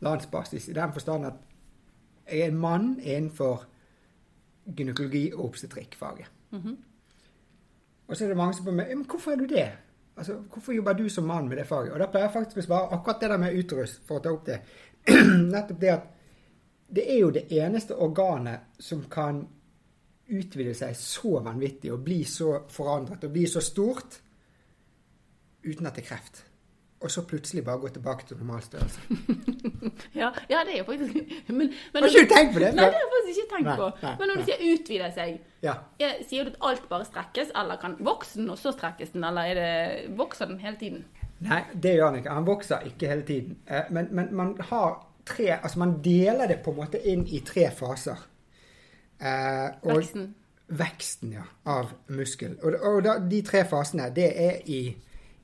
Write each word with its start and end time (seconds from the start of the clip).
landsbasis, 0.00 0.68
i 0.68 0.72
den 0.72 0.92
forstand 0.92 1.26
at 1.26 1.32
jeg 2.28 2.40
er 2.40 2.52
en 2.52 2.60
mann 2.60 3.00
innenfor 3.00 3.64
gynekologi 4.76 5.32
og 5.32 5.44
obstetrikkfaget. 5.44 6.26
Og 8.08 8.16
så 8.16 8.24
er 8.24 8.28
det 8.28 8.36
mange 8.36 8.54
som 8.54 8.64
spør 8.64 8.76
meg 8.76 8.96
men 8.96 9.06
hvorfor 9.08 9.32
er 9.32 9.36
du 9.36 9.46
det? 9.46 9.68
Altså, 10.16 10.34
Hvorfor 10.52 10.72
jobber 10.72 10.92
du 10.92 11.08
som 11.08 11.24
mann 11.24 11.48
med 11.48 11.56
det 11.56 11.66
faget? 11.66 11.92
Og 11.92 11.98
da 12.00 12.06
pleier 12.06 12.26
jeg 12.26 12.32
faktisk 12.32 12.58
å 12.58 12.62
svare 12.66 12.94
akkurat 12.96 13.20
det 13.20 13.30
der 13.30 13.38
med 13.38 13.58
uterus, 13.58 14.00
for 14.06 14.18
å 14.18 14.22
ta 14.22 14.32
opp 14.32 14.46
det. 14.46 14.60
Nettopp 15.54 15.80
det 15.80 15.92
at 15.92 16.08
det 16.88 17.04
er 17.12 17.18
jo 17.20 17.30
det 17.30 17.44
eneste 17.52 17.96
organet 17.96 18.80
som 18.80 19.04
kan 19.10 19.42
utvide 20.28 20.74
seg 20.74 20.96
så 20.96 21.38
vanvittig 21.44 21.92
og 21.92 22.02
bli 22.04 22.22
så 22.24 22.64
forandret 22.68 23.24
og 23.24 23.32
bli 23.32 23.46
så 23.48 23.60
stort 23.64 24.18
uten 25.64 25.86
at 25.86 25.94
det 25.94 26.04
er 26.04 26.08
kreft. 26.08 26.42
Og 27.00 27.10
så 27.14 27.22
plutselig 27.22 27.62
bare 27.64 27.78
gå 27.78 27.88
tilbake 27.94 28.24
til 28.26 28.36
normal 28.40 28.62
størrelse. 28.62 29.00
Ja, 30.14 30.30
ja, 30.50 30.60
det 30.66 30.72
er 30.74 30.78
jo 30.78 30.84
faktisk 30.88 31.14
men, 31.48 31.56
men, 31.92 32.02
Har 32.02 32.08
ikke 32.08 32.24
du 32.26 32.32
tenkt 32.34 32.52
på 32.54 32.60
det? 32.62 32.70
Nei, 32.74 32.84
det 32.84 32.94
har 32.94 33.04
jeg 33.04 33.10
faktisk 33.12 33.38
ikke 33.42 33.50
tenkt 33.54 33.68
Nei, 33.68 33.76
på. 33.78 33.88
nei, 34.02 34.12
men 34.18 34.28
når 34.30 34.40
du 34.40 34.42
sier 34.48 34.64
utvide 34.72 35.10
seg, 35.14 35.36
Ja. 35.62 35.74
jeg, 36.00 36.24
sier 36.30 36.44
du 36.44 36.50
at 36.50 36.58
alt 36.70 36.88
bare 36.90 37.06
strekkes, 37.06 37.52
eller 37.60 37.78
kan 37.82 37.94
vokse 38.06 38.38
den 38.40 38.50
og 38.50 38.58
så 38.58 38.72
strekkes 38.74 39.12
den, 39.14 39.24
eller 39.28 39.50
er 39.52 39.54
det, 39.60 40.16
vokser 40.18 40.50
den 40.50 40.58
hele 40.62 40.76
tiden? 40.80 41.04
Nei, 41.46 41.60
det 41.74 41.94
gjør 41.96 42.10
han 42.10 42.18
ikke. 42.18 42.34
Han 42.40 42.46
vokser 42.48 42.86
ikke 42.90 43.10
hele 43.12 43.22
tiden. 43.28 43.56
Eh, 43.70 43.84
Men, 43.94 44.08
men 44.10 44.32
man 44.34 44.54
har 44.70 45.04
tre 45.28 45.46
Altså 45.62 45.78
man 45.78 45.96
deler 46.02 46.48
det 46.50 46.60
på 46.64 46.72
en 46.74 46.76
måte 46.80 46.98
inn 47.06 47.26
i 47.26 47.40
tre 47.46 47.68
faser. 47.70 48.18
Eh, 49.20 49.68
og- 49.82 49.96
Veksten. 49.98 50.34
Veksten, 50.68 51.32
ja. 51.32 51.42
Av 51.66 51.92
muskel. 52.08 52.56
Og, 52.62 52.74
og 52.82 53.02
da, 53.04 53.18
de 53.30 53.42
tre 53.42 53.62
fasene, 53.64 54.10
det 54.14 54.32
er 54.36 54.58
i, 54.66 54.80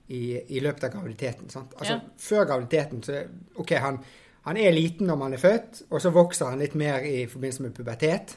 i, 0.09 0.41
i 0.57 0.61
løpet 0.61 0.85
av 0.85 0.91
graviditeten. 0.99 1.49
Sant? 1.51 1.73
Altså 1.79 1.93
Ja. 1.95 2.01
før 2.19 2.45
graviditeten 2.45 3.03
så 3.03 3.23
OK, 3.57 3.71
han, 3.81 3.99
han 4.45 4.57
er 4.57 4.71
liten 4.73 5.07
når 5.07 5.17
man 5.17 5.33
er 5.33 5.39
født, 5.41 5.83
og 5.91 6.01
så 6.01 6.11
vokser 6.11 6.47
han 6.51 6.59
litt 6.59 6.75
mer 6.75 6.99
i 7.09 7.27
forbindelse 7.27 7.63
med 7.63 7.75
pubertet. 7.75 8.37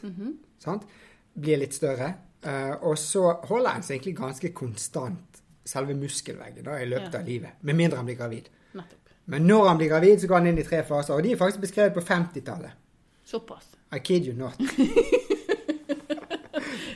sant? 0.60 0.84
Blir 1.42 1.58
litt 1.58 1.74
større. 1.76 2.14
Uh, 2.48 2.76
og 2.88 2.98
så 2.98 3.34
holder 3.50 3.70
han 3.70 3.84
seg 3.84 3.96
egentlig 3.98 4.16
ganske 4.18 4.50
konstant, 4.54 5.42
selve 5.66 5.94
muskelveggen, 5.98 6.64
da, 6.64 6.78
i 6.80 6.86
løpet 6.86 7.14
Ja. 7.14 7.20
av 7.20 7.26
livet. 7.28 7.50
Med 7.62 7.76
mindre 7.76 7.98
han 7.98 8.06
blir 8.06 8.16
gravid. 8.16 8.48
Nettopp. 8.74 9.10
Men 9.26 9.42
når 9.48 9.68
han 9.68 9.78
blir 9.78 9.90
gravid, 9.90 10.20
så 10.22 10.28
går 10.28 10.36
han 10.38 10.48
inn 10.48 10.60
i 10.60 10.64
tre 10.64 10.84
faser. 10.88 11.14
Og 11.14 11.24
de 11.24 11.32
er 11.32 11.38
faktisk 11.38 11.62
beskrevet 11.62 11.94
på 11.94 12.00
50-tallet. 12.06 12.72
Såpass. 13.26 13.66
I 13.92 14.00
kid 14.00 14.26
you 14.28 14.34
not. 14.38 14.56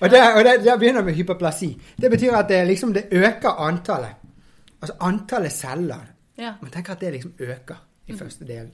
og 0.02 0.10
det, 0.10 0.22
og 0.36 0.44
det, 0.46 0.54
det 0.64 0.78
begynner 0.80 1.04
med 1.04 1.14
hyperplasi. 1.14 1.74
Det 2.02 2.10
betyr 2.12 2.34
at 2.38 2.48
det, 2.50 2.62
liksom, 2.68 2.94
det 2.94 3.04
øker 3.12 3.50
antallet. 3.68 4.21
Altså 4.82 4.96
antallet 5.00 5.52
celler. 5.52 6.06
Ja. 6.38 6.56
Man 6.62 6.72
tenker 6.72 6.94
at 6.94 7.02
det 7.02 7.12
liksom 7.14 7.34
øker 7.40 7.88
i 8.08 8.18
første 8.18 8.48
delen. 8.48 8.72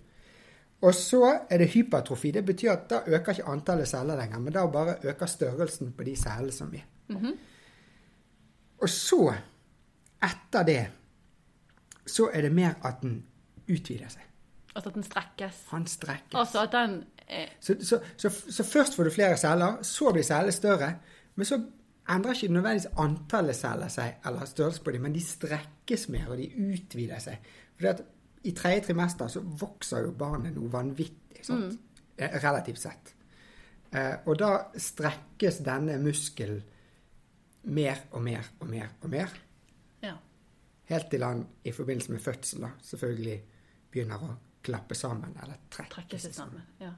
Og 0.81 0.93
så 0.93 1.39
er 1.49 1.57
det 1.57 1.69
hypertrofi. 1.73 2.31
Det 2.31 2.45
betyr 2.45 2.71
at 2.71 2.89
da 2.89 2.99
øker 3.07 3.31
ikke 3.31 3.45
antallet 3.49 3.87
celler 3.87 4.15
lenger, 4.15 4.39
men 4.39 4.53
da 4.53 4.65
bare 4.67 4.95
øker 5.03 5.25
størrelsen 5.25 5.91
på 5.97 6.03
de 6.03 6.15
cellene 6.15 6.51
som 6.51 6.73
er. 6.73 6.85
Og 8.77 8.89
så, 8.89 9.33
etter 10.23 10.63
det, 10.63 10.87
så 12.07 12.29
er 12.33 12.41
det 12.41 12.51
mer 12.51 12.73
at 12.85 13.01
den 13.01 13.23
utvider 13.69 14.07
seg. 14.07 14.21
Altså 14.75 14.89
at 14.89 14.95
den 14.95 15.03
strekkes. 15.03 15.63
Han 15.69 15.87
strekkes. 15.87 16.33
Altså 16.33 16.61
at 16.61 16.71
den 16.71 17.03
eh, 17.27 17.47
Så, 17.59 17.75
så, 17.81 17.99
så, 18.17 18.29
så 18.49 18.63
først 18.63 18.95
får 18.95 19.03
du 19.03 19.09
flere 19.09 19.37
celler, 19.37 19.81
så 19.81 20.11
blir 20.11 20.23
cellene 20.23 20.51
større. 20.51 20.93
Men 21.35 21.45
så 21.45 21.61
endrer 22.13 22.37
ikke 22.37 22.53
nødvendigvis 22.53 22.91
antallet 23.03 23.55
celler 23.55 23.91
seg, 23.91 24.19
eller 24.25 24.45
størrelsen 24.45 24.83
på 24.83 24.93
dem, 24.95 25.01
men 25.07 25.15
de 25.15 25.23
strekkes 25.23 26.07
mer, 26.13 26.29
og 26.31 26.37
de 26.39 26.47
utvider 26.67 27.19
seg. 27.23 27.51
Fordi 27.75 27.91
at 27.91 28.05
I 28.47 28.53
tredje 28.55 28.81
trimester 28.85 29.27
så 29.27 29.41
vokser 29.41 30.05
jo 30.05 30.13
barnet 30.15 30.55
noe 30.55 30.71
vanvittig, 30.71 31.43
sant? 31.43 31.73
Mm. 31.73 31.83
relativt 32.43 32.79
sett. 32.79 33.13
Eh, 33.91 34.15
og 34.25 34.37
da 34.39 34.51
strekkes 34.77 35.59
denne 35.65 35.97
muskelen 36.01 36.61
mer 37.67 38.05
og 38.11 38.23
mer 38.23 38.47
og 38.59 38.69
mer 38.71 38.87
og 39.01 39.09
mer. 39.11 39.33
Ja. 40.03 40.15
Helt 40.89 41.09
til 41.11 41.23
han 41.23 41.45
i 41.63 41.71
forbindelse 41.71 42.11
med 42.11 42.23
fødsel 42.23 42.63
da, 42.63 42.71
selvfølgelig 42.83 43.37
begynner 43.91 44.23
å 44.23 44.31
klappe 44.63 44.95
sammen, 44.95 45.35
eller 45.43 45.59
trekke, 45.71 45.93
trekke 45.93 46.19
seg 46.19 46.35
sammen. 46.35 46.63
Ja. 46.81 46.93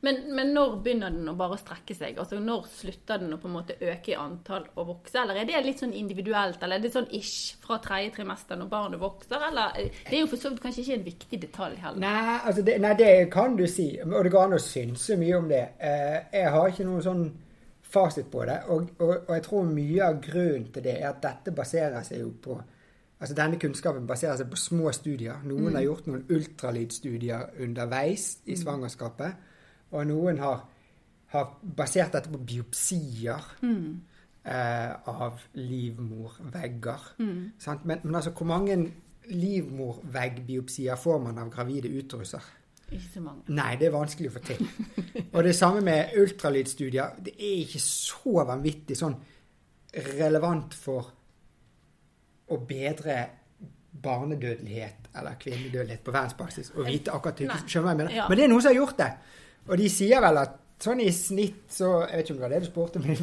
Men, 0.00 0.20
men 0.30 0.52
når 0.54 0.76
begynner 0.82 1.10
den 1.10 1.26
å 1.26 1.34
bare 1.38 1.56
strekke 1.58 1.94
seg? 1.96 2.18
Altså 2.22 2.38
Når 2.38 2.68
slutter 2.70 3.18
den 3.18 3.34
å 3.34 3.38
på 3.42 3.48
en 3.48 3.56
måte 3.56 3.74
øke 3.82 4.12
i 4.12 4.18
antall 4.18 4.68
og 4.76 4.92
vokse? 4.92 5.16
Eller 5.18 5.40
er 5.40 5.48
det 5.48 5.62
litt 5.64 5.82
sånn 5.82 5.96
individuelt, 5.98 6.62
eller 6.62 6.78
er 6.78 6.84
det 6.84 6.92
sånn 6.94 7.08
ish 7.18 7.56
fra 7.64 7.80
tredje 7.82 8.14
trimester 8.14 8.60
når 8.60 8.70
barnet 8.70 9.02
vokser? 9.02 9.42
Eller 9.48 9.74
eh, 9.80 9.98
Det 10.06 10.14
er 10.14 10.22
jo 10.22 10.30
for 10.30 10.42
så 10.44 10.52
vidt 10.52 10.62
kanskje 10.62 10.84
ikke 10.84 10.98
en 11.00 11.08
viktig 11.08 11.42
detalj 11.48 11.82
heller. 11.82 12.04
Nei, 12.04 12.38
altså 12.38 12.64
det, 12.68 12.78
nei, 12.84 12.94
det 13.00 13.10
kan 13.34 13.58
du 13.58 13.66
si. 13.66 13.90
Og 14.06 14.22
det 14.22 14.34
går 14.34 14.46
an 14.46 14.58
å 14.60 14.62
synse 14.62 15.18
mye 15.18 15.42
om 15.42 15.50
det. 15.50 15.64
Eh, 15.82 16.16
jeg 16.38 16.54
har 16.54 16.70
ikke 16.70 16.86
noen 16.86 17.06
sånn 17.08 17.28
fasit 17.88 18.30
på 18.30 18.46
det. 18.46 18.60
Og, 18.70 18.94
og, 19.00 19.14
og 19.16 19.34
jeg 19.34 19.46
tror 19.48 19.70
mye 19.72 20.08
av 20.12 20.22
grunnen 20.22 20.70
til 20.74 20.84
det 20.86 20.98
er 21.00 21.10
at 21.10 21.22
dette 21.24 21.56
baserer 21.56 22.06
seg 22.06 22.22
jo 22.22 22.34
på 22.44 22.60
Altså 23.18 23.34
Denne 23.34 23.58
kunnskapen 23.58 24.04
baserer 24.06 24.36
seg 24.38 24.46
på 24.46 24.54
små 24.62 24.92
studier. 24.94 25.40
Noen 25.42 25.74
har 25.74 25.82
gjort 25.82 26.04
noen 26.06 26.20
ultralydstudier 26.30 27.48
underveis 27.64 28.28
i 28.46 28.54
svangerskapet. 28.54 29.47
Og 29.90 30.06
noen 30.08 30.40
har, 30.42 30.62
har 31.32 31.50
basert 31.62 32.12
dette 32.16 32.32
på 32.32 32.40
biopsier 32.44 33.50
eh, 33.64 34.92
av 35.08 35.40
livmorvegger. 35.56 37.10
Sant? 37.58 37.84
Men, 37.88 38.02
men 38.04 38.20
altså, 38.20 38.34
hvor 38.36 38.48
mange 38.50 38.78
livmorveggbiopsier 39.28 40.96
får 40.96 41.18
man 41.24 41.40
av 41.40 41.50
gravide 41.52 41.92
utruser? 42.00 42.44
Ikke 42.88 43.08
så 43.14 43.20
mange. 43.20 43.42
Nei, 43.52 43.74
det 43.76 43.88
er 43.88 43.92
vanskelig 43.92 44.30
å 44.30 44.36
få 44.38 44.44
til. 44.46 44.62
Og 45.34 45.42
det 45.44 45.54
samme 45.56 45.82
med 45.84 46.14
ultralydstudier. 46.16 47.18
Det 47.24 47.34
er 47.36 47.64
ikke 47.64 47.82
så 47.84 48.44
vanvittig 48.48 48.96
sånn 48.96 49.18
relevant 50.16 50.76
for 50.76 51.12
å 52.48 52.56
bedre 52.68 53.18
barnedødelighet 53.98 55.10
eller 55.18 55.36
kvinnedødelighet 55.40 56.04
på 56.04 56.14
verdensbasis 56.14 56.70
å 56.76 56.84
vite 56.86 57.12
akkurat 57.12 57.40
Nei. 57.48 57.56
Skjønner 57.64 57.72
du 57.72 57.88
hva 57.88 57.92
jeg 57.92 58.00
mener? 58.00 58.14
Ja. 58.14 58.26
Men 58.28 58.38
det 58.38 58.44
er 58.44 58.52
noen 58.52 58.64
som 58.64 58.70
har 58.70 58.78
gjort 58.78 59.00
det. 59.00 59.08
Og 59.68 59.76
de 59.78 59.88
sier 59.92 60.20
vel 60.24 60.38
at 60.40 60.54
sånn 60.80 61.00
i 61.02 61.10
snitt 61.12 61.72
så 61.74 61.88
Jeg 62.06 62.16
vet 62.20 62.24
ikke 62.28 62.34
om 62.34 62.38
det 62.38 62.44
var 62.46 62.52
det 62.54 62.60
du 62.62 62.66
spurte 62.70 63.00
om. 63.00 63.04
Men, 63.04 63.16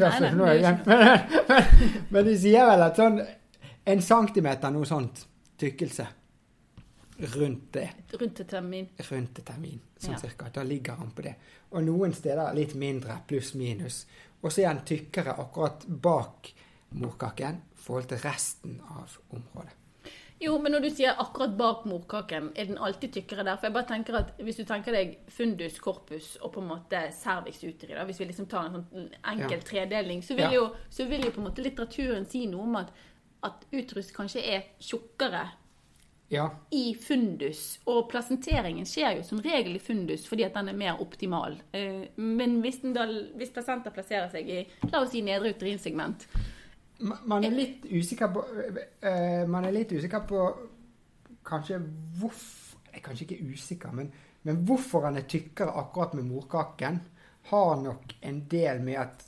men, 0.86 2.04
men 2.12 2.26
de 2.28 2.36
sier 2.38 2.66
vel 2.68 2.84
at 2.86 3.00
sånn 3.00 3.22
en 3.86 4.02
centimeter, 4.02 4.72
noe 4.74 4.86
sånt, 4.90 5.26
tykkelse 5.62 6.06
rundt 7.36 7.68
det 7.72 7.86
Rundt 8.20 8.36
til 8.36 8.46
termin. 8.50 8.88
rundt 9.10 9.36
til 9.38 9.44
termin, 9.48 9.80
sånn 9.98 10.14
Ja. 10.18 10.20
cirka. 10.20 10.50
Da 10.52 10.64
ligger 10.64 10.98
han 11.00 11.12
på 11.16 11.22
det. 11.24 11.36
Og 11.72 11.84
noen 11.84 12.14
steder 12.14 12.54
litt 12.58 12.74
mindre, 12.76 13.16
pluss 13.28 13.54
minus. 13.56 14.06
Og 14.42 14.52
så 14.52 14.62
er 14.64 14.68
han 14.74 14.82
tykkere 14.86 15.38
akkurat 15.40 15.86
bak 15.88 16.52
morkaken 16.92 17.56
i 17.72 17.78
forhold 17.86 18.08
til 18.10 18.18
resten 18.18 18.82
av 18.90 19.16
området. 19.32 19.72
Jo, 20.42 20.58
men 20.60 20.74
når 20.76 20.82
du 20.84 20.90
sier 20.92 21.16
akkurat 21.22 21.54
bak 21.58 21.86
morkaken, 21.88 22.50
er 22.60 22.66
den 22.68 22.78
alltid 22.84 23.14
tykkere 23.16 23.46
der? 23.48 23.56
For 23.56 23.70
jeg 23.70 23.74
bare 23.78 23.88
tenker 23.88 24.18
at 24.20 24.34
Hvis 24.44 24.58
du 24.60 24.66
tenker 24.68 24.92
deg 24.92 25.14
fundus, 25.32 25.78
corpus 25.80 26.34
og 26.42 26.52
på 26.58 26.60
en 26.64 26.68
måte 26.74 27.00
cervix 27.16 27.62
uteri, 27.64 27.96
hvis 28.10 28.20
vi 28.20 28.26
liksom 28.26 28.50
tar 28.52 28.66
en 28.68 28.76
sånn 28.84 29.12
enkel 29.32 29.58
Ja. 29.58 29.64
tredeling, 29.64 30.22
så 30.22 30.36
vil, 30.36 30.44
Ja. 30.46 30.52
jo, 30.52 30.76
så 30.90 31.08
vil 31.08 31.22
jo 31.24 31.32
på 31.32 31.38
en 31.40 31.48
måte 31.48 31.64
litteraturen 31.64 32.26
si 32.28 32.46
noe 32.48 32.64
om 32.64 32.76
at, 32.76 32.92
at 33.44 33.64
utrus 33.72 34.12
kanskje 34.12 34.44
er 34.44 34.64
tjukkere 34.80 35.52
Ja, 36.32 36.50
i 36.72 36.96
fundus. 36.96 37.80
Og 37.86 38.10
plasenteringen 38.10 38.84
skjer 38.86 39.18
jo 39.18 39.24
som 39.24 39.40
regel 39.40 39.76
i 39.76 39.80
fundus 39.80 40.26
fordi 40.28 40.44
at 40.44 40.54
den 40.56 40.70
er 40.70 40.74
mer 40.74 40.98
optimal. 41.00 41.56
Eh, 41.72 42.08
Men 42.18 42.62
hvis, 42.62 42.82
da, 42.94 43.06
hvis 43.38 43.52
placenta 43.54 43.90
plasserer 43.92 44.30
seg 44.32 44.50
i 44.50 44.68
la 44.92 45.00
oss 45.02 45.12
si 45.12 45.22
nedre 45.22 45.54
uterinsegment 45.54 46.26
man 47.00 47.44
er 47.44 47.52
litt 47.52 47.86
usikker 47.92 48.32
på 48.32 48.42
uh, 48.46 49.44
Man 49.52 49.66
er 49.68 49.74
litt 49.76 49.92
usikker 49.92 50.24
på 50.30 50.46
kanskje 51.46 51.82
hvorfor 52.20 52.80
Jeg 52.90 53.02
er 53.02 53.04
kanskje 53.04 53.26
ikke 53.26 53.52
usikker, 53.52 53.92
men, 53.92 54.12
men 54.48 54.62
hvorfor 54.66 55.10
han 55.10 55.18
er 55.20 55.26
tykkere 55.28 55.74
akkurat 55.82 56.14
med 56.16 56.30
morkaken, 56.30 57.02
har 57.50 57.74
nok 57.82 58.14
en 58.24 58.38
del 58.50 58.80
med 58.82 59.00
at 59.02 59.26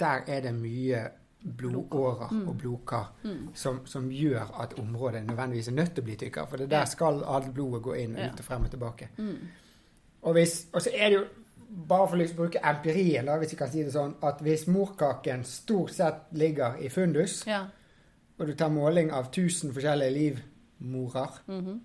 der 0.00 0.22
er 0.26 0.40
det 0.46 0.54
mye 0.56 1.02
blodårer 1.40 2.32
og 2.48 2.56
blodkar 2.58 3.10
som, 3.54 3.82
som 3.86 4.08
gjør 4.12 4.54
at 4.62 4.74
området 4.80 5.22
nødvendigvis 5.26 5.68
er 5.68 5.76
nødt 5.76 5.92
til 5.94 6.02
å 6.02 6.08
bli 6.08 6.16
tykkere. 6.20 6.48
For 6.48 6.60
det 6.60 6.70
der 6.72 6.88
skal 6.88 7.22
alt 7.24 7.52
blodet 7.54 7.82
gå 7.84 7.94
inn 8.00 8.16
og 8.16 8.24
ut 8.24 8.42
og 8.42 8.48
frem 8.48 8.64
og 8.64 8.72
tilbake. 8.72 9.10
Og, 10.22 10.32
hvis, 10.32 10.56
og 10.72 10.82
så 10.82 10.90
er 10.94 11.08
det 11.08 11.16
jo, 11.20 11.24
bare 11.70 12.08
for 12.08 12.16
å 12.16 12.18
liksom 12.20 12.36
bruke 12.36 12.60
empirien, 12.66 13.26
da, 13.26 13.36
hvis 13.38 13.52
vi 13.54 13.56
kan 13.60 13.70
si 13.70 13.82
det 13.86 13.92
sånn, 13.94 14.14
at 14.26 14.40
hvis 14.42 14.66
morkaken 14.66 15.44
stort 15.46 15.92
sett 15.94 16.26
ligger 16.32 16.80
i 16.82 16.88
fundus, 16.90 17.44
Ja. 17.46 17.64
og 18.38 18.46
du 18.46 18.54
tar 18.54 18.68
måling 18.74 19.12
av 19.12 19.30
1000 19.30 19.72
forskjellige 19.72 20.10
livmorer 20.80 21.40
Mhm. 21.46 21.80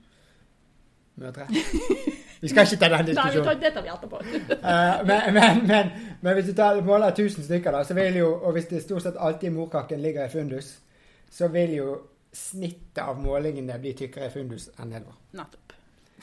Mødre. 1.16 1.46
Vi 2.42 2.48
skal 2.52 2.66
ikke 2.68 2.78
ta 2.82 2.90
den 2.98 3.16
Nei, 3.16 3.30
vi 3.32 3.44
tar, 3.44 3.54
det 3.56 3.70
tar 3.74 3.82
vi 3.82 3.90
etterpå. 3.90 4.18
Eh, 4.70 5.06
men, 5.08 5.34
men, 5.34 5.62
men, 5.68 5.92
men 6.22 6.34
hvis 6.36 6.46
du 6.50 6.54
tar, 6.54 6.82
måler 6.84 7.08
1000 7.14 7.44
stykker, 7.48 7.72
da, 7.72 7.84
så 7.88 7.94
vil 7.96 8.18
jo, 8.20 8.28
og 8.44 8.52
hvis 8.54 8.66
det 8.68 8.82
stort 8.84 9.02
sett 9.06 9.16
alltid 9.18 9.52
morkaken 9.56 10.02
ligger 10.04 10.26
i 10.26 10.30
fundus, 10.34 10.74
så 11.32 11.48
vil 11.48 11.72
jo 11.78 11.96
snittet 12.36 13.00
av 13.02 13.22
målingene 13.24 13.80
bli 13.80 13.94
tykkere 13.96 14.28
i 14.28 14.34
fundus 14.34 14.68
enn 14.78 14.92
nedover. 14.92 15.16
Nettopp. 15.40 15.74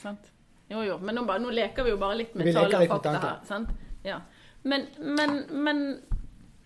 Sant? 0.02 0.28
Jo, 0.72 0.82
jo. 0.86 0.96
Men 1.04 1.18
nå, 1.20 1.24
bare, 1.28 1.42
nå 1.44 1.52
leker 1.54 1.84
vi 1.86 1.92
jo 1.94 1.98
bare 2.00 2.16
litt 2.22 2.34
med 2.38 2.48
tall 2.56 2.72
og 2.80 2.88
fakta 2.96 3.12
her. 3.18 3.38
sant? 3.48 3.70
Ja. 4.06 4.20
Men, 4.64 4.86
men, 4.98 5.36
men 5.50 5.82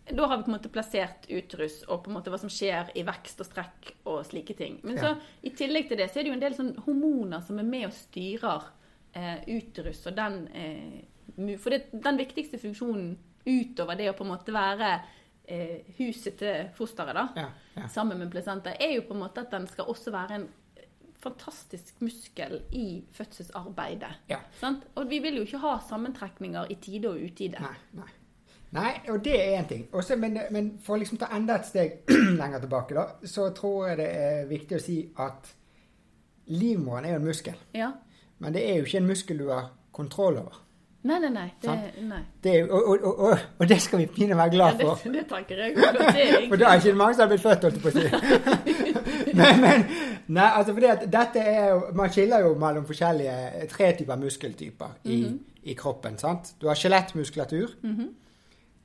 da 0.06 0.26
har 0.31 0.38
vi 0.38 0.44
på 0.47 0.50
en 0.53 0.56
måte 0.58 0.70
plassert 0.70 1.25
utrus 1.35 1.81
og 1.88 2.05
på 2.05 2.11
en 2.12 2.17
måte 2.20 2.31
hva 2.31 2.38
som 2.38 2.50
skjer 2.53 2.93
i 2.94 3.03
vekst 3.08 3.41
og 3.43 3.49
strekk 3.49 3.88
og 4.06 4.20
slike 4.29 4.55
ting. 4.58 4.76
Men 4.87 5.00
så 5.00 5.11
Ja. 5.11 5.17
i 5.43 5.50
tillegg 5.58 5.88
til 5.91 5.99
det 5.99 6.11
så 6.12 6.20
er 6.20 6.26
det 6.26 6.31
jo 6.31 6.37
en 6.38 6.44
del 6.44 6.55
sånn 6.55 6.75
hormoner 6.87 7.43
som 7.43 7.58
er 7.58 7.67
med 7.67 7.88
og 7.88 7.94
styrer 7.97 8.69
eh, 9.17 9.41
utrus 9.56 10.05
og 10.06 10.14
den 10.17 10.37
eh, 10.55 11.56
For 11.58 11.75
det, 11.75 11.88
den 11.93 12.17
viktigste 12.20 12.58
funksjonen 12.62 13.17
utover 13.47 13.97
det 13.99 14.06
å 14.12 14.14
på 14.17 14.25
en 14.25 14.31
måte 14.31 14.55
være 14.55 14.93
eh, 15.49 15.82
huset 15.99 16.38
til 16.38 16.69
fosteret, 16.79 17.14
da, 17.19 17.26
Ja, 17.37 17.49
ja. 17.76 17.88
sammen 17.93 18.19
med 18.23 18.31
placenta, 18.32 18.73
er 18.79 18.94
jo 18.97 19.03
på 19.08 19.14
en 19.14 19.20
måte 19.25 19.43
at 19.43 19.50
den 19.50 19.67
skal 19.70 19.91
også 19.91 20.14
være 20.14 20.38
en 20.38 20.47
fantastisk 21.26 22.00
muskel 22.05 22.61
i 22.76 22.87
fødselsarbeidet. 23.17 24.12
Ja. 24.31 24.40
Sant? 24.61 24.87
Og 24.94 25.11
vi 25.11 25.20
vil 25.25 25.40
jo 25.40 25.49
ikke 25.49 25.62
ha 25.64 25.75
sammentrekninger 25.88 26.70
i 26.70 26.78
tide 26.82 27.11
og 27.11 27.26
utide. 27.26 27.61
Nei, 27.62 27.75
nei. 27.99 28.12
Nei, 28.76 28.93
og 29.08 29.23
det 29.25 29.37
er 29.38 29.61
én 29.61 29.69
ting. 29.69 29.87
Også, 29.94 30.17
men, 30.20 30.38
men 30.52 30.73
for 30.82 30.96
å 30.96 31.00
liksom 31.00 31.20
ta 31.20 31.31
enda 31.37 31.61
et 31.61 31.69
steg 31.69 32.11
lenger 32.40 32.64
tilbake, 32.64 32.96
da, 32.96 33.06
så 33.25 33.49
tror 33.56 33.90
jeg 33.90 34.00
det 34.02 34.08
er 34.11 34.50
viktig 34.50 34.76
å 34.76 34.82
si 34.82 34.99
at 35.23 35.52
livmoren 36.52 37.06
er 37.06 37.14
jo 37.14 37.20
en 37.23 37.29
muskel. 37.31 37.62
Ja. 37.76 37.93
Men 38.43 38.56
det 38.56 38.67
er 38.69 38.81
jo 38.81 38.88
ikke 38.88 39.00
en 39.00 39.11
muskel 39.11 39.40
du 39.40 39.49
har 39.52 39.70
kontroll 39.96 40.43
over. 40.43 40.58
Nei, 41.06 41.19
nei, 41.23 41.31
nei. 41.31 41.47
Det, 41.62 41.75
nei. 42.08 42.20
Det 42.43 42.55
og, 42.70 42.88
og, 42.91 43.05
og, 43.29 43.38
og, 43.61 43.69
det 43.70 43.76
skal 43.85 44.00
vi 44.00 44.06
pinlig 44.17 44.37
være 44.38 44.50
glad 44.55 44.81
for. 44.81 44.94
for. 45.03 45.12
det 45.14 45.25
tenker 45.31 45.61
jeg 45.62 45.76
også. 45.76 45.93
Det 46.03 46.25
er 46.25 46.49
For 46.49 46.56
da 46.62 46.70
er 46.73 46.81
ikke 46.81 46.88
det 46.93 46.97
mange 47.00 47.14
som 47.14 47.23
har 47.23 47.29
blitt 47.32 47.44
født, 47.44 47.67
holdt 47.67 47.76
jeg 47.76 47.82
på 47.85 47.91
å 47.91 47.97
si. 47.97 49.35
men, 49.38 49.61
men, 49.62 49.85
nei, 50.38 50.49
altså 50.58 50.75
fordi 50.76 50.87
at 50.93 51.05
dette 51.12 51.43
er 51.53 51.69
jo 51.70 51.81
Man 52.00 52.11
skiller 52.14 52.43
jo 52.47 52.55
mellom 52.58 52.87
forskjellige 52.88 53.69
tre 53.73 53.93
typer 53.99 54.17
muskeltyper 54.25 54.97
i, 55.05 55.20
Mhm. 55.23 55.38
i 55.62 55.75
kroppen. 55.75 56.19
sant? 56.19 56.55
Du 56.61 56.67
har 56.69 56.75
skjelettmuskulatur, 56.79 57.69
Mhm. 57.82 58.08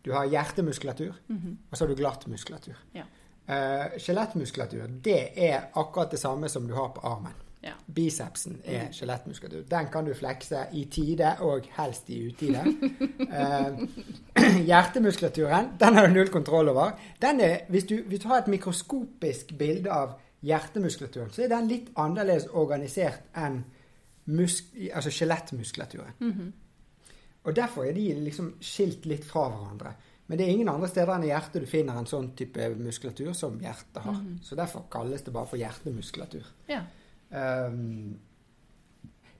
du 0.06 0.12
har 0.14 0.26
hjertemuskulatur, 0.26 1.14
Mhm. 1.30 1.58
og 1.72 1.78
så 1.78 1.86
har 1.86 1.96
du 1.96 1.96
glattmuskulatur. 2.02 2.78
Ja. 2.96 3.04
Uh, 3.52 3.98
Skjelettmuskulatur 4.00 4.88
det 5.04 5.20
er 5.36 5.60
akkurat 5.76 6.12
det 6.12 6.20
samme 6.20 6.50
som 6.50 6.68
du 6.68 6.74
har 6.78 6.88
på 6.96 7.02
armen. 7.04 7.34
Ja. 7.62 7.76
Bicepsen 7.94 8.56
er 8.66 8.88
skjelettmuskulatur. 8.92 9.68
Den 9.70 9.90
kan 9.94 10.06
du 10.06 10.16
flekse 10.18 10.64
i 10.74 10.86
tide 10.90 11.36
og 11.46 11.68
helst 11.78 12.10
i 12.10 12.24
utide. 12.28 12.64
Eh, 13.32 14.58
hjertemuskulaturen 14.70 15.70
den 15.80 15.96
har 15.96 16.08
du 16.08 16.14
null 16.14 16.28
kontroll 16.34 16.70
over. 16.70 16.98
Den 17.22 17.40
er, 17.40 17.60
hvis, 17.70 17.86
du, 17.88 18.02
hvis 18.08 18.20
du 18.20 18.28
har 18.28 18.42
et 18.42 18.50
mikroskopisk 18.52 19.54
bilde 19.58 19.92
av 19.92 20.18
hjertemuskulaturen, 20.44 21.30
så 21.32 21.46
er 21.46 21.54
den 21.54 21.70
litt 21.70 21.92
annerledes 21.96 22.50
organisert 22.52 23.30
enn 23.38 23.62
altså 24.94 25.14
skjelettmuskulaturen. 25.14 26.18
Og 27.44 27.56
derfor 27.56 27.88
er 27.88 27.94
de 27.96 28.10
liksom 28.26 28.56
skilt 28.62 29.06
litt 29.10 29.26
fra 29.26 29.48
hverandre. 29.50 29.94
Men 30.28 30.40
det 30.40 30.46
er 30.46 30.54
ingen 30.54 30.70
andre 30.70 30.88
steder 30.88 31.14
enn 31.16 31.26
i 31.28 31.32
hjertet 31.32 31.64
du 31.64 31.68
finner 31.68 31.98
en 32.00 32.10
sånn 32.10 32.34
type 32.38 32.68
muskulatur 32.80 33.34
som 33.38 33.58
hjertet 33.62 34.04
har. 34.04 34.20
Så 34.44 34.56
derfor 34.56 34.86
kalles 34.92 35.24
det 35.26 35.34
bare 35.36 35.50
for 35.50 35.62
hjertemuskulatur. 35.62 36.46
Ja. 36.70 36.84
Um, 37.32 38.20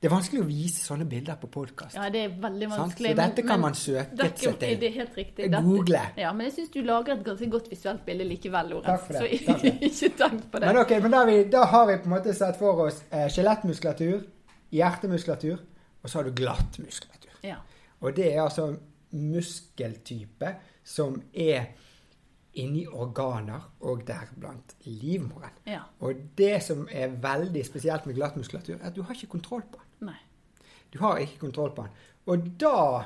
det 0.02 0.08
er 0.10 0.14
vanskelig 0.16 0.40
å 0.42 0.46
vise 0.48 0.80
sånne 0.82 1.06
bilder 1.06 1.36
på 1.38 1.48
podkast. 1.54 1.94
ja, 1.94 2.08
det 2.10 2.22
er 2.24 2.30
veldig 2.42 2.70
Så 2.72 2.86
dette 3.16 3.44
kan 3.44 3.60
men- 3.60 3.62
man 3.62 3.74
søke 3.78 4.16
dette- 4.18 4.38
seg 4.40 4.58
til. 4.60 4.80
Det 4.80 4.88
er 4.88 4.94
helt 4.96 5.16
riktig. 5.18 5.52
Google. 5.52 6.00
Ja, 6.18 6.32
men 6.34 6.48
jeg 6.48 6.54
syns 6.56 6.72
du 6.74 6.82
lager 6.82 7.14
et 7.14 7.24
ganske 7.24 7.50
godt 7.52 7.70
visuelt 7.70 8.06
bilde 8.06 8.26
likevel, 8.26 8.70
Takk 8.70 8.72
Lorentz. 8.72 9.06
for 9.06 9.14
det, 9.14 9.22
Så 9.22 9.46
takk 9.46 9.60
for 9.60 9.68
det. 9.68 9.82
ikke 9.82 10.18
tenk 10.18 10.52
på 10.52 10.60
det. 10.60 10.68
Men 10.68 10.78
okay, 10.78 11.00
men 11.02 11.12
da, 11.12 11.18
har 11.20 11.26
vi, 11.28 11.44
da 11.44 11.66
har 11.66 11.86
vi 11.88 11.98
på 11.98 12.06
en 12.06 12.12
måte 12.16 12.34
sett 12.34 12.58
for 12.58 12.82
oss 12.88 13.04
eh, 13.12 13.28
skjelettmuskulatur, 13.30 14.24
hjertemuskulatur, 14.72 15.60
og 16.04 16.10
så 16.10 16.16
har 16.18 16.24
du 16.24 16.32
glattmuskulatur. 16.32 17.38
Ja. 17.44 17.58
Og 18.02 18.16
det 18.16 18.34
er 18.34 18.42
altså 18.42 18.72
muskeltype 19.12 20.56
som 20.84 21.22
er 21.34 21.66
inni 22.60 22.84
organer, 22.88 23.70
og 23.80 24.04
deriblant 24.08 24.76
livmoren. 24.86 25.54
ja. 25.68 25.82
Og 26.00 26.14
det 26.38 26.64
som 26.64 26.88
er 26.92 27.08
veldig 27.08 27.66
spesielt 27.66 28.06
med 28.06 28.16
glattmuskulatur, 28.16 28.76
er 28.76 28.90
at 28.90 28.96
du 28.96 29.02
har 29.02 29.14
ikke 29.16 29.32
kontroll 29.38 29.64
på 29.72 29.80
den. 29.80 30.08
Nei. 30.12 30.20
Du 30.94 31.00
har 31.00 31.18
ikke 31.18 31.40
kontroll 31.40 31.72
på 31.76 31.86
den. 31.88 31.92
Og 32.26 32.48
da 32.60 33.04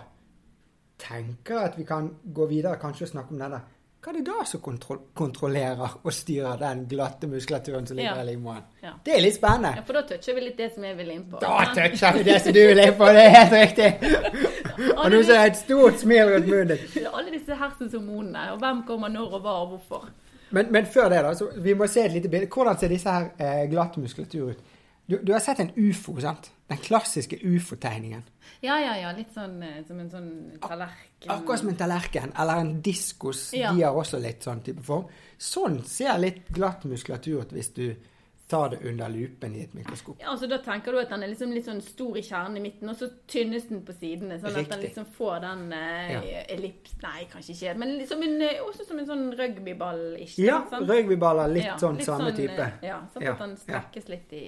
tenker 1.00 1.60
jeg 1.60 1.70
at 1.70 1.78
vi 1.78 1.84
kan 1.84 2.10
gå 2.34 2.46
videre 2.50 2.80
kanskje 2.82 3.06
og 3.06 3.12
snakke 3.12 3.36
om 3.36 3.40
denne. 3.40 3.62
Hva 4.06 4.12
er 4.14 4.18
det 4.20 4.26
da 4.28 4.44
som 4.46 4.62
kontro 4.62 4.96
kontrollerer 5.18 5.96
og 6.06 6.12
styrer 6.14 6.60
den 6.62 6.84
glatte 6.92 7.26
muskulaturen 7.28 7.88
som 7.90 7.98
ligger 7.98 8.20
Ja. 8.20 8.22
i 8.22 8.26
limoen? 8.36 8.60
Ja. 8.84 8.92
Det 9.06 9.16
er 9.16 9.22
litt 9.24 9.34
spennende. 9.40 9.72
ja, 9.80 9.82
for 9.88 9.98
da 9.98 10.04
toucher 10.12 10.36
vi 10.38 10.42
litt 10.46 10.58
det 10.62 10.68
som 10.76 10.84
jeg 10.86 10.98
vil 11.00 11.10
inn 11.16 11.24
på. 11.32 11.40
Da 11.42 11.64
toucher 11.74 12.14
vi 12.20 12.24
det 12.28 12.36
som 12.44 12.54
du 12.54 12.60
vil 12.68 12.84
inn 12.84 12.94
på, 13.00 13.06
det 13.18 13.24
er 13.24 13.34
helt 13.34 13.56
riktig! 13.58 13.90
Og 15.00 15.10
nå 15.12 15.24
ser 15.24 15.40
jeg 15.42 15.52
et 15.56 15.58
stort 15.58 15.98
smil 16.04 16.30
rundt 16.36 16.48
munnen 16.52 16.76
din. 16.76 17.08
Alle 17.16 17.32
disse 17.34 17.58
hersens 17.58 17.94
hormonene, 17.98 18.46
og 18.54 18.60
hvem 18.62 18.84
kommer 18.88 19.10
når 19.10 19.34
og 19.40 19.42
hva 19.42 19.58
og 19.64 19.68
hvorfor. 19.74 20.06
Men, 20.52 20.70
men 20.72 20.86
før 20.86 21.10
det, 21.10 21.24
da, 21.26 21.34
så 21.34 21.50
vi 21.58 21.74
må 21.74 21.88
se 21.90 22.06
et 22.06 22.14
lite 22.14 22.30
bilde. 22.30 22.48
Hvordan 22.54 22.78
ser 22.78 22.94
disse 22.94 23.10
her 23.10 23.32
eh, 23.42 23.66
glatte 23.72 24.00
muskulatur 24.04 24.52
ut? 24.54 24.60
Du, 25.06 25.20
du 25.22 25.34
har 25.34 25.40
sett 25.44 25.60
en 25.62 25.72
ufo, 25.76 26.16
sant? 26.22 26.50
Den 26.68 26.80
klassiske 26.82 27.38
ufo-tegningen. 27.46 28.24
Ja, 28.66 28.80
ja, 28.82 28.96
ja. 28.98 29.12
Litt 29.14 29.36
sånn 29.36 29.60
eh, 29.62 29.84
som 29.86 30.00
en 30.02 30.10
sånn 30.10 30.32
tallerken. 30.64 31.30
Akkurat 31.30 31.62
som 31.62 31.70
en 31.70 31.78
tallerken 31.78 32.34
eller 32.34 32.64
en 32.64 32.72
diskos. 32.82 33.52
Ja. 33.54 33.74
De 33.76 33.86
har 33.86 33.98
også 33.98 34.18
litt 34.24 34.46
sånn 34.46 34.64
type 34.66 34.82
form. 34.86 35.06
Sånn 35.38 35.84
ser 35.86 36.18
litt 36.22 36.50
glatt 36.56 36.88
muskulatur 36.90 37.44
ut 37.46 37.54
hvis 37.54 37.70
du 37.78 37.86
tar 38.48 38.70
det 38.70 38.78
under 38.86 39.10
lupen 39.10 39.56
i 39.56 39.62
et 39.64 39.74
mikroskop. 39.74 40.20
Ja, 40.22 40.30
altså 40.30 40.48
Da 40.48 40.60
tenker 40.62 40.92
du 40.94 41.00
at 41.00 41.10
den 41.10 41.24
er 41.24 41.28
liksom 41.32 41.52
litt 41.54 41.66
sånn 41.66 41.82
stor 41.82 42.18
i 42.18 42.22
kjernen 42.22 42.58
i 42.60 42.62
midten, 42.62 42.90
og 42.92 42.96
så 43.00 43.08
tynnes 43.28 43.64
den 43.70 43.82
på 43.88 43.96
sidene. 43.98 44.38
Sånn 44.40 44.60
at 44.62 44.70
den 44.70 44.84
liksom 44.84 45.06
får 45.18 45.40
den 45.42 45.64
eh, 45.74 46.12
Ja. 46.14 46.22
ellips 46.54 46.94
Nei, 47.02 47.26
kanskje 47.32 47.56
ikke. 47.56 47.74
Men 47.78 47.98
liksom 47.98 48.22
en, 48.24 48.42
eh, 48.42 48.62
også 48.62 48.86
som 48.86 49.00
en 49.00 49.06
sånn 49.10 49.26
rugbyball-ish. 49.38 50.38
Ja, 50.38 50.62
sant? 50.70 50.88
rugbyballer, 50.90 51.48
litt 51.54 51.66
Ja, 51.66 51.76
sånn 51.78 51.98
samme 52.06 52.30
sånn, 52.32 52.38
type. 52.38 52.72
Ja, 52.86 53.02
sånn 53.14 53.24
Ja, 53.24 53.34
at 53.34 53.40
den 53.40 53.58
strekkes 53.58 54.10
litt 54.10 54.34
i 54.34 54.44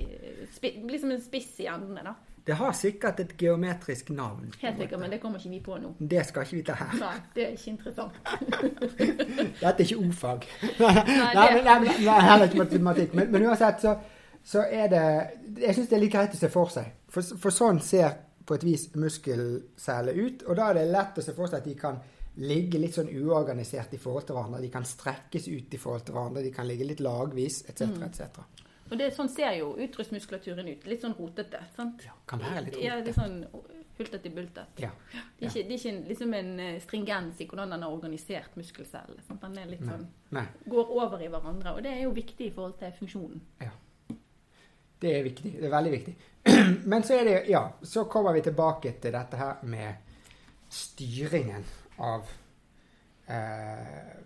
spi, 0.54 0.72
Blir 0.86 1.00
som 1.00 1.12
en 1.12 1.22
spiss 1.22 1.60
i 1.60 1.66
endene, 1.66 2.04
da. 2.04 2.16
Det 2.48 2.56
har 2.56 2.72
sikkert 2.72 3.20
et 3.20 3.34
geometrisk 3.38 4.10
navn. 4.16 4.54
Helt 4.62 4.78
sikkert, 4.80 5.00
men 5.00 5.12
det 5.12 5.20
kommer 5.22 5.42
ikke 5.42 5.50
vi 5.50 5.60
på 5.66 5.78
nå. 5.84 5.90
Det 6.00 6.22
skal 6.26 6.46
ikke 6.46 6.56
vi 6.56 6.62
ta 6.70 6.76
her. 6.80 6.94
Nei, 7.02 7.16
det 7.36 7.44
er 7.44 7.56
ikke 7.58 7.72
interessant. 7.74 8.14
Dette 9.64 9.74
er 9.74 9.84
ikke 9.84 9.98
o-fag. 10.00 10.48
Nei, 10.80 10.94
nei, 11.36 11.64
nei, 11.66 11.98
nei, 12.06 12.20
heller 12.24 12.48
ikke 12.48 12.62
matematikk. 12.64 13.18
Men, 13.20 13.34
men 13.34 13.50
uansett 13.50 13.84
så, 13.84 13.98
så 14.48 14.64
er 14.64 14.88
det 14.94 15.04
Jeg 15.60 15.76
syns 15.76 15.90
det 15.92 15.98
er 15.98 16.04
litt 16.06 16.14
greit 16.16 16.38
å 16.38 16.40
se 16.40 16.50
for 16.54 16.72
seg. 16.72 16.94
For, 17.12 17.36
for 17.42 17.56
sånn 17.56 17.82
ser 17.84 18.16
på 18.48 18.56
et 18.56 18.64
vis 18.64 18.86
muskelceller 18.96 20.16
ut. 20.16 20.46
Og 20.48 20.56
da 20.56 20.70
er 20.70 20.80
det 20.80 20.86
lett 20.94 21.20
å 21.20 21.26
se 21.26 21.36
for 21.36 21.52
seg 21.52 21.60
at 21.60 21.68
de 21.68 21.76
kan 21.80 22.00
ligge 22.48 22.80
litt 22.80 22.96
sånn 22.96 23.10
uorganisert 23.12 23.96
i 23.98 24.00
forhold 24.00 24.28
til 24.30 24.38
hverandre. 24.38 24.62
De 24.64 24.72
kan 24.72 24.88
strekkes 24.88 25.50
ut 25.50 25.74
i 25.74 25.82
forhold 25.82 26.08
til 26.08 26.16
hverandre. 26.16 26.46
De 26.46 26.54
kan 26.56 26.68
ligge 26.70 26.88
litt 26.88 27.04
lagvis, 27.04 27.64
etc., 27.68 28.00
etc. 28.08 28.40
Og 28.92 29.00
det, 29.00 29.10
sånn 29.16 29.30
ser 29.32 29.58
jo 29.60 29.74
utrustmuskulaturen 29.84 30.70
ut. 30.70 30.86
Litt 30.88 31.04
sånn 31.04 31.16
rotete. 31.18 31.60
sant? 31.76 32.06
Ja, 32.06 32.16
kan 32.30 32.40
være 32.44 32.68
litt 32.68 32.78
rotete. 32.78 32.86
Ja, 32.88 33.00
litt 33.04 33.18
sånn 33.18 33.42
hultete 33.98 34.30
bultet. 34.30 34.80
Ja. 34.84 34.92
Det 35.12 35.48
er 35.48 35.50
ikke, 35.50 35.64
det 35.68 35.74
er 35.74 35.80
ikke 35.80 35.92
en, 35.92 36.00
liksom 36.12 36.34
en 36.38 36.52
eh, 36.62 36.80
stringens 36.84 37.42
i 37.42 37.48
hvordan 37.50 37.74
den 37.74 37.86
har 37.86 37.96
organisert, 37.96 38.56
muskelcellene. 38.60 39.40
Den 39.42 39.58
er 39.58 39.72
litt 39.72 39.84
Nei. 39.84 39.90
sånn, 39.90 40.08
Nei. 40.38 40.46
går 40.70 40.94
over 41.00 41.24
i 41.26 41.30
hverandre, 41.34 41.74
og 41.74 41.84
det 41.86 41.96
er 41.96 42.04
jo 42.06 42.14
viktig 42.16 42.50
i 42.50 42.54
forhold 42.54 42.78
til 42.82 42.94
funksjonen. 43.00 43.44
Ja. 43.66 43.74
Det 45.02 45.14
er 45.14 45.26
viktig. 45.26 45.54
Det 45.60 45.66
er 45.68 45.74
veldig 45.74 45.94
viktig. 45.94 46.16
Men 46.92 47.04
så 47.06 47.20
er 47.20 47.28
det 47.28 47.36
Ja, 47.52 47.68
så 47.84 48.06
kommer 48.10 48.34
vi 48.34 48.46
tilbake 48.46 48.96
til 49.02 49.14
dette 49.14 49.38
her 49.38 49.62
med 49.70 50.14
styringen 50.74 51.66
av 52.02 52.30
eh, 53.30 54.18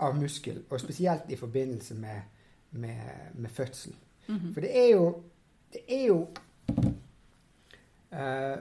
av 0.00 0.16
muskel, 0.16 0.62
og 0.70 0.80
spesielt 0.80 1.30
i 1.30 1.36
forbindelse 1.36 1.94
med, 1.94 2.20
med, 2.70 3.00
med 3.34 3.50
fødsel. 3.50 3.94
Mhm. 4.28 4.52
For 4.54 4.60
det 4.60 4.70
er 4.78 4.88
jo 4.94 5.22
Det 5.72 5.80
er 5.88 6.06
jo 6.06 6.28
uh, 8.12 8.58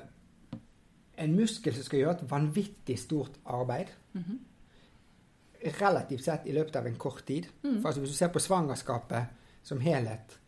en 1.17 1.35
muskel 1.35 1.73
som 1.73 1.83
skal 1.83 1.99
gjøre 2.03 2.11
et 2.19 2.31
vanvittig 2.31 2.99
stort 2.99 3.39
arbeid 3.45 3.87
Mhm. 4.13 4.39
relativt 5.81 6.23
sett 6.23 6.45
i 6.47 6.51
løpet 6.55 6.75
av 6.75 6.85
en 6.87 6.95
kort 6.95 7.25
tid. 7.27 7.45
Mm. 7.63 7.81
For 7.81 7.87
altså, 7.89 7.99
Hvis 8.01 8.11
du 8.11 8.15
ser 8.17 8.27
på 8.27 8.39
svangerskapet 8.39 9.25
som 9.63 9.79
helhet 9.79 10.39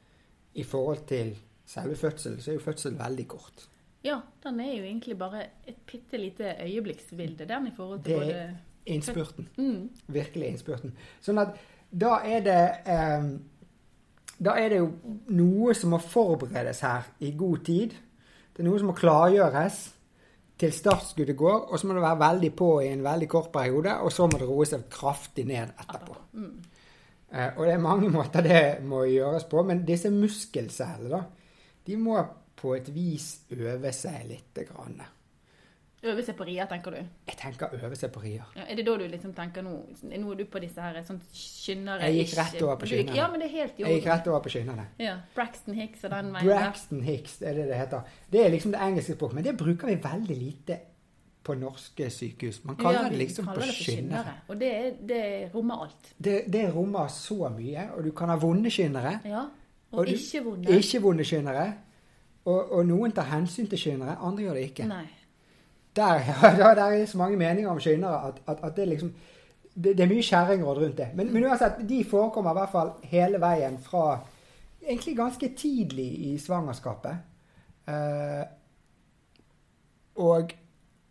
i 0.56 0.64
forhold 0.64 1.06
til 1.08 1.38
selve 1.66 1.96
fødsel, 1.96 2.42
så 2.42 2.52
er 2.52 2.54
jo 2.54 2.60
fødsel 2.60 2.98
veldig 3.00 3.28
kort. 3.28 3.68
Ja, 4.04 4.20
den 4.44 4.60
er 4.60 4.72
jo 4.78 4.84
egentlig 4.84 5.18
bare 5.18 5.44
et 5.68 5.76
bitte 5.92 6.18
lite 6.18 6.56
øyeblikksbilde, 6.64 7.46
den 7.46 7.68
i 7.68 7.72
forhold 7.76 8.04
til 8.04 8.14
Det 8.14 8.20
både 8.22 8.58
Innspurten. 8.86 9.50
mm, 9.58 9.90
Virkelig 10.08 10.48
innspurten. 10.48 10.94
Sånn 11.22 11.38
at 11.42 11.58
da 11.92 12.16
er 12.24 12.40
det 12.40 12.70
eh, 12.86 13.40
Da 14.42 14.56
er 14.58 14.72
det 14.74 14.80
jo 14.82 14.90
noe 15.38 15.74
som 15.78 15.94
må 15.94 16.00
forberedes 16.02 16.82
her 16.82 17.12
i 17.22 17.34
god 17.38 17.66
tid. 17.68 17.94
Det 18.52 18.64
er 18.64 18.68
noe 18.68 18.80
som 18.82 18.90
må 18.90 18.96
klargjøres 18.98 19.82
til 20.62 20.74
startskuddet 20.74 21.38
går, 21.38 21.68
og 21.70 21.80
så 21.80 21.88
må 21.88 21.96
det 21.98 22.04
være 22.04 22.22
veldig 22.22 22.52
på 22.58 22.70
i 22.84 22.92
en 22.92 23.06
veldig 23.06 23.30
kort 23.30 23.50
periode, 23.54 23.96
og 24.02 24.12
så 24.14 24.28
må 24.30 24.38
det 24.38 24.50
roe 24.50 24.68
seg 24.70 24.86
kraftig 24.94 25.46
ned 25.50 25.74
etterpå. 25.82 26.18
Mm. 26.38 26.52
Uh, 27.32 27.50
og 27.56 27.62
det 27.66 27.74
er 27.74 27.86
mange 27.86 28.10
måter 28.18 28.46
det 28.46 28.64
må 28.86 29.06
gjøres 29.10 29.48
på, 29.50 29.64
men 29.66 29.86
disse 29.88 30.12
muskelcellene, 30.14 31.10
da, 31.16 31.24
de 31.88 31.98
må 31.98 32.20
på 32.62 32.76
et 32.78 32.92
vis 32.94 33.32
øve 33.56 33.94
seg 33.96 34.28
lite 34.30 34.68
grann. 34.70 35.00
Øve 36.04 36.24
seg 36.26 36.34
på 36.36 36.46
rier, 36.48 36.66
tenker 36.66 36.96
du? 36.96 36.98
Jeg 37.30 37.36
tenker 37.38 37.74
øve 37.78 37.96
seg 37.96 38.10
på 38.12 38.24
rier. 38.24 38.46
Ja, 38.58 38.64
er 38.66 38.76
det 38.80 38.86
da 38.88 38.96
du 38.98 39.04
liksom 39.08 39.34
tenker 39.38 39.62
nå 39.62 39.74
Nå 40.02 40.32
er 40.32 40.36
du 40.40 40.46
på 40.50 40.60
disse 40.64 40.82
her 40.82 40.96
sånn 41.06 41.20
skyndere 41.32 42.08
Jeg 42.10 42.26
gikk 42.26 42.38
rett 42.40 42.62
over 42.66 42.80
på 42.82 42.90
Du. 42.90 42.96
Ja, 43.14 43.28
men 43.30 43.40
det 43.44 43.50
er 43.52 43.54
helt 43.60 43.78
i 43.80 43.84
Jeg 43.86 44.00
gikk 44.00 44.08
rett 44.10 44.28
over 44.32 44.40
på 44.42 44.50
skynderne. 44.50 44.88
Ja, 44.98 45.20
Braxton 45.36 45.78
Hicks 45.78 46.04
og 46.08 46.16
den 46.16 46.32
veien. 46.34 46.48
Braxton 46.50 47.04
Hicks, 47.06 47.36
er 47.42 47.54
det 47.60 47.68
det 47.70 47.78
heter. 47.78 48.02
Det 48.34 48.42
er 48.46 48.50
liksom 48.50 48.72
det 48.74 48.82
engelske 48.82 49.14
språket, 49.20 49.36
men 49.36 49.44
det 49.46 49.54
bruker 49.62 49.88
vi 49.94 49.96
veldig 50.08 50.38
lite 50.42 50.80
på 51.44 51.54
norske 51.58 52.10
sykehus. 52.14 52.64
Man 52.66 52.76
kaller 52.82 53.04
Ja, 53.04 53.10
det 53.10 53.18
liksom 53.22 53.46
kaller 53.46 53.62
på 53.62 53.68
det 53.68 53.78
skyndere. 53.78 54.34
Og 54.48 54.60
det, 54.60 54.74
det 55.10 55.24
rommer 55.54 55.86
alt. 55.86 56.12
Det, 56.18 56.44
det 56.54 56.66
rommer 56.76 57.08
så 57.14 57.50
mye, 57.50 57.88
og 57.96 58.04
du 58.04 58.12
kan 58.12 58.30
ha 58.30 58.36
vonde 58.42 58.70
skyndere, 58.74 59.20
Ja. 59.26 59.46
Og, 59.92 60.00
Og 60.00 60.08
ikke 60.08 60.44
vonde. 60.44 60.78
ikke 60.78 61.02
vonde 61.02 61.24
skyndere. 61.26 61.74
Og, 62.46 62.72
og 62.72 62.86
noen 62.86 63.12
tar 63.12 63.24
hensyn 63.36 63.68
til 63.68 63.78
skyndere, 63.78 64.18
andre 64.22 64.44
gjør 64.44 64.54
det 64.54 64.62
ikke. 64.70 64.86
Nei. 64.88 65.06
Der, 65.96 66.22
ja, 66.62 66.74
der 66.76 66.84
er 66.84 67.06
så 67.06 67.18
mange 67.18 67.38
meninger 67.38 67.72
om 67.72 67.80
skyndere 67.80 68.28
at, 68.28 68.42
at, 68.48 68.64
at 68.64 68.76
det 68.76 68.88
liksom 68.88 69.14
det, 69.74 69.98
det 69.98 70.04
er 70.04 70.12
mye 70.12 70.24
kjerringråd 70.24 70.78
rundt 70.84 70.98
det. 70.98 71.08
Men, 71.16 71.34
men 71.34 71.46
uansett, 71.48 71.80
de 71.90 72.04
forekommer 72.04 72.52
i 72.52 72.60
hvert 72.60 72.74
fall 72.74 72.92
hele 73.08 73.40
veien 73.42 73.78
fra 73.80 74.20
egentlig 74.82 75.16
ganske 75.18 75.52
tidlig 75.58 76.10
i 76.28 76.34
svangerskapet. 76.42 77.22
Eh, 77.88 78.44
og 80.22 80.54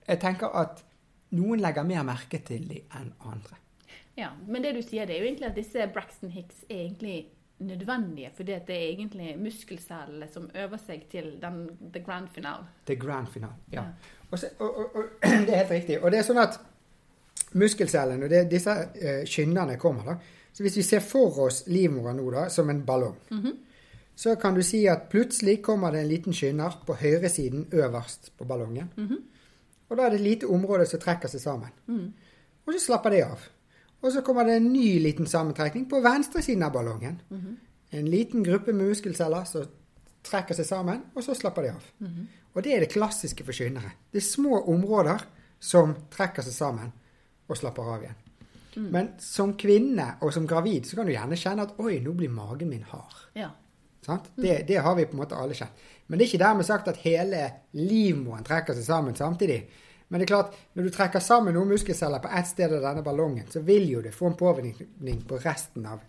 jeg 0.07 0.21
tenker 0.21 0.53
at 0.61 0.85
noen 1.37 1.63
legger 1.63 1.87
mer 1.89 2.05
merke 2.07 2.43
til 2.45 2.69
de 2.69 2.83
enn 2.99 3.13
andre. 3.25 3.57
Ja, 4.19 4.31
Men 4.47 4.63
det 4.63 4.75
du 4.77 4.83
sier, 4.83 5.07
det 5.07 5.17
er 5.17 5.23
jo 5.23 5.31
egentlig 5.31 5.49
at 5.49 5.57
disse 5.57 5.87
Braxton 5.95 6.33
Hicks 6.35 6.65
er 6.69 6.83
egentlig 6.85 7.31
nødvendige, 7.61 8.31
fordi 8.37 8.57
det 8.67 8.77
er 8.77 8.89
egentlig 8.91 9.35
muskelcellene 9.39 10.29
som 10.29 10.51
øver 10.55 10.81
seg 10.81 11.07
til 11.13 11.39
den, 11.41 11.69
the 11.93 12.03
grand 12.05 12.29
finale. 12.29 12.67
Er 12.89 12.95
grand 13.01 13.27
finale, 13.27 13.55
Ja. 13.73 13.83
Ja. 13.83 13.87
Og, 14.31 14.39
så, 14.39 14.51
og, 14.59 14.79
og, 14.79 14.95
og 14.95 15.05
det 15.47 15.55
er 15.55 15.63
helt 15.63 15.71
riktig. 15.71 15.99
Og 16.01 16.13
det 16.13 16.21
er 16.21 16.27
sånn 16.27 16.43
at 16.43 16.61
muskelcellene, 17.59 18.27
og 18.27 18.31
det, 18.31 18.45
disse 18.51 18.75
uh, 18.75 19.25
skynderne 19.27 19.79
kommer 19.81 20.13
da, 20.13 20.17
så 20.53 20.65
hvis 20.67 20.79
vi 20.81 20.87
ser 20.87 21.03
for 21.05 21.45
oss 21.47 21.65
livmora 21.71 22.13
nå 22.15 22.31
da, 22.35 22.49
som 22.51 22.71
en 22.71 22.83
ballong, 22.87 23.17
så 24.19 24.35
kan 24.37 24.55
du 24.55 24.63
si 24.67 24.83
at 24.91 25.07
plutselig 25.09 25.61
kommer 25.63 25.95
det 25.95 26.03
en 26.03 26.11
liten 26.11 26.35
skynder 26.37 26.75
på 26.87 26.97
høyresiden 27.01 27.69
øverst 27.73 28.33
på 28.37 28.45
ballongen. 28.45 28.91
Og 29.89 29.97
da 29.97 30.05
er 30.05 30.11
det 30.11 30.19
et 30.21 30.27
lite 30.27 30.51
område 30.51 30.87
som 30.91 31.01
trekker 31.01 31.31
seg 31.31 31.41
sammen. 31.41 31.71
Og 32.67 32.75
så 32.75 32.83
slapper 32.83 33.15
det 33.15 33.23
av. 33.25 33.47
Og 34.03 34.13
så 34.13 34.21
kommer 34.27 34.45
det 34.45 34.59
en 34.59 34.73
ny 34.73 34.99
liten 35.03 35.27
sammentrekning 35.27 35.87
på 35.89 36.03
venstre 36.05 36.43
siden 36.43 36.63
av 36.67 36.73
ballongen. 36.73 37.21
En 37.93 38.11
liten 38.11 38.45
gruppe 38.45 38.73
muskelceller 38.73 39.45
som 39.45 39.67
trekker 40.27 40.55
seg 40.59 40.67
sammen, 40.69 41.05
og 41.15 41.25
så 41.25 41.35
slapper 41.35 41.63
de 41.67 41.71
av. 41.75 41.87
Og 42.55 42.63
det 42.67 42.73
er 42.75 42.81
det 42.85 42.91
klassiske 42.93 43.45
for 43.47 43.57
skyndere. 43.57 43.93
Det 44.13 44.21
er 44.21 44.27
små 44.27 44.61
områder 44.73 45.23
som 45.61 45.95
trekker 46.11 46.43
seg 46.43 46.57
sammen 46.57 46.93
og 47.51 47.57
slapper 47.59 47.95
av 47.95 48.05
igjen. 48.05 48.19
Men 48.91 49.09
som 49.19 49.57
kvinne 49.59 50.13
og 50.23 50.33
som 50.35 50.47
gravid 50.47 50.87
så 50.87 50.97
kan 50.97 51.07
du 51.09 51.13
gjerne 51.13 51.39
kjenne 51.39 51.65
at 51.67 51.79
oi, 51.83 51.99
nå 52.05 52.13
blir 52.15 52.31
magen 52.31 52.71
min 52.71 52.85
hard. 52.87 53.17
Ja. 53.35 53.51
Sant? 54.07 54.31
Det, 54.37 54.63
det 54.69 54.79
har 54.81 54.95
vi 54.97 55.05
på 55.07 55.17
en 55.17 55.23
måte 55.25 55.37
alle 55.37 55.55
kjent. 55.59 55.75
Men 56.07 56.19
det 56.19 56.25
er 56.25 56.31
ikke 56.31 56.45
dermed 56.45 56.67
sagt 56.67 56.89
at 56.91 57.01
hele 57.05 57.43
livmoren 57.77 58.47
trekker 58.47 58.75
seg 58.79 58.87
sammen 58.87 59.17
samtidig. 59.19 59.61
Men 60.11 60.19
det 60.19 60.27
er 60.27 60.31
klart, 60.33 60.55
når 60.75 60.89
du 60.89 60.91
trekker 60.95 61.23
sammen 61.23 61.55
noen 61.55 61.69
muskelceller 61.71 62.23
på 62.23 62.31
ett 62.35 62.49
sted 62.51 62.73
av 62.75 62.83
denne 62.83 63.03
ballongen, 63.07 63.47
så 63.53 63.61
vil 63.63 63.85
jo 63.93 64.01
det 64.03 64.11
få 64.15 64.31
en 64.33 64.39
påvirkning 64.41 65.21
på 65.29 65.39
resten 65.45 65.85
av 65.87 66.01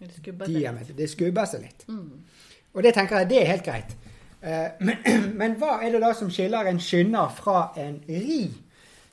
Det 0.97 1.09
skubber 1.11 1.45
seg 1.45 1.67
litt. 1.67 1.83
diameteret. 1.85 2.47
Og 2.73 2.83
det 2.83 2.93
tenker 2.95 3.21
jeg, 3.21 3.29
det 3.29 3.41
er 3.41 3.51
helt 3.51 3.65
greit. 3.65 3.95
Eh, 4.41 4.67
men, 4.79 4.97
men 5.39 5.55
hva 5.59 5.79
er 5.81 5.93
det 5.93 6.01
da 6.03 6.11
som 6.17 6.31
skiller 6.33 6.69
en 6.71 6.81
skynder 6.81 7.31
fra 7.37 7.71
en 7.81 7.97
ri? 8.09 8.43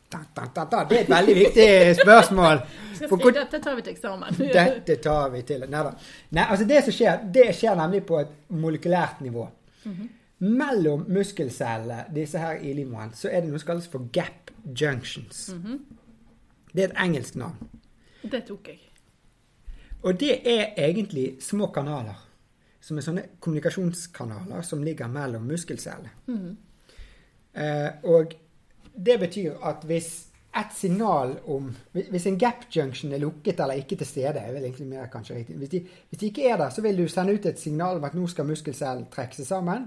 Da, 0.09 0.23
da, 0.35 0.65
da. 0.65 0.85
Det 0.89 0.97
er 0.97 1.03
et 1.03 1.11
veldig 1.11 1.35
viktig 1.37 1.71
spørsmål. 1.99 2.63
For 3.11 3.31
dette 3.35 3.61
tar 3.61 3.75
vi 3.77 3.85
til 3.85 3.93
eksamen. 3.93 4.39
dette 4.59 4.97
tar 5.05 5.33
vi 5.35 5.43
til. 5.49 5.67
Nei 5.69 5.83
da. 5.85 5.93
Nei, 6.33 6.47
altså 6.47 6.69
det 6.69 6.85
som 6.87 6.97
skjer, 6.97 7.27
det 7.35 7.51
skjer 7.57 7.77
nemlig 7.77 8.07
på 8.09 8.23
et 8.23 8.31
molekylært 8.49 9.21
nivå. 9.25 9.45
Mellom 10.39 11.05
muskelcellene, 11.11 12.05
disse 12.15 12.41
her 12.41 12.61
i 12.63 12.73
livmoren, 12.77 13.11
så 13.17 13.29
er 13.29 13.43
det 13.43 13.51
noe 13.51 13.61
som 13.61 13.73
kalles 13.73 13.89
for 13.91 14.07
gap 14.15 14.53
junctions. 14.65 15.49
Det 16.73 16.85
er 16.85 16.93
et 16.93 17.01
engelsk 17.05 17.37
navn. 17.41 17.69
Det 18.23 18.45
tok 18.47 18.71
jeg. 18.71 18.81
Og 20.07 20.21
det 20.21 20.39
er 20.47 20.79
egentlig 20.79 21.33
små 21.43 21.69
kanaler. 21.75 22.28
Som 22.89 22.97
er 22.97 23.05
sånne 23.05 23.27
kommunikasjonskanaler 23.45 24.65
som 24.65 24.81
ligger 24.85 25.11
mellom 25.13 25.45
muskelcellene. 25.45 26.15
Eh, 27.59 27.91
og 28.09 28.33
det 28.97 29.19
betyr 29.21 29.59
at 29.69 29.85
hvis 29.89 30.29
et 30.57 30.75
signal 30.75 31.37
om 31.47 31.77
Hvis 31.93 32.27
en 32.27 32.39
gap 32.39 32.65
junction 32.77 33.13
er 33.13 33.19
lukket 33.19 33.61
eller 33.61 33.75
ikke 33.75 33.97
til 33.97 34.07
stede, 34.07 34.39
er 34.39 34.53
vel 34.53 34.65
egentlig 34.65 34.87
mer 34.89 35.07
kanskje 35.07 35.35
riktig. 35.35 35.57
Hvis 35.57 35.69
de, 35.69 35.87
hvis 36.09 36.19
de 36.19 36.27
ikke 36.27 36.49
er 36.49 36.57
der, 36.57 36.71
så 36.71 36.83
vil 36.83 36.99
du 36.99 37.09
sende 37.09 37.35
ut 37.35 37.47
et 37.47 37.61
signal 37.61 37.97
om 37.97 38.05
at 38.05 38.15
nå 38.15 38.27
skal 38.27 38.47
muskelcellen 38.47 39.07
trekke 39.13 39.37
seg 39.37 39.47
sammen. 39.47 39.87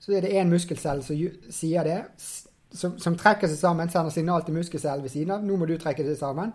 Så 0.00 0.12
er 0.12 0.20
det 0.20 0.34
én 0.34 0.50
muskelcelle 0.50 1.02
som 1.02 1.16
sier 1.50 1.84
det, 1.84 2.00
som, 2.72 2.98
som 2.98 3.16
trekker 3.16 3.48
seg 3.48 3.58
sammen, 3.58 3.90
sender 3.90 4.10
signal 4.10 4.44
til 4.44 4.54
muskelcellen 4.54 5.02
ved 5.02 5.10
siden 5.10 5.30
av. 5.30 5.44
Nå 5.44 5.56
må 5.56 5.66
du 5.66 5.76
trekke 5.78 6.02
deg 6.02 6.18
sammen. 6.18 6.52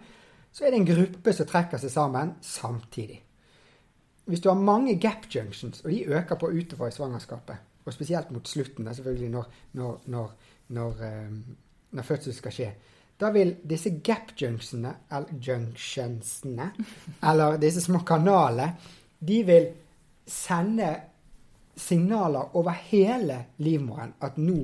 Så 0.52 0.66
er 0.66 0.72
det 0.74 0.82
en 0.82 0.90
gruppe 0.90 1.34
som 1.34 1.48
trekker 1.48 1.78
seg 1.78 1.92
sammen 1.94 2.36
samtidig. 2.42 3.22
Hvis 4.28 4.44
du 4.44 4.50
har 4.50 4.60
mange 4.60 4.98
gap 5.00 5.28
junctions, 5.36 5.82
og 5.82 5.92
de 5.92 6.04
øker 6.06 6.36
på 6.36 6.50
utover 6.52 6.88
i 6.88 6.92
svangerskapet, 6.92 7.56
og 7.86 7.94
spesielt 7.94 8.32
mot 8.32 8.48
slutten, 8.48 8.94
selvfølgelig 8.96 9.30
når, 9.30 9.46
når, 9.74 10.02
når, 10.06 10.32
når, 10.68 11.04
eh, 11.08 11.32
når 11.92 12.04
fødsel 12.04 12.34
skal 12.34 12.52
skje, 12.52 12.72
da 13.20 13.32
vil 13.34 13.56
disse 13.70 13.90
gap 14.04 14.34
junctionsene, 14.42 14.94
eller 15.12 15.40
junctionsene, 15.48 16.72
eller 17.30 17.58
disse 17.58 17.82
små 17.82 18.04
kanalene, 18.06 18.74
de 19.20 19.44
vil 19.46 19.70
sende 20.28 20.90
signaler 21.78 22.56
over 22.56 22.76
hele 22.90 23.46
livmoren 23.58 24.14
at 24.22 24.38
nå, 24.38 24.60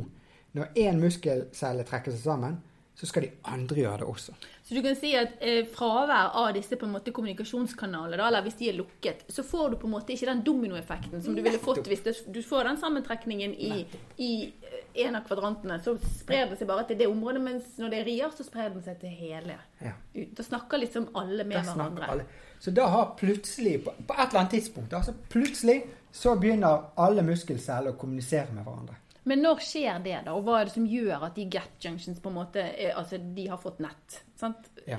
når 0.53 0.75
én 0.77 1.00
muskelcelle 1.01 1.86
trekker 1.88 2.13
seg 2.13 2.22
sammen, 2.27 2.60
så 2.96 3.10
skal 3.10 3.25
de 3.25 3.32
andre 3.50 3.79
gjøre 3.79 3.98
det 4.03 4.10
også. 4.10 4.36
Så 4.63 4.74
du 4.74 4.79
kan 4.82 4.96
si 4.96 5.10
at 5.20 5.41
eh, 5.43 5.65
fravær 5.67 6.29
av 6.39 6.53
disse 6.55 6.77
på 6.79 6.88
en 6.88 6.93
måte 6.96 7.12
kommunikasjonskanaler, 7.12 8.15
da, 8.15 8.29
eller 8.29 8.46
hvis 8.46 8.55
de 8.62 8.70
er 8.72 8.77
lukket, 8.77 9.25
så 9.27 9.43
får 9.43 9.74
du 9.74 9.75
på 9.82 9.89
en 9.89 9.96
måte 9.98 10.15
ikke 10.15 10.29
den 10.29 10.43
dominoeffekten 10.48 11.24
som 11.25 11.36
du 11.36 11.41
ville 11.43 11.60
fått 11.60 11.89
hvis 11.91 12.05
det, 12.05 12.13
du 12.32 12.39
får 12.48 12.70
den 12.70 12.79
sammentrekningen 12.79 13.58
i, 13.60 13.82
i 14.24 14.32
eh, 14.63 14.86
en 15.03 15.20
av 15.20 15.27
kvadrantene. 15.27 15.82
Så 15.84 15.98
sprer 16.22 16.48
det 16.53 16.62
seg 16.62 16.72
bare 16.72 16.88
til 16.88 17.01
det 17.01 17.10
området, 17.12 17.43
mens 17.43 17.75
når 17.82 17.91
det 17.91 18.00
er 18.00 18.08
rier, 18.08 18.32
så 18.32 18.48
sprer 18.48 18.72
den 18.72 18.88
seg 18.88 19.03
til 19.03 19.12
hele. 19.20 19.60
Ja. 19.84 19.98
Da 20.15 20.48
snakker 20.48 20.79
liksom 20.79 21.12
alle 21.20 21.43
med 21.43 21.60
hverandre. 21.60 22.08
alle. 22.15 22.29
Så 22.63 22.72
da 22.72 22.88
har 22.88 23.12
plutselig, 23.20 23.82
på, 23.84 23.91
på 23.91 24.15
et 24.15 24.29
eller 24.29 24.46
annet 24.46 24.55
tidspunkt, 24.62 24.96
altså 24.96 25.12
plutselig 25.34 25.82
så 26.15 26.38
begynner 26.39 26.93
alle 27.03 27.25
muskelceller 27.25 27.91
å 27.91 28.00
kommunisere 28.00 28.53
med 28.55 28.63
hverandre. 28.63 29.02
Men 29.25 29.39
når 29.42 29.62
skjer 29.63 30.00
det, 30.03 30.18
da? 30.25 30.34
Og 30.36 30.44
hva 30.44 30.58
er 30.62 30.65
det 30.68 30.74
som 30.74 30.86
gjør 30.89 31.22
at 31.30 31.36
de 31.36 31.46
gap 31.50 31.77
junctions 31.80 32.20
på 32.20 32.30
en 32.30 32.36
måte 32.36 32.60
er, 32.60 32.94
Altså, 33.00 33.18
de 33.18 33.46
har 33.48 33.58
fått 33.62 33.80
nett? 33.80 34.18
Sant? 34.36 34.68
Ja. 34.88 34.98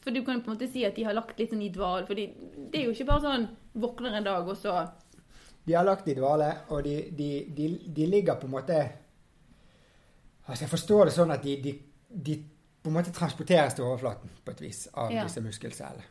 For 0.00 0.10
du 0.14 0.22
kan 0.24 0.40
på 0.40 0.50
en 0.50 0.56
måte 0.56 0.68
si 0.72 0.84
at 0.86 0.94
de 0.96 1.04
har 1.04 1.12
lagt 1.16 1.38
litt 1.38 1.50
sånn 1.52 1.62
i 1.66 1.68
dval. 1.74 2.06
For 2.06 2.14
det 2.16 2.30
er 2.72 2.86
jo 2.86 2.94
ikke 2.94 3.08
bare 3.10 3.24
sånn 3.26 3.48
våkner 3.74 4.16
en 4.16 4.24
dag, 4.24 4.48
og 4.48 4.56
så 4.56 4.78
De 5.66 5.74
har 5.74 5.84
lagt 5.84 6.06
i 6.08 6.14
dvale, 6.14 6.52
og 6.70 6.84
de, 6.86 6.96
de, 7.10 7.30
de, 7.56 7.68
de 7.92 8.06
ligger 8.06 8.36
på 8.40 8.46
en 8.46 8.54
måte 8.54 8.76
Altså 10.46 10.62
Jeg 10.62 10.70
forstår 10.70 11.08
det 11.08 11.14
sånn 11.16 11.32
at 11.34 11.42
de, 11.42 11.56
de, 11.64 11.72
de 12.08 12.36
på 12.82 12.90
en 12.92 12.94
måte 12.94 13.10
transporteres 13.12 13.74
til 13.74 13.84
overflaten 13.84 14.30
på 14.44 14.52
et 14.54 14.60
vis 14.62 14.84
av 14.94 15.10
Ja. 15.10 15.24
disse 15.26 15.40
muskelcellene. 15.42 16.04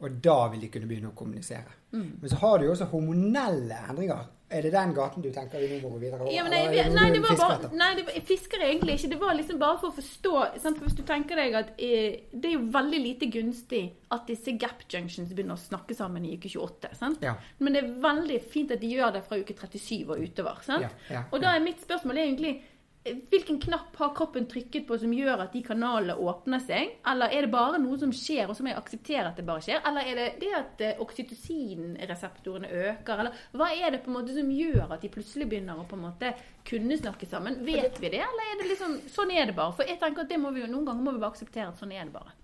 Og 0.00 0.16
da 0.22 0.48
vil 0.50 0.60
de 0.64 0.68
kunne 0.70 0.86
begynne 0.90 1.12
å 1.12 1.14
kommunisere. 1.18 1.70
Mm. 1.92 2.18
Men 2.20 2.30
så 2.30 2.36
har 2.42 2.58
du 2.58 2.64
jo 2.66 2.72
også 2.72 2.86
hormonelle 2.90 3.78
endringer. 3.88 4.26
Er 4.48 4.64
det 4.64 4.70
den 4.72 4.94
gaten 4.96 5.24
du 5.24 5.28
tenker 5.32 5.60
vi 5.60 5.68
nå 5.68 5.78
må 5.82 5.90
gå 5.92 5.98
videre 6.06 6.22
over? 6.22 6.32
ja, 6.32 6.44
men 6.46 6.54
nei, 6.54 6.62
noe 6.72 6.94
nei, 6.96 7.08
det 7.12 7.20
var 7.20 7.36
bare, 7.36 7.68
nei, 7.76 7.88
det 7.98 8.04
var, 8.06 8.14
jeg 8.16 8.24
fisker 8.30 8.62
egentlig 8.64 8.94
ikke. 8.96 9.10
Det 9.12 9.18
var 9.20 9.36
liksom 9.36 9.58
bare 9.60 9.76
for 9.82 9.90
å 9.90 9.96
forstå 9.98 10.32
sant? 10.62 10.80
Hvis 10.84 10.96
du 10.96 11.02
tenker 11.08 11.36
deg 11.36 11.58
at 11.58 11.74
eh, 11.76 12.30
det 12.32 12.52
er 12.52 12.56
jo 12.56 12.62
veldig 12.72 13.00
lite 13.04 13.28
gunstig 13.34 13.82
at 14.14 14.24
disse 14.30 14.54
gap 14.60 14.86
junctions 14.88 15.34
begynner 15.34 15.58
å 15.58 15.60
snakke 15.60 15.96
sammen 15.96 16.24
i 16.24 16.32
uke 16.38 16.48
28. 16.48 16.94
Sant? 16.96 17.24
Ja. 17.28 17.36
Men 17.60 17.76
det 17.76 17.84
er 17.84 17.92
veldig 18.08 18.40
fint 18.48 18.72
at 18.72 18.80
de 18.80 18.94
gjør 18.94 19.18
det 19.18 19.24
fra 19.28 19.36
uke 19.36 19.56
37 19.58 20.08
og 20.08 20.16
utover. 20.16 20.64
Sant? 20.64 20.88
Ja, 20.88 21.18
ja, 21.18 21.24
og 21.28 21.44
da 21.44 21.52
er 21.52 21.64
mitt 21.64 21.84
spørsmål 21.84 22.24
egentlig 22.24 22.56
Hvilken 23.04 23.60
knapp 23.62 23.96
har 23.96 24.10
kroppen 24.16 24.46
trykket 24.50 24.84
på 24.88 24.96
som 25.00 25.12
gjør 25.14 25.44
at 25.44 25.52
de 25.54 25.62
kanalene 25.64 26.16
åpner 26.18 26.60
seg? 26.60 26.96
Eller 27.08 27.32
er 27.32 27.46
det 27.46 27.52
bare 27.52 27.78
noe 27.80 27.96
som 28.00 28.10
skjer, 28.12 28.50
og 28.50 28.56
så 28.56 28.64
må 28.64 28.72
jeg 28.72 28.80
akseptere 28.80 29.30
at 29.30 29.38
det 29.38 29.46
bare 29.48 29.62
skjer? 29.64 29.78
Eller 29.88 30.10
er 30.10 30.18
det 30.18 30.26
det 30.42 30.50
at 30.58 30.82
eh, 30.84 31.00
oksytocinreseptorene 31.04 32.68
øker? 32.68 33.22
Eller 33.22 33.44
hva 33.56 33.70
er 33.72 33.94
det 33.94 34.02
på 34.04 34.12
en 34.12 34.18
måte 34.18 34.34
som 34.36 34.50
gjør 34.52 34.92
at 34.96 35.04
de 35.04 35.12
plutselig 35.14 35.48
begynner 35.48 35.78
å 35.78 35.86
på 35.88 35.96
en 35.96 36.04
måte 36.08 36.34
kunne 36.68 36.98
snakke 37.00 37.28
sammen? 37.30 37.60
Vet 37.64 38.00
vi 38.02 38.10
det, 38.12 38.24
eller 38.26 38.50
er 38.50 38.60
det 38.60 38.68
liksom 38.72 38.98
Sånn 39.14 39.32
er 39.32 39.48
det 39.48 39.56
bare. 39.56 39.76
For 39.78 39.88
jeg 39.88 40.00
tenker 40.02 40.26
at 40.26 40.34
det 40.34 40.40
må 40.42 40.52
vi 40.52 40.64
jo, 40.64 40.68
noen 40.70 40.90
ganger 40.90 41.06
må 41.06 41.14
vi 41.14 41.22
bare 41.22 41.32
akseptere 41.32 41.70
at 41.70 41.80
sånn 41.80 41.94
er 41.94 42.04
det 42.04 42.16
bare. 42.18 42.34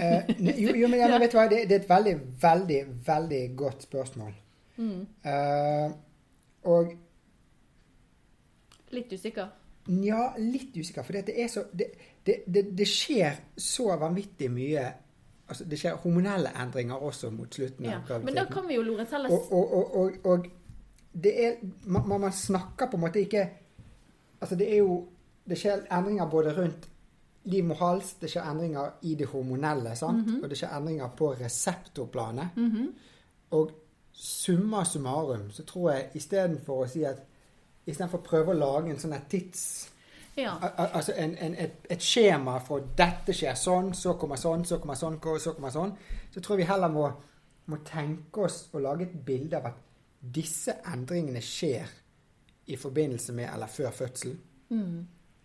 Eh, 0.00 0.34
jo, 0.60 0.74
jo, 0.74 0.88
men, 0.90 0.98
ja, 1.00 1.08
men 1.08 1.20
vet 1.24 1.32
du 1.32 1.38
hva, 1.38 1.46
det, 1.50 1.62
det 1.70 1.78
er 1.78 1.84
et 1.84 1.90
veldig, 1.90 2.16
veldig, 2.42 2.80
veldig 3.06 3.44
godt 3.62 3.86
spørsmål. 3.88 4.34
Mm. 4.80 5.00
Eh, 5.30 5.96
og 6.68 6.98
Litt 8.90 9.12
usikker? 9.14 9.52
Nja, 9.90 10.34
litt 10.38 10.76
usikker. 10.76 11.02
For 11.02 11.18
det, 11.18 11.50
så, 11.50 11.64
det, 11.72 11.86
det, 12.26 12.64
det, 12.78 12.86
skjer 12.88 13.40
så 13.58 13.88
vanvittig 13.98 14.50
mye 14.52 14.84
altså 15.50 15.64
Det 15.66 15.78
skjer 15.80 15.96
hormonelle 16.04 16.52
endringer 16.62 17.02
også 17.02 17.30
mot 17.34 17.54
slutten 17.54 17.88
Ja. 17.88 17.96
av 17.96 18.04
graviditeten. 18.06 18.26
Men 18.28 18.36
da 18.38 18.44
kan 18.54 18.68
vi 18.68 18.76
jo 18.76 18.82
Lorentz 18.86 19.10
heller 19.10 19.32
Og, 19.34 19.52
og, 19.52 19.96
og, 19.96 20.12
og, 20.24 20.46
det 21.12 21.32
er 21.46 21.56
man, 21.90 22.20
man 22.20 22.32
snakker 22.32 22.86
på 22.86 22.96
en 22.96 23.02
måte 23.02 23.20
ikke 23.24 23.48
Altså, 24.40 24.54
det 24.56 24.68
er 24.72 24.78
jo 24.78 25.08
Det 25.48 25.58
skjer 25.58 25.82
endringer 25.90 26.30
både 26.30 26.54
rundt 26.54 26.86
liv 27.50 27.70
og 27.70 27.76
hals, 27.80 28.12
det 28.20 28.28
skjer 28.30 28.46
endringer 28.50 28.90
i 29.02 29.14
det 29.16 29.26
hormonelle, 29.26 29.94
sant? 29.96 30.26
Mhm. 30.26 30.42
og 30.42 30.50
det 30.50 30.58
skjer 30.60 30.74
endringer 30.76 31.08
på 31.16 31.32
reseptorplanet. 31.40 32.48
Og 33.50 33.70
summa 34.12 34.84
summarum 34.84 35.50
så 35.50 35.64
tror 35.64 35.90
jeg 35.92 36.10
istedenfor 36.14 36.84
å 36.84 36.88
si 36.88 37.02
at 37.08 37.22
Istedenfor 37.90 38.20
å 38.22 38.26
prøve 38.30 38.54
å 38.54 38.58
lage 38.58 38.92
en 38.94 39.00
sånn 39.02 39.16
tids... 39.30 39.64
Ja. 40.38 40.54
Al- 40.62 40.72
al- 40.78 40.92
Altså 41.00 41.12
en, 41.18 41.34
en, 41.42 41.54
et, 41.58 41.80
et 41.90 42.04
skjema 42.06 42.54
for 42.64 42.86
dette 42.96 43.34
skjer 43.36 43.56
sånn, 43.58 43.90
så 43.98 44.14
kommer 44.20 44.38
sånn, 44.40 44.62
så 44.64 44.78
kommer 44.80 44.96
sånn, 44.96 45.18
så 45.42 45.52
kommer 45.56 45.74
sånn. 45.74 45.92
Så 46.32 46.40
tror 46.40 46.60
vi 46.60 46.68
heller 46.70 46.92
må, 46.94 47.08
må 47.68 47.80
tenke 47.84 48.46
oss 48.46 48.62
å 48.72 48.80
lage 48.82 49.08
et 49.08 49.16
bilde 49.26 49.58
av 49.58 49.66
at 49.72 49.80
disse 50.20 50.78
endringene 50.92 51.42
skjer 51.44 51.90
i 52.70 52.76
forbindelse 52.78 53.34
med 53.36 53.50
eller 53.50 53.66
før 53.72 53.90
fødsel. 53.96 54.36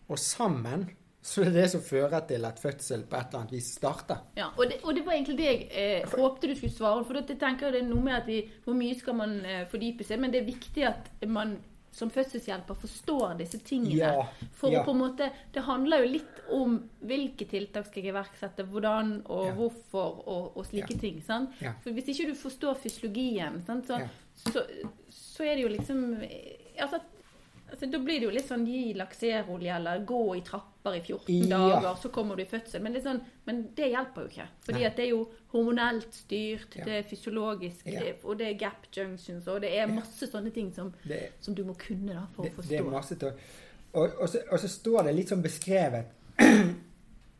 Og 0.06 0.20
sammen 0.22 0.86
så 1.26 1.42
er 1.42 1.50
det 1.50 1.64
det 1.64 1.70
som 1.74 1.82
fører 1.82 2.22
til 2.30 2.44
at 2.46 2.60
fødsel 2.62 3.08
på 3.10 3.18
et 3.18 3.32
eller 3.32 3.40
annet 3.42 3.54
vis 3.56 3.72
starter. 3.80 4.20
Ja, 4.38 4.52
og 4.54 4.68
det, 4.70 4.78
og 4.86 4.94
det 4.94 5.06
var 5.08 5.16
egentlig 5.16 5.38
det 5.40 5.48
jeg 5.48 5.64
eh, 5.74 6.12
håpte 6.12 6.52
du 6.52 6.54
skulle 6.60 6.76
svare. 6.76 7.02
For 7.08 7.18
jeg 7.18 7.40
tenker 7.42 7.74
det 7.74 7.82
er 7.82 7.88
noe 7.90 8.04
med 8.06 8.20
at 8.20 8.28
vi, 8.30 8.44
Hvor 8.64 8.78
mye 8.78 8.98
skal 9.00 9.18
man 9.18 9.34
eh, 9.42 9.64
fordype 9.72 10.06
seg? 10.06 10.22
Men 10.22 10.36
det 10.36 10.44
er 10.44 10.52
viktig 10.52 10.86
at 10.86 11.10
man 11.26 11.56
som 11.96 12.10
fødselshjelper 12.12 12.76
forstår 12.76 13.38
disse 13.40 13.58
tingene. 13.64 13.96
Ja, 14.02 14.26
For 14.60 14.74
ja. 14.74 14.82
på 14.84 14.92
en 14.92 15.00
måte, 15.00 15.30
Det 15.56 15.64
handler 15.64 16.04
jo 16.04 16.12
litt 16.18 16.42
om 16.52 16.76
hvilke 17.08 17.48
tiltak 17.48 17.88
skal 17.88 18.04
jeg 18.04 18.12
iverksette, 18.12 18.66
hvordan 18.68 19.22
og 19.32 19.46
Ja. 19.48 19.54
hvorfor 19.56 20.20
og, 20.28 20.58
og 20.58 20.66
slike 20.68 20.98
ting. 21.00 21.22
sant? 21.24 21.56
For 21.84 21.92
Hvis 21.96 22.10
ikke 22.12 22.28
du 22.34 22.36
forstår 22.36 22.76
fysiologien, 22.84 23.62
sant, 23.66 23.88
så, 23.88 24.02
så, 24.36 24.66
så 25.10 25.44
er 25.48 25.56
det 25.56 25.64
jo 25.64 25.72
liksom 25.72 26.04
altså, 26.80 27.00
altså, 27.72 27.86
Da 27.92 28.00
blir 28.00 28.20
det 28.20 28.28
jo 28.28 28.32
litt 28.32 28.48
sånn 28.48 28.66
gi 28.68 28.94
lakserolje 28.94 29.76
eller 29.76 30.06
gå 30.06 30.20
i 30.38 30.42
trapper 30.42 30.96
i 30.96 31.02
14 31.02 31.48
Ja. 31.50 31.58
dager, 31.58 31.96
så 32.02 32.10
kommer 32.12 32.36
du 32.36 32.44
i 32.44 32.46
fødsel. 32.46 32.82
Men 32.82 32.94
det, 32.94 33.04
sånn, 33.04 33.22
men 33.46 33.70
det 33.76 33.92
hjelper 33.92 34.22
jo 34.22 34.28
ikke. 34.28 34.48
Fordi 34.66 34.80
Nei. 34.80 34.86
at 34.86 34.96
det 34.96 35.06
er 35.06 35.10
jo 35.10 35.32
hormonelt 35.54 36.14
styrt, 36.14 36.76
Ja. 36.76 36.86
det 36.86 36.94
er 36.94 37.04
fysiologisk, 37.10 37.86
Ja. 37.86 38.00
det, 38.00 38.16
og 38.24 38.38
det 38.38 38.48
er 38.48 38.54
gap 38.60 38.86
junctions, 38.96 39.48
og 39.48 39.62
det 39.62 39.74
er 39.78 39.88
masse 39.88 40.28
sånne 40.28 40.54
ting 40.54 40.74
som, 40.74 40.94
Det, 41.08 41.32
som 41.42 41.56
du 41.56 41.64
må 41.64 41.74
kunne 41.78 42.14
da, 42.14 42.28
for 42.36 42.44
det, 42.44 42.54
å 42.58 42.62
det 42.70 42.80
er 42.80 42.84
masse 42.84 43.18
og, 43.94 44.12
og, 44.20 44.30
så, 44.30 44.40
og 44.52 44.60
så 44.60 44.68
står 44.68 45.04
det 45.04 45.16
litt 45.16 45.30
sånn 45.30 45.42
beskrevet 45.44 46.06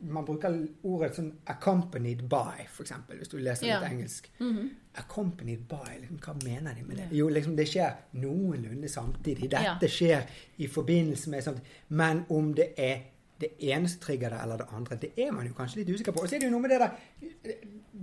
Man 0.00 0.24
bruker 0.24 0.66
ordet 0.84 1.14
sånn 1.16 1.32
'accompanied 1.46 2.28
by', 2.28 2.66
f.eks. 2.68 2.92
Hvis 3.18 3.28
du 3.28 3.36
leser 3.38 3.66
Ja. 3.66 3.80
litt 3.80 3.90
engelsk. 3.92 4.30
-hmm. 4.40 4.68
'Accompanied 4.94 5.58
by', 5.68 6.00
liksom, 6.00 6.18
hva 6.18 6.34
mener 6.44 6.74
de 6.74 6.82
med 6.82 6.96
det? 6.96 7.08
Jo, 7.12 7.28
liksom 7.28 7.56
det 7.56 7.68
skjer 7.68 7.92
noenlunde 8.12 8.88
samtidig. 8.88 9.50
Dette 9.50 9.62
Ja. 9.82 9.88
skjer 9.88 10.22
i 10.58 10.66
forbindelse 10.66 11.30
med 11.30 11.42
sånt. 11.44 11.60
Men 11.88 12.24
om 12.30 12.54
det 12.54 12.68
er 12.76 12.98
det 13.40 13.48
ene 13.60 13.88
som 13.88 14.00
trigger 14.00 14.28
det, 14.30 14.38
eller 14.42 14.56
det 14.56 14.66
andre, 14.72 14.96
det 14.96 15.10
er 15.18 15.30
man 15.32 15.46
jo 15.46 15.52
kanskje 15.52 15.76
litt 15.76 15.88
usikker 15.88 16.12
på. 16.12 16.20
Og 16.20 16.28
så 16.28 16.34
er 16.34 16.38
det 16.38 16.46
jo 16.46 16.50
noe 16.50 16.60
med 16.60 16.70
det 16.70 16.80
der 16.80 16.90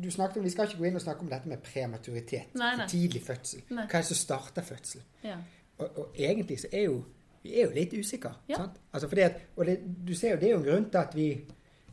du 0.04 0.12
snakket 0.12 0.38
om, 0.38 0.44
Vi 0.44 0.50
skal 0.50 0.68
ikke 0.68 0.78
gå 0.78 0.84
inn 0.86 0.96
og 0.96 1.02
snakke 1.02 1.20
om 1.22 1.30
dette 1.30 1.48
med 1.50 1.58
prematuritet. 1.64 2.56
Nei, 2.56 2.76
nei. 2.78 2.88
Tidlig 2.88 3.22
fødsel. 3.22 3.62
Nei. 3.70 3.86
Hva 3.86 3.94
er 3.98 4.02
det 4.02 4.06
som 4.06 4.16
starter 4.16 4.62
fødsel? 4.62 5.02
Ja. 5.24 5.38
Og, 5.78 5.98
og 6.00 6.16
egentlig 6.18 6.60
så 6.60 6.68
er 6.72 6.82
jo 6.84 7.04
vi 7.44 7.60
er 7.60 7.66
jo 7.68 7.72
litt 7.76 7.94
usikre. 7.94 8.34
Ja. 8.50 8.56
Sant? 8.56 8.72
Altså 8.94 9.08
fordi 9.10 9.22
at, 9.22 9.42
og 9.58 9.66
det, 9.66 9.80
du 10.08 10.14
ser 10.16 10.30
jo, 10.32 10.36
det 10.36 10.44
er 10.44 10.52
jo 10.52 10.58
en 10.58 10.64
grunn 10.64 10.90
til 10.90 10.98
at 10.98 11.16
vi, 11.16 11.42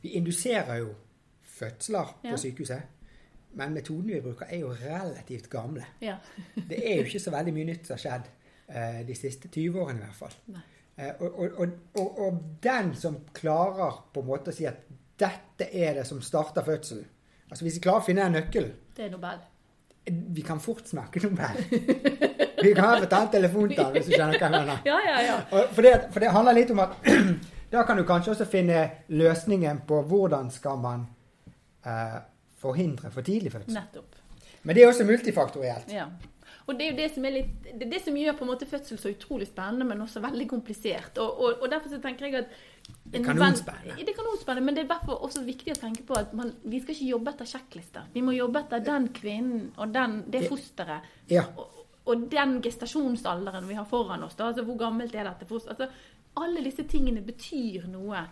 vi 0.02 0.08
induserer 0.18 0.76
jo 0.80 0.94
fødsler 1.42 2.16
på 2.22 2.28
Ja. 2.32 2.36
sykehuset. 2.36 2.82
Men 3.52 3.72
metodene 3.74 4.14
vi 4.14 4.20
bruker, 4.20 4.46
er 4.48 4.58
jo 4.62 4.68
relativt 4.70 5.50
gamle. 5.50 5.84
ja. 6.00 6.16
Det 6.70 6.78
er 6.90 6.96
jo 6.96 7.02
ikke 7.08 7.20
så 7.20 7.30
veldig 7.34 7.54
mye 7.54 7.64
nytt 7.64 7.86
som 7.86 7.96
har 7.96 8.02
skjedd 8.04 8.28
eh, 8.68 9.00
de 9.06 9.14
siste 9.18 9.48
20 9.48 9.80
årene 9.80 9.98
i 9.98 10.04
hvert 10.04 10.14
fall. 10.14 10.36
Eh, 10.96 11.10
og, 11.20 11.40
og, 11.40 11.68
og, 11.94 12.18
og, 12.18 12.42
den 12.62 12.94
som 12.94 13.18
klarer 13.34 14.04
på 14.14 14.20
en 14.20 14.26
måte 14.26 14.50
å 14.50 14.54
si 14.54 14.66
at 14.68 14.84
dette 15.18 15.66
er 15.72 15.94
det 15.98 16.06
som 16.06 16.20
starter 16.22 16.64
fødselen 16.64 17.04
Altså 17.50 17.64
Hvis 17.64 17.74
vi 17.76 17.80
klarer 17.82 18.00
å 18.00 18.04
finne 18.06 18.22
den 18.24 18.32
nøkkelen 18.38 18.72
Det 18.96 19.04
er 19.04 19.10
Nobel. 19.10 19.40
Vi 20.36 20.42
kan 20.46 20.60
fort 20.60 20.86
snakke 20.88 21.20
Nobel. 21.24 21.58
Vi 22.62 22.72
kan 22.74 22.84
ha 22.84 22.94
et 23.02 23.12
annet 23.12 23.32
telefontall, 23.34 23.92
hvis 23.96 24.06
du 24.06 24.12
skjønner 24.14 24.38
hva 24.38 24.46
jeg 24.46 24.52
mener. 24.54 24.82
Ja, 24.90 24.98
ja, 25.04 25.16
ja. 25.26 25.36
For, 25.74 25.82
det, 25.82 25.92
for 26.12 26.20
det 26.22 26.30
handler 26.30 26.56
litt 26.56 26.70
om 26.70 26.82
at 26.84 26.94
da 27.70 27.84
kan 27.86 27.96
du 27.96 28.04
kanskje 28.06 28.34
også 28.34 28.48
finne 28.50 28.82
løsningen 29.08 29.84
på 29.86 30.02
hvordan 30.10 30.50
skal 30.50 30.80
man 30.82 31.06
eh, 31.86 32.18
forhindre 32.60 33.10
for 33.14 33.26
tidlig 33.26 33.52
fødsel. 33.52 33.74
Nettopp. 33.78 34.16
Men 34.62 34.76
det 34.76 34.82
er 34.82 34.90
også 34.90 35.06
multifaktorielt. 35.08 35.92
Ja. 35.92 36.08
Og 36.66 36.76
det 36.78 36.86
er 36.86 36.90
jo 36.92 36.96
det 36.98 37.06
som 37.14 37.26
litt 37.26 37.70
Det 37.80 37.88
det 37.90 38.00
som 38.04 38.16
gjør 38.16 38.36
på 38.38 38.44
en 38.44 38.50
måte 38.52 38.66
fødsel 38.68 38.98
så 39.00 39.10
utrolig 39.10 39.48
spennende, 39.48 39.86
men 39.88 40.02
også 40.04 40.20
veldig 40.22 40.46
komplisert. 40.50 41.18
Og, 41.18 41.40
og, 41.40 41.62
og 41.62 41.72
derfor 41.72 41.90
så 41.90 41.98
tenker 42.02 42.26
jeg 42.26 42.44
at 42.44 42.52
Det 42.90 43.20
er 43.20 43.24
kanonspennende. 43.24 43.96
Det 43.98 44.12
er 44.12 44.18
kanonspennende, 44.18 44.66
men 44.66 44.76
det 44.76 44.84
er 44.84 44.92
derfor 44.92 45.24
også 45.26 45.42
viktig 45.46 45.74
å 45.74 45.80
tenke 45.80 46.04
på 46.06 46.18
at 46.18 46.34
man, 46.36 46.52
vi 46.62 46.80
skal 46.82 46.94
ikke 46.94 47.10
jobbe 47.10 47.34
etter 47.34 47.50
sjekklister. 47.50 48.08
Vi 48.14 48.22
må 48.22 48.34
jobbe 48.36 48.62
etter 48.64 48.84
den 48.86 49.08
kvinnen 49.14 49.68
og 49.76 49.94
den, 49.94 50.22
det 50.30 50.44
fosteret. 50.50 51.10
Ja. 51.30 51.46
Og, 51.56 51.84
og 52.10 52.26
den 52.30 52.58
gestasjonsalderen 52.64 53.68
vi 53.68 53.78
har 53.78 53.86
foran 53.88 54.26
oss. 54.26 54.36
Da, 54.38 54.50
altså 54.50 54.66
Hvor 54.66 54.78
gammelt 54.80 55.14
er 55.14 55.30
dette 55.30 55.48
fosteret? 55.48 55.80
Altså, 55.80 56.18
alle 56.34 56.62
disse 56.64 56.84
tingene 56.88 57.20
betyr 57.24 57.86
noe. 57.90 58.22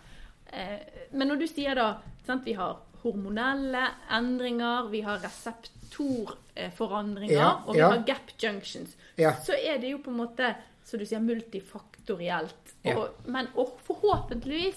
Eh, 0.45 0.79
men 1.11 1.27
når 1.29 1.35
du 1.41 1.47
sier 1.49 1.75
da 1.77 1.89
sant, 2.25 2.45
Vi 2.45 2.53
har 2.53 2.77
hormonelle 3.03 3.87
endringer, 4.11 4.89
vi 4.91 5.01
har 5.01 5.19
reseptorforandringer, 5.23 7.35
Ja, 7.35 7.51
og 7.65 7.73
vi 7.73 7.79
ja. 7.79 7.89
har 7.89 8.03
gap 8.05 8.31
junctions. 8.37 8.97
Ja. 9.15 9.33
Så 9.43 9.53
er 9.53 9.77
det 9.79 9.89
jo 9.91 9.97
på 10.03 10.09
en 10.11 10.17
måte, 10.17 10.55
som 10.83 10.99
du 10.99 11.05
sier, 11.05 11.19
multifaktorielt. 11.23 12.75
Og, 12.95 13.07
men 13.27 13.47
og 13.55 13.79
forhåpentligvis 13.87 14.75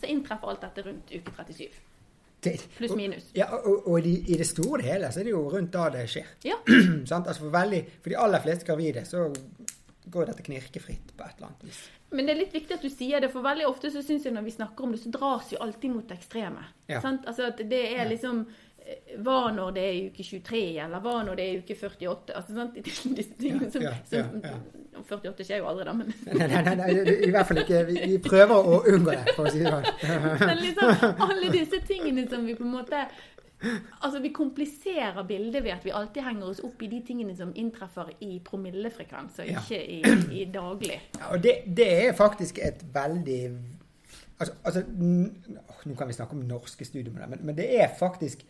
så 0.00 0.06
inntreffer 0.10 0.48
alt 0.50 0.60
dette 0.66 0.82
rundt 0.88 1.12
uke 1.14 1.32
37. 1.38 1.70
Pluss 2.76 2.94
minus. 2.98 3.28
Ja, 3.38 3.46
og, 3.54 3.86
og 3.86 4.06
i, 4.06 4.16
i 4.32 4.36
det 4.38 4.46
store 4.48 4.80
og 4.80 4.84
hele 4.88 5.10
så 5.14 5.20
er 5.22 5.28
det 5.28 5.34
jo 5.34 5.42
rundt 5.52 5.72
da 5.74 5.84
det 5.94 6.08
skjer. 6.10 6.26
Ja. 6.48 6.56
Sant? 7.10 7.28
Altså 7.28 7.40
for, 7.44 7.50
veldig, 7.54 7.82
for 8.02 8.08
de 8.10 8.16
aller 8.18 8.40
fleste 8.42 8.66
gravide 8.66 9.04
så 9.06 9.28
går 10.12 10.26
dette 10.32 10.42
knirkefritt 10.48 11.12
på 11.16 11.24
et 11.24 11.34
eller 11.36 11.46
annet 11.52 11.64
vis. 11.68 11.82
Men 12.12 12.26
det 12.26 12.34
er 12.34 12.40
litt 12.42 12.54
viktig 12.54 12.76
at 12.76 12.84
du 12.84 12.90
sier 12.92 13.22
det, 13.24 13.30
for 13.32 13.44
veldig 13.44 13.68
ofte 13.68 13.90
så 13.92 14.02
syns 14.04 14.26
jeg 14.26 14.34
når 14.36 14.44
vi 14.46 14.56
snakker 14.56 14.84
om 14.84 14.92
det, 14.92 15.00
så 15.02 15.12
dras 15.14 15.52
jo 15.54 15.62
alltid 15.64 15.94
mot 15.94 16.08
det 16.08 16.18
ekstreme. 16.20 16.66
Ja. 16.90 17.00
Sant? 17.04 17.24
Altså 17.28 17.48
at 17.48 17.62
det 17.70 17.82
er 17.94 18.08
liksom 18.10 18.44
eh, 18.84 19.16
Hva 19.24 19.40
når 19.54 19.74
det 19.78 19.86
er 19.88 19.98
uke 20.10 20.26
23, 20.26 20.62
eller 20.84 21.02
hva 21.04 21.16
når 21.26 21.40
det 21.40 21.48
er 21.48 21.64
uke 21.64 21.76
48? 21.78 22.36
Altså, 22.36 22.56
sant? 22.58 22.78
Disse 23.18 23.38
tingene 23.40 23.70
som, 23.72 23.84
Ja, 23.86 23.96
ja, 24.12 24.28
som 24.28 24.44
ja, 24.44 24.54
48 25.08 25.46
skjer 25.48 25.62
jo 25.62 25.68
aldri, 25.72 25.88
da, 25.88 25.96
men 25.96 26.12
Nei, 26.38 26.48
nei, 26.52 26.62
nei, 26.68 26.76
nei, 26.78 27.18
i 27.28 27.32
hvert 27.32 27.48
fall 27.48 27.62
ikke. 27.64 27.84
Vi, 27.88 27.98
vi 28.12 28.22
prøver 28.22 28.72
å 28.72 28.80
unngå 28.92 29.14
det, 29.16 29.36
for 29.36 29.48
å 29.48 29.52
si 29.54 29.64
det 29.64 29.72
sånn. 29.72 30.56
Liksom 30.66 31.22
alle 31.28 31.52
disse 31.54 31.80
tingene 31.88 32.26
som 32.30 32.44
vi 32.46 32.58
på 32.58 32.66
en 32.68 32.74
måte 32.76 33.06
Altså 34.02 34.20
Vi 34.22 34.28
kompliserer 34.34 35.22
bildet 35.28 35.64
ved 35.64 35.70
at 35.70 35.84
vi 35.84 35.90
alltid 35.94 36.22
henger 36.22 36.46
oss 36.50 36.60
opp 36.64 36.82
i 36.82 36.88
de 36.90 37.02
tingene 37.06 37.36
som 37.36 37.52
inntreffer 37.54 38.10
i 38.20 38.40
promillefrekvens, 38.44 39.38
og 39.38 39.46
Ja. 39.46 39.60
ikke 39.60 39.78
i, 39.86 40.00
i 40.42 40.44
daglig. 40.54 41.00
Ja, 41.18 41.30
og 41.34 41.42
det, 41.42 41.54
det 41.76 41.88
er 42.08 42.12
faktisk 42.18 42.58
et 42.62 42.84
veldig 42.94 43.42
Altså, 44.42 44.54
altså 44.64 44.82
Nå 45.86 45.94
kan 45.94 46.08
vi 46.08 46.12
snakke 46.16 46.34
om 46.34 46.42
norske 46.48 46.84
studier, 46.84 47.12
men, 47.28 47.38
men 47.46 47.56
det 47.56 47.68
er 47.80 47.88
faktisk 47.98 48.42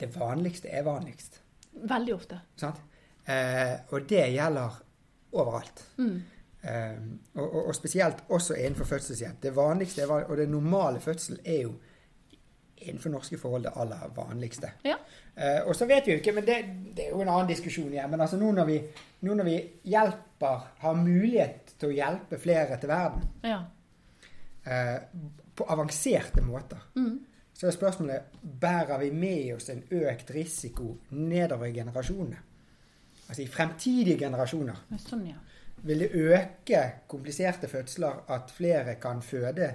Det 0.00 0.10
vanligste 0.20 0.68
er 0.68 0.82
vanligst. 0.82 1.40
Veldig 1.72 2.14
ofte. 2.14 2.40
Eh, 3.28 3.74
og 3.88 4.08
det 4.10 4.24
gjelder 4.34 4.82
overalt. 5.32 5.84
Mm. 5.96 6.22
Eh, 6.62 6.98
og, 7.34 7.54
og, 7.54 7.66
og 7.66 7.74
spesielt 7.74 8.24
også 8.28 8.54
innenfor 8.58 8.84
fødselshjelp. 8.84 9.42
Det 9.42 9.56
vanligste 9.56 10.02
er, 10.02 10.10
og 10.10 10.36
det 10.36 10.48
normale 10.50 11.00
fødsel 11.00 11.38
er 11.44 11.60
jo 11.62 11.72
innenfor 12.88 13.10
norske 13.10 13.38
forhold 13.38 13.64
det 13.66 13.72
aller 13.76 14.08
vanligste. 14.16 14.70
Ja. 14.84 14.96
Eh, 15.34 15.60
og 15.66 15.74
så 15.76 15.86
vet 15.86 16.06
vi 16.06 16.12
jo 16.16 16.20
ikke, 16.22 16.32
men 16.36 16.44
det, 16.46 16.56
det 16.96 17.06
er 17.06 17.10
jo 17.14 17.20
en 17.24 17.28
annen 17.32 17.48
diskusjon 17.50 17.92
igjen. 17.92 18.10
Men 18.10 18.20
altså 18.20 18.36
nå 18.40 18.52
når 18.52 18.68
vi, 18.68 18.78
nå 19.26 19.34
når 19.38 19.48
vi 19.48 19.56
hjelper, 19.92 20.64
har 20.82 20.98
mulighet 21.00 21.74
til 21.78 21.88
å 21.92 21.96
hjelpe 21.96 22.38
flere 22.42 22.78
til 22.82 22.90
verden 22.92 23.28
ja. 23.46 23.60
eh, 24.64 24.96
på 25.54 25.68
avanserte 25.68 26.42
måter, 26.42 26.78
Mm. 26.94 27.20
så 27.52 27.66
er 27.68 27.76
spørsmålet 27.76 28.22
bærer 28.42 28.98
vi 28.98 29.10
med 29.10 29.54
oss 29.54 29.68
en 29.70 29.82
økt 29.90 30.30
risiko 30.34 30.96
nedover 31.10 31.66
i 31.66 31.72
generasjonene. 31.76 32.38
Altså 33.28 33.42
i 33.42 33.46
fremtidige 33.48 34.18
generasjoner. 34.18 34.80
Sånn, 34.98 35.26
ja. 35.30 35.38
Vil 35.82 35.98
det 36.04 36.10
øke 36.14 36.82
kompliserte 37.08 37.68
fødsler 37.68 38.20
at 38.30 38.50
flere 38.54 38.94
kan 39.00 39.22
føde, 39.22 39.70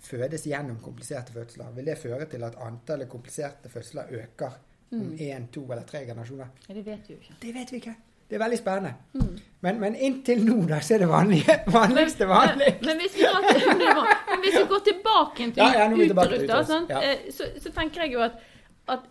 fødes 0.00 0.44
gjennom 0.46 0.78
kompliserte 0.82 1.32
fødsler? 1.32 1.70
Vil 1.76 1.86
det 1.86 1.98
føre 1.98 2.26
til 2.30 2.44
at 2.44 2.56
antallet 2.62 3.08
kompliserte 3.08 3.68
fødsler 3.72 4.12
øker 4.20 4.58
om 4.92 5.12
én, 5.18 5.48
to 5.52 5.64
eller 5.70 5.82
tre 5.84 6.04
generasjoner? 6.06 6.46
ja. 6.68 6.74
Det 6.74 6.84
vet 6.86 7.08
vi 7.08 7.14
jo 7.14 7.20
ikke. 7.20 7.34
Det 7.42 7.54
vet 7.54 7.72
vi 7.72 7.76
ikke. 7.76 7.96
Det 8.26 8.34
er 8.34 8.42
veldig 8.42 8.58
spennende. 8.58 8.94
Men, 9.62 9.80
men 9.80 9.94
inntil 9.94 10.40
nå, 10.44 10.56
da, 10.66 10.80
så 10.82 10.96
er 10.96 11.04
det 11.04 11.08
vanlige, 11.08 11.60
vanligste 11.80 12.26
vanlig. 12.26 12.72
Men, 12.82 12.86
men, 12.86 13.02
hvis 13.02 13.14
men 13.20 14.40
hvis 14.42 14.56
vi 14.58 14.64
går 14.72 14.82
tilbake 14.88 15.50
til 15.54 15.62
Ja, 15.62 15.86
uterus, 15.90 16.66
sant? 16.66 16.90
ja. 16.90 17.14
Så, 17.30 17.52
så 17.62 17.70
tenker 17.74 18.02
jeg 18.02 18.16
jo 18.16 18.24
at, 18.26 18.40
at 18.90 19.04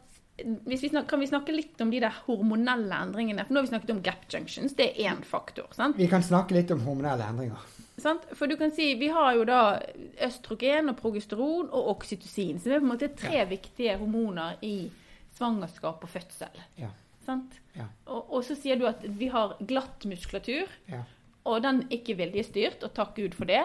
hvis 0.67 0.83
vi 0.83 0.89
snak, 0.91 1.07
Kan 1.07 1.21
vi 1.23 1.29
snakke 1.29 1.53
litt 1.55 1.79
om 1.81 1.91
de 1.93 2.01
der 2.03 2.11
hormonelle 2.25 2.97
endringene? 3.05 3.45
For 3.47 3.55
nå 3.55 3.61
har 3.61 3.67
vi 3.69 3.71
snakket 3.71 3.93
om 3.95 4.01
gap 4.03 4.25
junctions. 4.31 4.75
Det 4.75 4.89
er 4.91 5.13
én 5.13 5.23
faktor. 5.23 5.69
sant? 5.71 5.95
Vi 5.97 6.09
kan 6.11 6.23
snakke 6.23 6.57
litt 6.57 6.71
om 6.75 6.83
hormonelle 6.83 7.23
endringer. 7.23 7.63
Sant? 7.97 8.25
For 8.35 8.47
du 8.47 8.57
kan 8.59 8.71
si, 8.75 8.93
Vi 8.99 9.07
har 9.07 9.33
jo 9.37 9.45
da 9.47 9.79
østrogen 10.25 10.89
og 10.91 10.97
progesteron 10.99 11.69
og 11.71 11.87
oksytocin. 11.95 12.59
som 12.59 12.71
er 12.71 12.79
på 12.79 12.85
en 12.85 12.91
måte 12.91 13.07
tre 13.15 13.45
viktige 13.49 13.97
hormoner 13.97 14.57
i 14.61 14.91
svangerskap 15.37 16.03
og 16.03 16.09
fødsel. 16.09 16.61
Ja. 16.79 16.89
Sant? 17.25 17.59
Ja. 17.75 17.87
Og, 18.05 18.33
og 18.33 18.43
så 18.43 18.55
sier 18.55 18.77
du 18.79 18.85
at 18.87 19.01
vi 19.19 19.27
har 19.33 19.55
glatt 19.67 20.05
muskulatur, 20.05 20.67
Ja. 20.91 21.01
og 21.45 21.61
den 21.63 21.81
er 21.83 21.97
ikke 21.97 22.15
viljestyrt, 22.17 22.83
og 22.83 22.93
takk 22.93 23.15
Gud 23.15 23.33
for 23.33 23.45
det, 23.45 23.63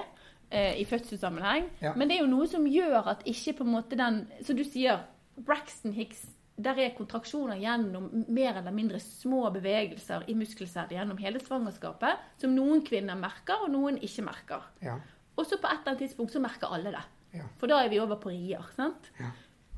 eh, 0.51 0.75
i 0.81 0.85
fødselssammenheng. 0.85 1.69
Men 1.97 2.09
det 2.09 2.17
er 2.17 2.23
jo 2.25 2.31
noe 2.33 2.47
som 2.49 2.65
gjør 2.67 3.07
at 3.07 3.23
ikke 3.27 3.53
på 3.59 3.65
en 3.65 3.73
måte 3.75 3.97
den 3.97 4.27
Så 4.45 4.57
du 4.57 4.65
sier 4.65 5.01
Braxton 5.47 5.93
Hicks 5.93 6.27
der 6.65 6.79
er 6.85 6.95
kontraksjoner 6.97 7.61
gjennom 7.61 8.09
mer 8.29 8.59
eller 8.61 8.75
mindre 8.75 9.01
små 9.03 9.47
bevegelser 9.55 10.27
i 10.31 10.37
muskelceller 10.39 10.97
gjennom 10.99 11.21
hele 11.23 11.43
svangerskapet, 11.43 12.27
som 12.41 12.55
noen 12.57 12.85
kvinner 12.87 13.19
merker, 13.19 13.67
og 13.67 13.73
noen 13.75 14.01
ikke 14.03 14.27
merker. 14.27 14.67
Ja. 14.85 14.99
Og 15.37 15.47
så 15.47 15.59
på 15.61 15.69
et 15.71 15.81
eller 15.81 15.95
annet 15.95 16.05
tidspunkt 16.05 16.35
så 16.35 16.43
merker 16.43 16.73
alle 16.73 16.93
det. 16.95 17.05
Ja. 17.39 17.47
For 17.61 17.71
da 17.71 17.81
er 17.85 17.91
vi 17.93 18.01
over 18.03 18.19
på 18.21 18.33
rier. 18.33 18.65
sant? 18.77 19.13
Ja. 19.21 19.31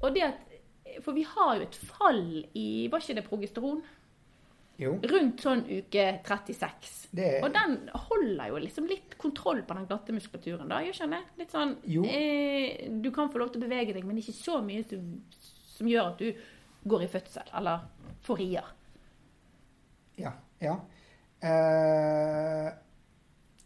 Og 0.02 0.14
det 0.14 0.28
at, 0.28 0.46
For 1.04 1.14
vi 1.16 1.22
har 1.24 1.56
jo 1.56 1.62
et 1.62 1.76
fall 1.76 2.24
i 2.58 2.88
Var 2.90 3.00
ikke 3.00 3.14
det 3.16 3.24
progesteron? 3.24 3.82
Jo. 4.80 4.94
Rundt 5.04 5.42
sånn 5.44 5.62
uke 5.68 6.04
36. 6.24 6.92
Det 7.14 7.28
Og 7.44 7.52
den 7.54 7.76
holder 8.08 8.48
jo 8.50 8.60
liksom 8.64 8.88
litt 8.90 9.16
kontroll 9.20 9.60
på 9.68 9.76
den 9.76 9.86
glatte 9.86 10.14
muskulaturen, 10.16 10.68
da. 10.70 10.80
Jeg 10.82 10.96
skjønner. 10.96 11.26
Litt 11.38 11.52
sånn 11.54 11.76
eh, 12.08 12.88
Du 13.04 13.10
kan 13.14 13.30
få 13.30 13.42
lov 13.42 13.52
til 13.52 13.62
å 13.62 13.66
bevege 13.68 13.94
deg, 13.94 14.06
men 14.08 14.18
ikke 14.18 14.34
så 14.36 14.58
mye 14.64 14.82
som, 14.88 15.12
som 15.76 15.90
gjør 15.90 16.14
at 16.14 16.24
du 16.24 16.32
går 16.88 17.02
i 17.02 17.08
fødsel, 17.08 17.50
eller 17.56 17.84
får 18.22 18.38
rier. 18.38 18.70
Ja. 20.18 20.32
ja. 20.60 20.76
Eh, 21.42 22.72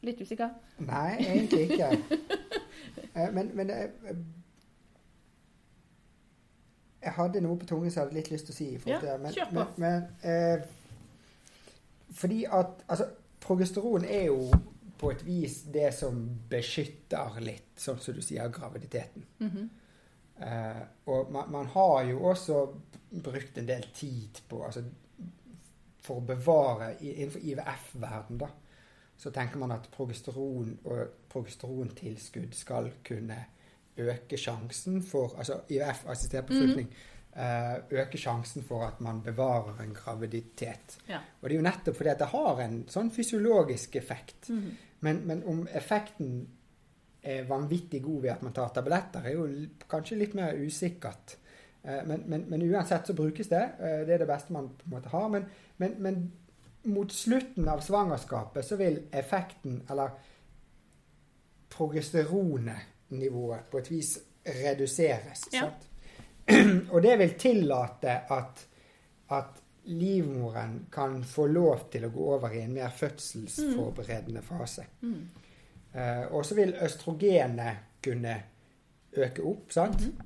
Litt 0.06 0.20
usikker? 0.20 0.50
nei, 0.78 1.16
egentlig 1.20 1.70
ikke. 1.70 1.90
Eh, 3.16 3.32
men 3.32 3.48
men 3.56 3.70
eh, 3.72 3.88
Jeg 7.02 7.12
hadde 7.16 7.40
noe 7.40 7.56
på 7.58 7.66
tungen 7.66 7.90
som 7.90 8.00
jeg 8.00 8.06
hadde 8.06 8.16
litt 8.18 8.30
lyst 8.30 8.48
til 8.50 8.52
å 8.52 8.56
si. 8.56 8.66
Ja, 8.90 8.98
det, 9.00 9.14
men, 9.22 9.32
kjør 9.32 9.50
på. 9.52 9.64
Men, 9.80 10.02
men 10.22 10.32
eh, 10.32 10.66
fordi 12.16 12.42
at 12.44 12.82
altså, 12.88 13.06
progesteron 13.40 14.04
er 14.04 14.26
jo 14.28 14.50
på 14.98 15.10
et 15.12 15.24
vis 15.26 15.62
det 15.72 15.94
som 15.94 16.18
beskytter 16.50 17.40
litt, 17.44 17.72
sånn 17.80 18.00
som 18.00 18.16
du 18.16 18.22
sier, 18.24 18.48
graviditeten. 18.52 19.24
Mhm. 19.44 19.68
Eh, 20.40 20.82
og 21.06 21.32
man, 21.32 21.50
man 21.50 21.66
har 21.66 22.02
jo 22.10 22.20
også 22.28 22.66
brukt 23.24 23.58
en 23.58 23.68
del 23.68 23.86
tid 23.94 24.42
på 24.48 24.58
altså, 24.66 24.82
For 26.04 26.20
å 26.20 26.24
bevare 26.28 26.90
Innenfor 27.00 27.40
IVF-verden, 27.40 28.38
da, 28.42 28.50
så 29.16 29.32
tenker 29.32 29.58
man 29.58 29.72
at 29.72 29.88
progesteron 29.90 30.74
og 30.84 31.22
progesterontilskudd 31.32 32.52
skal 32.54 32.90
kunne 33.04 33.38
øke 33.96 34.36
sjansen 34.36 35.00
for 35.02 35.38
Altså 35.38 35.62
IVF-assistert 35.72 36.46
befruktning. 36.50 36.92
eh, 37.36 37.78
øke 38.02 38.18
sjansen 38.18 38.62
for 38.62 38.84
at 38.86 39.00
man 39.00 39.22
bevarer 39.22 39.80
en 39.82 39.94
graviditet. 39.94 40.98
Ja. 41.08 41.18
Og 41.40 41.48
det 41.48 41.56
er 41.56 41.62
jo 41.62 41.68
nettopp 41.70 41.96
fordi 41.96 42.12
at 42.12 42.18
det 42.18 42.28
har 42.34 42.60
en 42.60 42.84
sånn 42.88 43.10
fysiologisk 43.10 43.96
effekt. 43.96 44.50
Mhm. 44.50 44.76
Men, 45.00 45.26
men 45.26 45.42
om 45.44 45.66
effekten 45.72 46.46
er 47.26 47.44
vanvittig 47.48 48.00
god 48.04 48.22
ved 48.22 48.30
at 48.30 48.42
man 48.46 48.52
tar 48.56 48.68
tabletter, 48.74 49.26
er 49.26 49.34
jo 49.36 49.46
kanskje 49.90 50.18
litt 50.20 50.34
mer 50.38 50.54
usikkert. 50.62 51.36
Eh, 51.82 52.02
Men, 52.06 52.22
men, 52.26 52.44
men 52.50 52.62
uansett 52.70 53.06
så 53.06 53.14
brukes 53.14 53.48
det. 53.48 53.62
Eh, 53.80 54.00
Det 54.06 54.14
er 54.14 54.18
det 54.24 54.28
beste 54.30 54.52
man 54.52 54.68
på 54.78 54.84
en 54.86 54.94
måte 54.96 55.08
har. 55.12 55.28
Men, 55.28 55.44
men, 55.76 55.94
men 55.98 56.32
mot 56.86 57.12
slutten 57.12 57.68
av 57.68 57.80
svangerskapet 57.82 58.64
så 58.64 58.76
vil 58.78 59.00
effekten, 59.12 59.82
eller 59.90 60.10
progesteronnivået, 61.70 63.60
på 63.70 63.78
et 63.78 63.90
vis 63.90 64.18
reduseres. 64.46 65.46
Ja. 65.52 65.70
Og 66.92 67.02
det 67.02 67.18
vil 67.18 67.34
tillate 67.38 68.20
at, 68.30 68.66
at 69.30 69.62
livmoren 69.84 70.86
kan 70.92 71.24
få 71.24 71.46
lov 71.50 71.88
til 71.90 72.04
å 72.06 72.10
gå 72.14 72.28
over 72.36 72.54
i 72.54 72.60
en 72.64 72.74
mer 72.74 72.90
fødselsforberedende 72.94 74.42
fase. 74.46 74.84
Mm. 75.02 75.28
Eh, 75.96 76.32
og 76.34 76.44
så 76.46 76.54
vil 76.54 76.74
østrogenet 76.82 77.76
kunne 78.04 78.42
øke 79.16 79.42
opp, 79.42 79.70
sant? 79.72 80.06
Mm. 80.06 80.20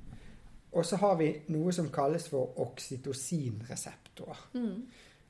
Og 0.71 0.85
så 0.85 0.95
har 0.95 1.15
vi 1.15 1.33
noe 1.47 1.71
som 1.73 1.89
kalles 1.91 2.29
for 2.29 2.59
oksytocinreseptorer. 2.59 4.49
Mm. 4.53 4.87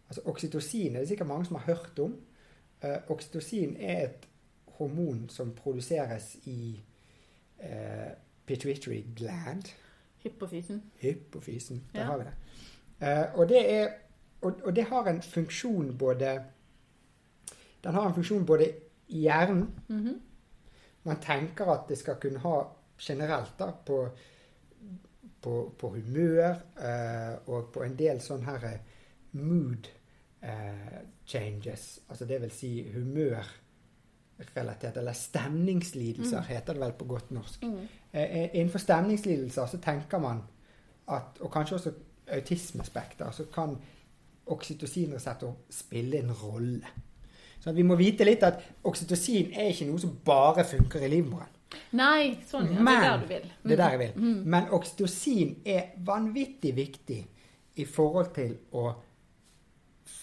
Altså 0.09 0.21
Oksytocin 0.25 0.95
er 0.95 0.99
det 0.99 1.07
sikkert 1.07 1.27
mange 1.27 1.45
som 1.45 1.55
har 1.55 1.63
hørt 1.65 1.99
om. 1.99 2.15
Uh, 2.83 2.89
oksytocin 3.09 3.75
er 3.79 4.03
et 4.03 4.27
hormon 4.67 5.29
som 5.29 5.51
produseres 5.55 6.35
i 6.45 6.83
uh, 7.63 8.11
pituitary 8.45 9.03
gland, 9.15 9.63
Hypofysen. 10.23 10.83
hypofysen. 11.01 11.83
Der 11.93 11.99
Ja. 11.99 12.05
har 12.05 12.17
vi 12.17 12.23
det. 12.23 12.33
Uh, 13.33 13.39
og, 13.39 13.49
det 13.49 13.73
er, 13.73 13.87
og, 14.41 14.53
og 14.63 14.75
det 14.75 14.83
har 14.83 15.03
en 15.09 15.21
funksjon 15.21 15.97
både 15.97 16.43
Den 17.83 17.93
har 17.93 18.07
en 18.07 18.13
funksjon 18.13 18.45
både 18.45 18.71
i 19.07 19.19
hjernen 19.21 19.69
Mhm. 19.87 20.21
Man 21.03 21.17
tenker 21.21 21.65
at 21.73 21.87
det 21.89 21.97
skal 21.97 22.15
kunne 22.21 22.39
ha 22.39 22.59
generelt 23.01 23.57
da, 23.59 23.71
på, 23.85 24.09
på, 25.41 25.73
på 25.79 25.89
humør 25.89 26.51
eh, 26.77 27.33
og 27.49 27.71
på 27.73 27.81
en 27.83 27.95
del 27.97 28.21
sånne 28.21 28.45
her 28.45 28.65
eh, 28.69 28.79
mood 29.31 29.87
eh, 30.43 31.01
changes. 31.25 31.99
Altså 32.09 32.25
det 32.29 32.41
vil 32.41 32.51
si 32.53 32.69
humørrelatert, 32.93 34.97
eller 34.97 35.13
stemningslidelser 35.13 36.37
Mm. 36.41 36.45
heter 36.47 36.73
det 36.73 36.81
vel 36.81 36.93
på 36.99 37.05
godt 37.05 37.31
norsk. 37.31 37.63
Mm. 37.63 37.77
Eh, 38.13 38.37
eh, 38.43 38.49
innenfor 38.53 38.79
stemningslidelser 38.79 39.65
så 39.65 39.77
tenker 39.77 40.19
man 40.19 40.41
at, 41.07 41.23
og 41.39 41.51
kanskje 41.51 41.75
også 41.75 41.91
autismespekter, 42.31 43.31
så 43.31 43.45
kan 43.53 43.77
oksytocinreseptor 44.45 45.55
spille 45.69 46.17
en 46.19 46.31
rolle. 46.31 46.85
Så 47.61 47.71
vi 47.71 47.83
må 47.85 47.95
vite 47.99 48.25
litt 48.25 48.43
at 48.43 48.61
oksytocin 48.89 49.51
er 49.53 49.69
ikke 49.69 49.85
noe 49.89 50.01
som 50.01 50.15
bare 50.25 50.65
funker 50.65 51.03
i 51.05 51.11
livmoren. 51.11 51.51
Nei, 51.95 52.41
sånn, 52.47 52.71
ja. 52.73 52.81
Det 52.81 52.95
er 52.95 53.05
der 53.05 53.21
du 53.21 53.29
vil. 53.29 53.45
Det 53.63 53.75
er 53.75 53.81
der 53.83 53.93
jeg 53.95 54.01
vil. 54.01 54.15
Mm. 54.23 54.41
Men 54.53 54.73
oksytocin 54.75 55.53
er 55.67 55.93
vanvittig 56.07 56.73
viktig 56.75 57.19
i 57.79 57.85
forhold 57.87 58.33
til 58.35 58.55
å 58.75 58.85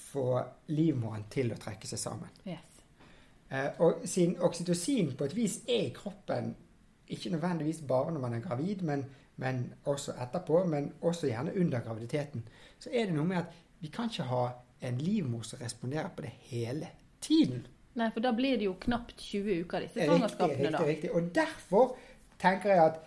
få 0.08 0.26
livmoren 0.74 1.28
til 1.30 1.52
å 1.54 1.60
trekke 1.60 1.88
seg 1.88 2.00
sammen. 2.00 2.32
Yes. 2.48 2.82
Eh, 3.48 3.70
og 3.84 4.02
siden 4.08 4.36
oksytocin 4.44 5.14
på 5.16 5.28
et 5.28 5.36
vis 5.36 5.60
er 5.68 5.88
i 5.88 5.94
kroppen, 5.96 6.54
ikke 7.08 7.32
nødvendigvis 7.32 7.84
bare 7.88 8.12
når 8.12 8.20
man 8.20 8.36
er 8.36 8.44
gravid, 8.44 8.82
men, 8.84 9.06
men 9.40 9.62
også 9.88 10.18
etterpå, 10.20 10.64
men 10.68 10.90
også 11.00 11.30
gjerne 11.30 11.54
under 11.56 11.84
graviditeten, 11.84 12.44
så 12.80 12.92
er 12.92 13.08
det 13.08 13.16
noe 13.16 13.28
med 13.28 13.44
at 13.44 13.60
vi 13.80 13.92
kan 13.94 14.10
ikke 14.10 14.28
ha 14.28 14.48
en 14.88 14.98
livmor 15.00 15.46
som 15.46 15.62
responderer 15.62 16.10
på 16.16 16.26
det 16.26 16.34
hele 16.50 16.90
tiden. 17.20 17.66
Nei, 17.94 18.10
for 18.14 18.20
da 18.20 18.30
blir 18.32 18.56
det 18.58 18.64
jo 18.68 18.74
knapt 18.80 19.16
20 19.18 19.60
uker, 19.64 19.80
disse 19.80 19.96
Riktig, 20.00 20.08
svangerskapene, 20.08 20.58
riktig, 20.58 20.72
da. 20.72 20.84
riktig. 20.86 21.10
Og 21.14 21.30
derfor 21.34 21.96
tenker 22.38 22.70
jeg 22.70 22.84
at 22.84 23.00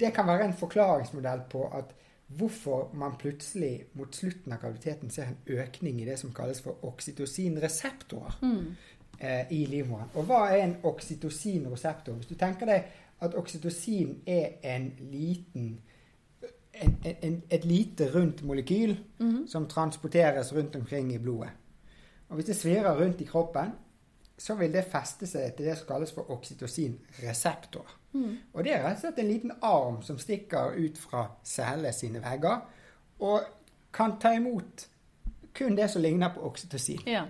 det 0.00 0.12
kan 0.14 0.26
være 0.26 0.44
en 0.44 0.52
forklaringsmodell 0.58 1.40
på 1.50 1.64
at 1.74 1.94
hvorfor 2.28 2.90
man 2.94 3.14
plutselig 3.18 3.84
mot 3.94 4.14
slutten 4.14 4.52
av 4.52 4.58
graviditeten 4.60 5.10
ser 5.10 5.30
en 5.30 5.38
økning 5.46 6.00
i 6.02 6.04
det 6.04 6.18
som 6.18 6.32
kalles 6.36 6.60
for 6.60 6.76
oksytocinreseptorer 6.84 8.38
Mm. 8.42 8.74
eh, 9.20 9.46
i 9.52 9.66
livmoren. 9.66 10.10
Og 10.14 10.24
hva 10.24 10.50
er 10.52 10.62
en 10.64 10.76
oksytocinreseptor? 10.82 12.12
Hvis 12.14 12.26
du 12.26 12.34
tenker 12.34 12.66
deg 12.66 12.84
at 13.20 13.34
oksytocin 13.34 14.20
er 14.26 14.48
en 14.62 14.92
liten 15.10 15.80
en, 16.80 16.96
en, 17.04 17.14
en, 17.22 17.42
et 17.50 17.64
lite 17.64 18.10
rundt 18.14 18.42
molekyl 18.42 18.96
Mhm. 19.18 19.46
som 19.48 19.66
transporteres 19.66 20.52
rundt 20.54 20.76
omkring 20.76 21.12
i 21.14 21.18
blodet. 21.18 21.50
Og 22.28 22.34
hvis 22.34 22.48
det 22.50 22.56
svirrer 22.56 22.98
rundt 23.00 23.20
i 23.20 23.28
kroppen, 23.28 23.72
så 24.38 24.54
vil 24.54 24.72
det 24.72 24.84
feste 24.86 25.26
seg 25.26 25.56
til 25.56 25.66
det 25.66 25.78
som 25.78 25.88
kalles 25.88 26.12
for 26.14 26.30
oksytocinreseptor. 26.30 27.94
Mm. 28.12 28.36
Og 28.52 28.64
det 28.64 28.74
er 28.74 28.84
rett 28.84 29.00
og 29.00 29.06
slett 29.06 29.18
en 29.22 29.30
liten 29.32 29.54
arm 29.66 29.98
som 30.06 30.20
stikker 30.20 30.76
ut 30.78 31.00
fra 31.00 31.24
cellene 31.44 31.92
sine 31.92 32.22
vegger, 32.22 32.60
og 33.18 33.48
kan 33.94 34.14
ta 34.22 34.32
imot 34.36 34.86
kun 35.58 35.74
det 35.76 35.88
som 35.90 36.02
ligner 36.02 36.30
på 36.34 36.44
oksytocin. 36.46 37.02
Ja. 37.06 37.24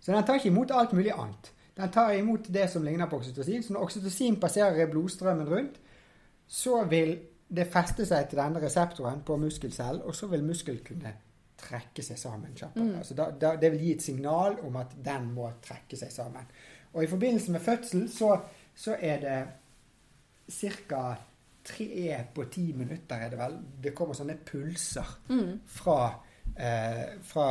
Så 0.00 0.12
den 0.12 0.24
tar 0.24 0.38
ikke 0.38 0.48
imot 0.48 0.72
alt 0.72 0.94
mulig 0.96 1.12
annet. 1.12 1.52
Den 1.76 1.92
tar 1.92 2.14
imot 2.16 2.48
det 2.54 2.70
som 2.72 2.84
ligner 2.84 3.06
på 3.10 3.18
oksytocin. 3.20 3.62
Så 3.62 3.74
når 3.74 3.84
oksytocin 3.84 4.40
passerer 4.40 4.80
i 4.80 4.90
blodstrømmen 4.90 5.48
rundt, 5.48 5.80
så 6.46 6.84
vil 6.88 7.18
det 7.48 7.66
feste 7.70 8.06
seg 8.06 8.30
til 8.30 8.40
denne 8.40 8.62
reseptoren 8.62 9.20
på 9.26 9.36
muskelcellen, 9.36 10.02
og 10.02 10.14
så 10.14 10.26
vil 10.30 10.44
muskelen 10.44 10.80
kunne 10.86 11.12
trekke 11.56 12.02
seg 12.04 12.18
sammen 12.20 12.54
kjappere. 12.56 12.98
Altså 13.00 13.14
da, 13.16 13.30
da, 13.30 13.54
det 13.60 13.70
vil 13.72 13.84
gi 13.86 13.92
et 13.96 14.04
signal 14.04 14.58
om 14.66 14.76
at 14.80 14.96
den 15.04 15.30
må 15.34 15.48
trekke 15.64 15.98
seg 15.98 16.12
sammen. 16.12 16.48
Og 16.92 17.04
i 17.04 17.10
forbindelse 17.10 17.52
med 17.52 17.64
fødsel 17.64 18.06
så, 18.12 18.34
så 18.74 18.96
er 19.00 19.22
det 19.24 19.38
ca. 20.88 21.16
tre 21.66 22.24
på 22.34 22.44
ti 22.52 22.72
minutter 22.72 23.16
er 23.16 23.32
det 23.32 23.38
vel. 23.38 23.56
Det 23.82 23.94
kommer 23.94 24.14
sånne 24.14 24.38
pulser 24.46 25.16
fra, 25.66 25.98
eh, 26.54 27.16
fra 27.22 27.48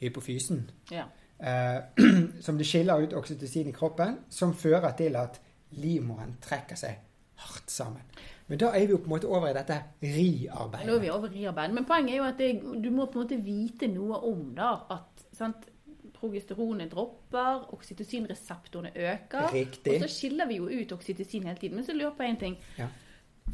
hypofysen. 0.00 0.64
Ja. 0.90 1.04
Eh, 1.38 1.82
som 2.46 2.58
det 2.58 2.66
skiller 2.66 3.02
ut 3.02 3.14
oksytocin 3.18 3.68
i 3.68 3.76
kroppen, 3.76 4.18
som 4.30 4.54
fører 4.54 4.94
til 4.98 5.16
at 5.16 5.40
livmoren 5.78 6.36
trekker 6.42 6.78
seg 6.78 6.98
hardt 7.42 7.70
sammen. 7.70 8.02
Men 8.52 8.60
da 8.60 8.68
er 8.76 8.82
vi 8.84 8.92
jo 8.92 8.98
på 9.00 9.08
en 9.08 9.14
måte 9.14 9.28
over 9.32 9.48
i 9.48 9.54
dette 9.56 9.78
Nå 10.84 10.96
er 10.98 11.00
vi 11.00 11.08
over 11.08 11.32
i 11.32 11.46
arbeid. 11.48 11.72
Men 11.72 11.86
poenget 11.88 12.12
er 12.12 12.18
jo 12.18 12.24
at 12.26 12.40
det, 12.42 12.48
du 12.84 12.90
må 12.92 13.06
på 13.08 13.16
en 13.16 13.24
måte 13.24 13.38
vite 13.40 13.88
noe 13.88 14.18
om 14.28 14.50
da, 14.58 14.74
at 14.92 15.22
sant, 15.32 15.70
progesteronet 16.18 16.92
dropper, 16.92 17.62
oksytocinreseptorene 17.72 18.92
øker. 18.92 19.48
Riktig. 19.54 19.94
Og 19.94 20.04
så 20.04 20.10
skiller 20.12 20.50
vi 20.50 20.60
jo 20.60 20.68
ut 20.68 20.92
oksytocin 20.98 21.48
hele 21.48 21.56
tiden. 21.62 21.80
Men 21.80 21.88
så 21.88 21.96
lurer 21.96 22.10
jeg 22.10 22.18
på 22.18 22.28
én 22.28 22.38
ting. 22.44 22.58
Ja. 22.76 22.90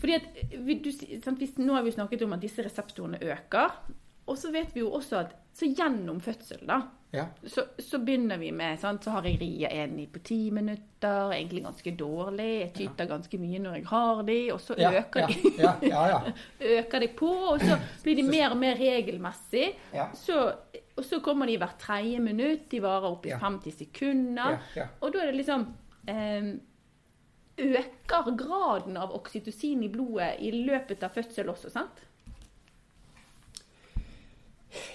Fordi 0.03 0.19
at, 0.19 0.27
vi, 0.67 0.81
du, 0.83 0.91
sant, 0.91 1.39
hvis, 1.39 1.55
Nå 1.63 1.79
har 1.79 1.87
vi 1.87 1.95
snakket 1.95 2.27
om 2.27 2.35
at 2.35 2.43
disse 2.43 2.67
reseptorene 2.67 3.23
øker. 3.23 3.79
Og 4.27 4.37
så 4.43 4.51
vet 4.51 4.75
vi 4.75 4.83
jo 4.83 4.91
også 4.99 5.23
at 5.23 5.39
så 5.55 5.71
gjennom 5.71 6.19
fødsel, 6.21 6.67
da, 6.67 6.83
Ja. 7.11 7.23
så, 7.47 7.63
så 7.79 7.99
begynner 8.05 8.37
vi 8.37 8.51
med 8.53 8.77
sant, 8.81 9.05
Så 9.05 9.11
har 9.15 9.25
jeg 9.25 9.39
ria 9.41 9.69
en 9.81 9.95
i 9.99 10.05
på 10.13 10.21
ti 10.21 10.51
minutter, 10.53 11.31
egentlig 11.33 11.63
ganske 11.65 11.93
dårlig. 11.97 12.49
Jeg 12.61 12.73
tyter 12.75 13.09
ganske 13.09 13.39
mye 13.41 13.59
når 13.65 13.79
jeg 13.79 13.87
har 13.89 14.23
de, 14.29 14.37
og 14.53 14.61
så 14.61 14.77
Ja, 14.77 14.91
øker 15.01 15.21
ja, 15.21 15.27
de. 15.27 15.53
ja, 15.59 15.73
ja, 15.89 16.03
ja. 16.13 16.21
øker 16.83 17.01
de 17.01 17.09
på, 17.17 17.31
og 17.55 17.61
så 17.65 17.79
blir 18.05 18.17
de 18.21 18.27
mer 18.29 18.51
og 18.51 18.61
mer 18.61 18.77
regelmessig. 18.77 19.71
Ja. 19.95 20.11
Så, 20.15 20.53
og 20.97 21.05
så 21.05 21.21
kommer 21.25 21.47
de 21.49 21.57
hvert 21.57 21.79
tredje 21.81 22.21
minutt. 22.21 22.69
De 22.71 22.83
varer 22.85 23.09
opp 23.09 23.25
i 23.27 23.33
Ja. 23.33 23.39
50 23.41 23.79
sekunder. 23.79 24.59
Ja, 24.77 24.83
ja. 24.83 24.89
Og 25.01 25.13
da 25.15 25.23
er 25.25 25.33
det 25.33 25.41
liksom 25.41 25.65
eh, 26.09 26.53
Øker 27.59 28.37
graden 28.39 28.97
av 28.97 29.11
oksytocin 29.17 29.81
i 29.83 29.89
blodet 29.91 30.37
i 30.47 30.53
løpet 30.55 31.03
av 31.03 31.11
fødsel 31.17 31.49
også, 31.51 31.71
sant? 31.75 32.05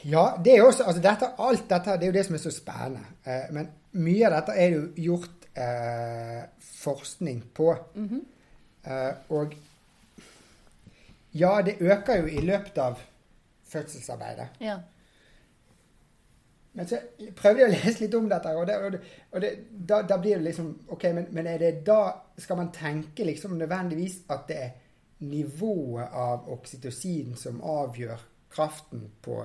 Ja, 0.05 0.25
det 0.45 0.57
er 0.57 0.63
også, 0.65 0.83
altså 0.83 1.01
dette, 1.01 1.29
alt 1.39 1.69
dette 1.69 1.97
det 1.97 2.07
er 2.07 2.11
jo 2.11 2.17
det 2.17 2.25
som 2.25 2.35
er 2.35 2.43
så 2.43 2.51
spennende. 2.51 3.05
Eh, 3.25 3.45
men 3.55 3.69
mye 4.03 4.25
av 4.27 4.37
dette 4.37 4.57
er 4.59 4.75
jo 4.77 4.83
gjort 5.09 5.47
eh, 5.55 6.41
forskning 6.83 7.43
på. 7.55 7.69
eh, 8.85 9.11
og 9.29 9.53
ja, 11.33 11.61
det 11.65 11.77
øker 11.81 12.15
jo 12.21 12.25
i 12.25 12.41
løpet 12.45 12.77
av 12.77 12.99
fødselsarbeidet. 13.73 14.47
Ja. 14.61 14.77
Men 16.73 16.87
så 16.89 16.97
prøvde 17.37 17.61
jeg 17.61 17.69
å 17.69 17.73
lese 17.73 18.01
litt 18.01 18.15
om 18.17 18.29
dette, 18.29 18.53
og, 18.57 18.67
det, 18.67 18.77
og, 18.77 18.91
det, 18.91 18.99
og 19.31 19.41
det, 19.41 19.49
da, 19.69 20.01
da 20.09 20.17
blir 20.17 20.39
det 20.39 20.47
liksom 20.47 20.71
Ok, 20.95 21.03
men, 21.13 21.27
men 21.29 21.47
er 21.47 21.59
det 21.61 21.73
da 21.85 21.99
Skal 22.37 22.57
man 22.57 22.71
tenke 22.73 23.27
liksom 23.27 23.53
nødvendigvis 23.59 24.23
at 24.33 24.47
det 24.49 24.57
er 24.57 24.71
nivået 25.23 26.15
av 26.17 26.49
oksytocin 26.51 27.35
som 27.39 27.61
avgjør 27.61 28.25
kraften 28.51 29.05
på 29.23 29.37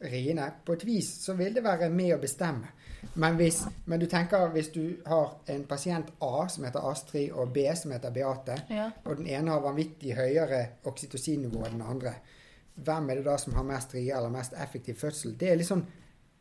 riene? 0.00 0.50
På 0.64 0.72
et 0.76 0.84
vis 0.86 1.08
så 1.24 1.34
vil 1.38 1.54
det 1.54 1.64
være 1.64 1.88
med 1.90 2.14
å 2.14 2.20
bestemme. 2.22 2.68
Men, 3.14 3.36
hvis, 3.38 3.60
men 3.86 4.00
du 4.00 4.06
tenker 4.10 4.48
hvis 4.54 4.72
du 4.74 4.82
har 5.06 5.36
en 5.46 5.64
pasient 5.70 6.10
A 6.24 6.46
som 6.50 6.64
heter 6.66 6.86
Astrid, 6.90 7.30
og 7.32 7.52
B 7.54 7.66
som 7.78 7.92
heter 7.94 8.10
Beate, 8.14 8.56
Ja. 8.70 8.90
og 9.04 9.16
den 9.20 9.26
ene 9.26 9.50
har 9.54 9.60
vanvittig 9.62 10.16
høyere 10.18 10.64
oksytocinnivå 10.84 11.64
enn 11.66 11.78
den 11.78 11.86
andre, 11.86 12.14
hvem 12.74 13.10
er 13.10 13.14
det 13.20 13.24
da 13.26 13.36
som 13.38 13.54
har 13.54 13.64
mest 13.66 13.94
rie 13.94 14.14
eller 14.14 14.30
mest 14.30 14.52
effektiv 14.54 14.94
fødsel? 15.00 15.36
Det 15.38 15.50
er 15.50 15.56
liksom 15.56 15.84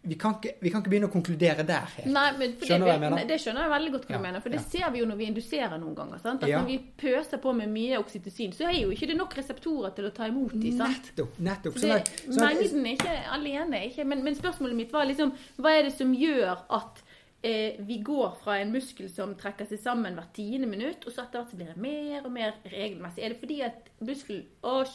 vi 0.08 0.16
kan, 0.20 0.36
ikke, 0.38 0.54
vi 0.64 0.72
kan 0.72 0.82
ikke 0.84 0.92
begynne 0.94 1.10
å 1.10 1.14
konkludere 1.14 1.66
der 1.68 1.88
helt. 1.98 2.10
Nei, 2.16 2.26
men 2.40 2.54
Skjønner 2.62 2.88
det, 2.88 2.94
jeg 2.94 3.02
mener? 3.04 3.26
Det 3.30 3.38
skjønner 3.44 3.66
jeg 3.66 3.74
veldig 3.74 3.94
godt 3.96 4.06
hva 4.08 4.14
Ja, 4.16 4.20
du 4.20 4.26
mener. 4.28 4.44
For 4.46 4.56
det 4.56 4.60
ja. 4.62 4.66
ser 4.74 4.94
vi 4.94 5.02
jo 5.02 5.08
når 5.10 5.20
vi 5.22 5.28
induserer 5.32 5.82
noen 5.82 5.98
ganger. 5.98 6.22
sant? 6.24 6.44
At 6.44 6.50
Ja. 6.50 6.62
Når 6.62 6.70
vi 6.72 6.78
pøser 7.04 7.42
på 7.44 7.54
med 7.58 7.74
mye 7.74 8.00
oksytocin, 8.00 8.54
så 8.56 8.70
er 8.70 8.78
jo 8.82 8.94
ikke 8.96 9.10
det 9.12 9.18
nok 9.20 9.36
reseptorer 9.38 9.96
til 9.98 10.08
å 10.08 10.14
ta 10.16 10.30
imot 10.32 10.56
dem. 10.56 10.78
Nettopp. 10.80 11.40
nettopp. 11.40 11.82
Så 11.82 11.92
det, 11.92 12.00
sånn 12.28 12.46
mengden 12.46 12.86
er 12.86 12.96
ikke 12.98 13.18
alene. 13.40 13.84
Ikke, 13.92 14.08
men, 14.08 14.24
men 14.24 14.40
spørsmålet 14.40 14.80
mitt 14.80 14.96
var 14.96 15.06
liksom 15.10 15.36
Hva 15.58 15.76
er 15.76 15.90
det 15.90 15.94
som 15.98 16.14
gjør 16.16 16.64
at 16.78 17.04
eh, 17.44 17.78
vi 17.86 18.00
går 18.06 18.38
fra 18.44 18.58
en 18.62 18.72
muskel 18.74 19.10
som 19.14 19.36
trekker 19.38 19.68
seg 19.70 19.80
sammen 19.82 20.16
hvert 20.18 20.34
tiende 20.36 20.70
minutt, 20.70 21.06
og 21.06 21.14
så 21.14 21.26
etter 21.26 21.42
hvert 21.42 21.52
så 21.52 21.60
blir 21.60 21.74
det 21.74 21.82
mer 21.84 22.26
og 22.26 22.32
mer 22.34 22.56
regelmessig? 22.72 23.24
Er 23.24 23.34
det 23.36 23.42
fordi 23.42 23.60
at 23.66 23.92
muskelen 24.00 24.46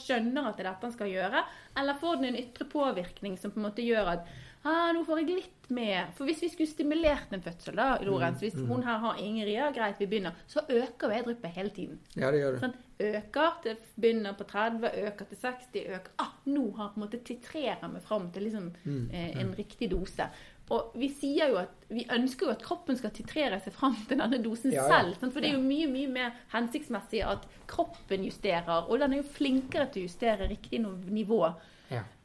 skjønner 0.02 0.48
at 0.48 0.56
det 0.58 0.66
er 0.66 0.70
dette 0.72 0.88
han 0.88 0.96
skal 0.96 1.12
gjøre, 1.12 1.44
eller 1.82 2.00
får 2.00 2.16
den 2.20 2.30
en 2.32 2.40
ytre 2.42 2.66
påvirkning 2.72 3.38
som 3.38 3.54
på 3.54 3.60
en 3.62 3.68
måte 3.68 3.84
gjør 3.86 4.16
at 4.16 4.32
ah, 4.64 4.92
nå 4.94 5.02
får 5.04 5.18
jeg 5.22 5.28
litt 5.36 5.70
mer 5.72 6.10
For 6.16 6.28
hvis 6.28 6.42
vi 6.44 6.48
skulle 6.52 6.68
stimulert 6.70 7.32
en 7.32 7.42
fødsel, 7.42 7.74
da, 7.78 7.96
Lorentz, 8.04 8.42
hvis 8.44 8.54
Mm, 8.60 8.66
hun 8.68 8.82
her 8.84 8.98
har 8.98 9.16
ingen 9.18 9.46
rier, 9.48 9.72
greit, 9.72 9.98
vi 9.98 10.06
begynner, 10.06 10.34
så 10.46 10.60
øker 10.68 11.08
jo 11.08 11.18
eddryppet 11.20 11.50
hele 11.56 11.70
tiden. 11.70 11.98
ja, 12.16 12.30
det 12.30 12.40
gjør 12.42 12.52
det. 12.52 12.60
Sånn, 12.60 12.74
øker, 13.00 13.52
til 13.62 13.76
begynner 13.98 14.32
på 14.38 14.44
30, 14.44 14.90
øker 15.08 15.24
til 15.30 15.38
60, 15.38 15.86
øker 15.96 16.10
ah, 16.18 16.32
Nå 16.46 16.64
har 16.76 16.88
på 16.92 17.00
en 17.00 17.06
måte 17.06 17.22
titrerer 17.24 17.88
vi 17.94 18.00
fram 18.00 18.30
til 18.32 18.42
liksom, 18.48 18.72
Mm, 18.84 19.08
eh, 19.12 19.40
en 19.40 19.54
riktig 19.58 19.90
dose. 19.90 20.28
Og 20.70 20.92
vi 20.96 21.08
sier 21.10 21.48
jo 21.50 21.56
at 21.58 21.72
vi 21.90 22.06
ønsker 22.10 22.46
jo 22.46 22.52
at 22.52 22.62
kroppen 22.62 22.96
skal 22.96 23.10
titrere 23.10 23.58
seg 23.60 23.72
fram 23.74 23.96
til 24.08 24.16
denne 24.18 24.38
dosen 24.42 24.72
Ja, 24.72 24.86
ja. 24.86 24.88
selv. 25.02 25.18
Sant? 25.20 25.32
For 25.34 25.40
det 25.40 25.50
er 25.50 25.56
jo 25.58 25.64
mye 25.66 25.88
mye 25.90 26.08
mer 26.08 26.30
hensiktsmessig 26.52 27.20
at 27.26 27.44
kroppen 27.66 28.24
justerer, 28.24 28.86
og 28.88 28.98
den 29.00 29.12
er 29.12 29.16
jo 29.22 29.22
flinkere 29.34 29.88
til 29.92 30.02
å 30.04 30.06
justere 30.06 30.48
riktig 30.48 30.80
nivå 30.84 31.42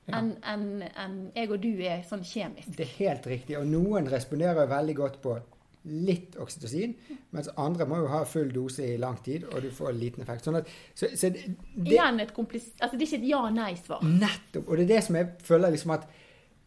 Ja. 0.08 0.22
enn 0.22 0.34
en 0.48 0.84
enn 0.88 1.16
jeg 1.36 1.52
og 1.52 1.62
du 1.62 1.82
er 1.84 2.04
sånn 2.08 2.24
kjemisk. 2.24 2.72
Det 2.78 2.86
er 2.86 2.94
helt 3.02 3.28
riktig. 3.28 3.58
Og 3.60 3.68
noen 3.68 4.08
responderer 4.08 4.70
veldig 4.70 4.96
godt 4.96 5.22
på 5.22 5.38
litt 5.88 6.36
oksytocin, 6.40 6.96
mens 7.36 7.50
andre 7.60 7.86
må 7.88 8.02
jo 8.02 8.08
ha 8.12 8.22
full 8.28 8.50
dose 8.52 8.84
i 8.84 8.98
lang 9.00 9.18
tid, 9.24 9.46
og 9.48 9.62
du 9.64 9.70
får 9.72 9.94
liten 9.96 10.24
effekt. 10.24 10.48
Sånn 10.48 10.60
at, 10.60 10.72
så, 10.96 11.10
så 11.16 11.30
det, 11.32 11.46
Igjen 11.86 12.20
et 12.24 12.34
komplis... 12.36 12.70
Altså, 12.80 12.98
det 12.98 13.06
er 13.06 13.12
ikke 13.12 13.22
et 13.22 13.30
ja-nei-svar. 13.30 14.04
Nettopp. 14.04 14.66
Og 14.68 14.80
det 14.80 14.88
er 14.88 14.94
det 14.96 15.04
som 15.08 15.20
jeg 15.20 15.30
føler 15.48 15.76
liksom 15.76 15.94
at 15.96 16.08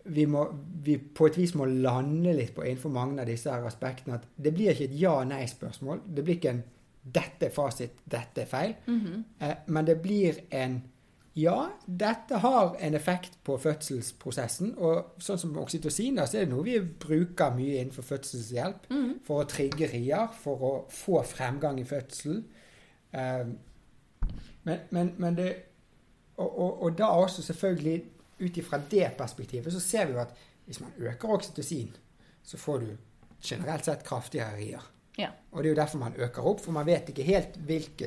vi, 0.05 0.25
må, 0.31 0.47
vi 0.85 0.97
på 0.99 1.29
et 1.29 1.37
vis 1.37 1.53
må 1.59 1.67
lande 1.69 2.33
litt 2.37 2.55
på 2.57 2.65
innenfor 2.65 2.93
mange 2.95 3.21
av 3.21 3.29
disse 3.29 3.53
her 3.53 3.67
aspektene. 3.69 4.21
At 4.21 4.29
det 4.41 4.55
blir 4.57 4.73
ikke 4.73 4.89
et 4.89 4.97
ja-nei-spørsmål. 5.03 6.05
Det 6.07 6.25
blir 6.25 6.41
ikke 6.41 6.55
en 6.57 6.63
'dette 7.01 7.47
er 7.49 7.53
fasit, 7.53 8.01
dette 8.05 8.43
er 8.43 8.49
feil'. 8.49 8.75
eh, 9.41 9.55
men 9.67 9.87
det 9.87 10.03
blir 10.03 10.41
en 10.51 10.83
ja, 11.41 11.57
dette 11.87 12.41
har 12.43 12.77
en 12.81 12.95
effekt 12.95 13.39
på 13.47 13.57
fødselsprosessen. 13.61 14.75
Og 14.79 15.17
sånn 15.23 15.41
som 15.41 15.57
oksytocin, 15.63 16.21
så 16.23 16.41
er 16.41 16.47
det 16.47 16.53
noe 16.53 16.67
vi 16.67 16.77
bruker 16.81 17.55
mye 17.57 17.81
innenfor 17.81 18.07
fødselshjelp. 18.07 18.89
For 19.27 19.43
å 19.43 19.49
trigge 19.51 19.91
rier, 19.93 20.31
for 20.43 20.67
å 20.67 20.73
få 20.93 21.23
fremgang 21.29 21.81
i 21.81 21.89
fødsel. 21.89 22.43
Um, 23.13 23.57
men, 24.67 24.87
men, 24.91 25.15
men 25.19 25.39
det 25.39 25.51
og, 26.41 26.59
og, 26.59 26.83
og 26.83 26.99
da 26.99 27.11
også 27.21 27.43
selvfølgelig 27.43 28.05
ut 28.41 28.57
ifra 28.57 28.81
det 28.91 29.11
perspektivet 29.19 29.73
så 29.73 29.81
ser 29.81 30.07
vi 30.09 30.17
jo 30.17 30.23
at 30.23 30.33
hvis 30.65 30.81
man 30.81 30.93
øker 30.99 31.35
oksytocin, 31.35 31.91
så 32.43 32.57
får 32.57 32.79
du 32.79 32.91
generelt 33.45 33.85
sett 33.85 34.05
kraftigere 34.07 34.57
rier. 34.57 34.85
Ja. 35.21 35.31
Og 35.53 35.63
det 35.63 35.71
er 35.71 35.75
jo 35.75 35.79
derfor 35.81 36.01
man 36.03 36.17
øker 36.17 36.47
opp, 36.51 36.61
for 36.65 36.75
man 36.75 36.87
vet 36.89 37.11
ikke 37.13 37.27
helt 37.27 37.59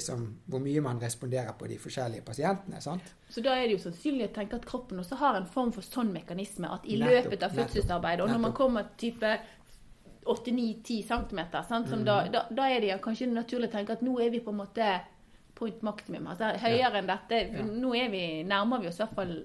som, 0.04 0.26
hvor 0.49 0.62
mye 0.63 0.82
man 0.82 1.02
responderer 1.02 1.54
på 1.60 1.67
de 1.69 1.78
forskjellige 1.80 2.26
pasientene. 2.26 2.82
sant? 2.82 3.13
Så 3.30 3.43
da 3.45 3.56
er 3.58 3.67
det 3.67 3.78
jo 3.78 3.84
sannsynlig 3.86 4.30
å 4.30 4.36
tenke 4.36 4.60
at 4.60 4.65
kroppen 4.69 5.02
også 5.04 5.19
har 5.19 5.38
en 5.38 5.49
form 5.49 5.73
for 5.76 5.86
sånn 5.86 6.13
mekanisme 6.13 6.69
at 6.71 6.88
i 6.88 6.97
Nettopp, 6.97 7.30
løpet 7.30 7.47
av 7.47 7.58
fødselsarbeidet, 7.58 8.26
og 8.26 8.34
når 8.34 8.43
man 8.47 8.56
kommer 8.58 8.89
type 8.97 9.38
8-9-10 10.23 11.04
cm, 11.08 11.41
sant, 11.67 11.89
som 11.89 12.06
da, 12.08 12.23
da, 12.32 12.45
da 12.52 12.67
er 12.71 12.80
det 12.82 12.93
ja 12.93 12.99
kanskje 13.04 13.28
naturlig 13.32 13.69
å 13.69 13.76
tenke 13.76 13.97
at 13.97 14.06
nå 14.06 14.15
er 14.23 14.32
vi 14.32 14.41
på 14.43 14.54
en 14.54 14.62
måte 14.62 14.93
point 15.58 15.84
maximum. 15.86 16.28
Altså 16.32 16.54
høyere 16.63 17.02
enn 17.02 17.10
dette. 17.10 17.41
Ja. 17.54 17.65
Nå 17.67 17.93
vi, 18.13 18.26
nærmer 18.47 18.82
vi 18.82 18.89
oss 18.89 18.99
i 18.99 19.04
hvert 19.04 19.17
fall 19.17 19.36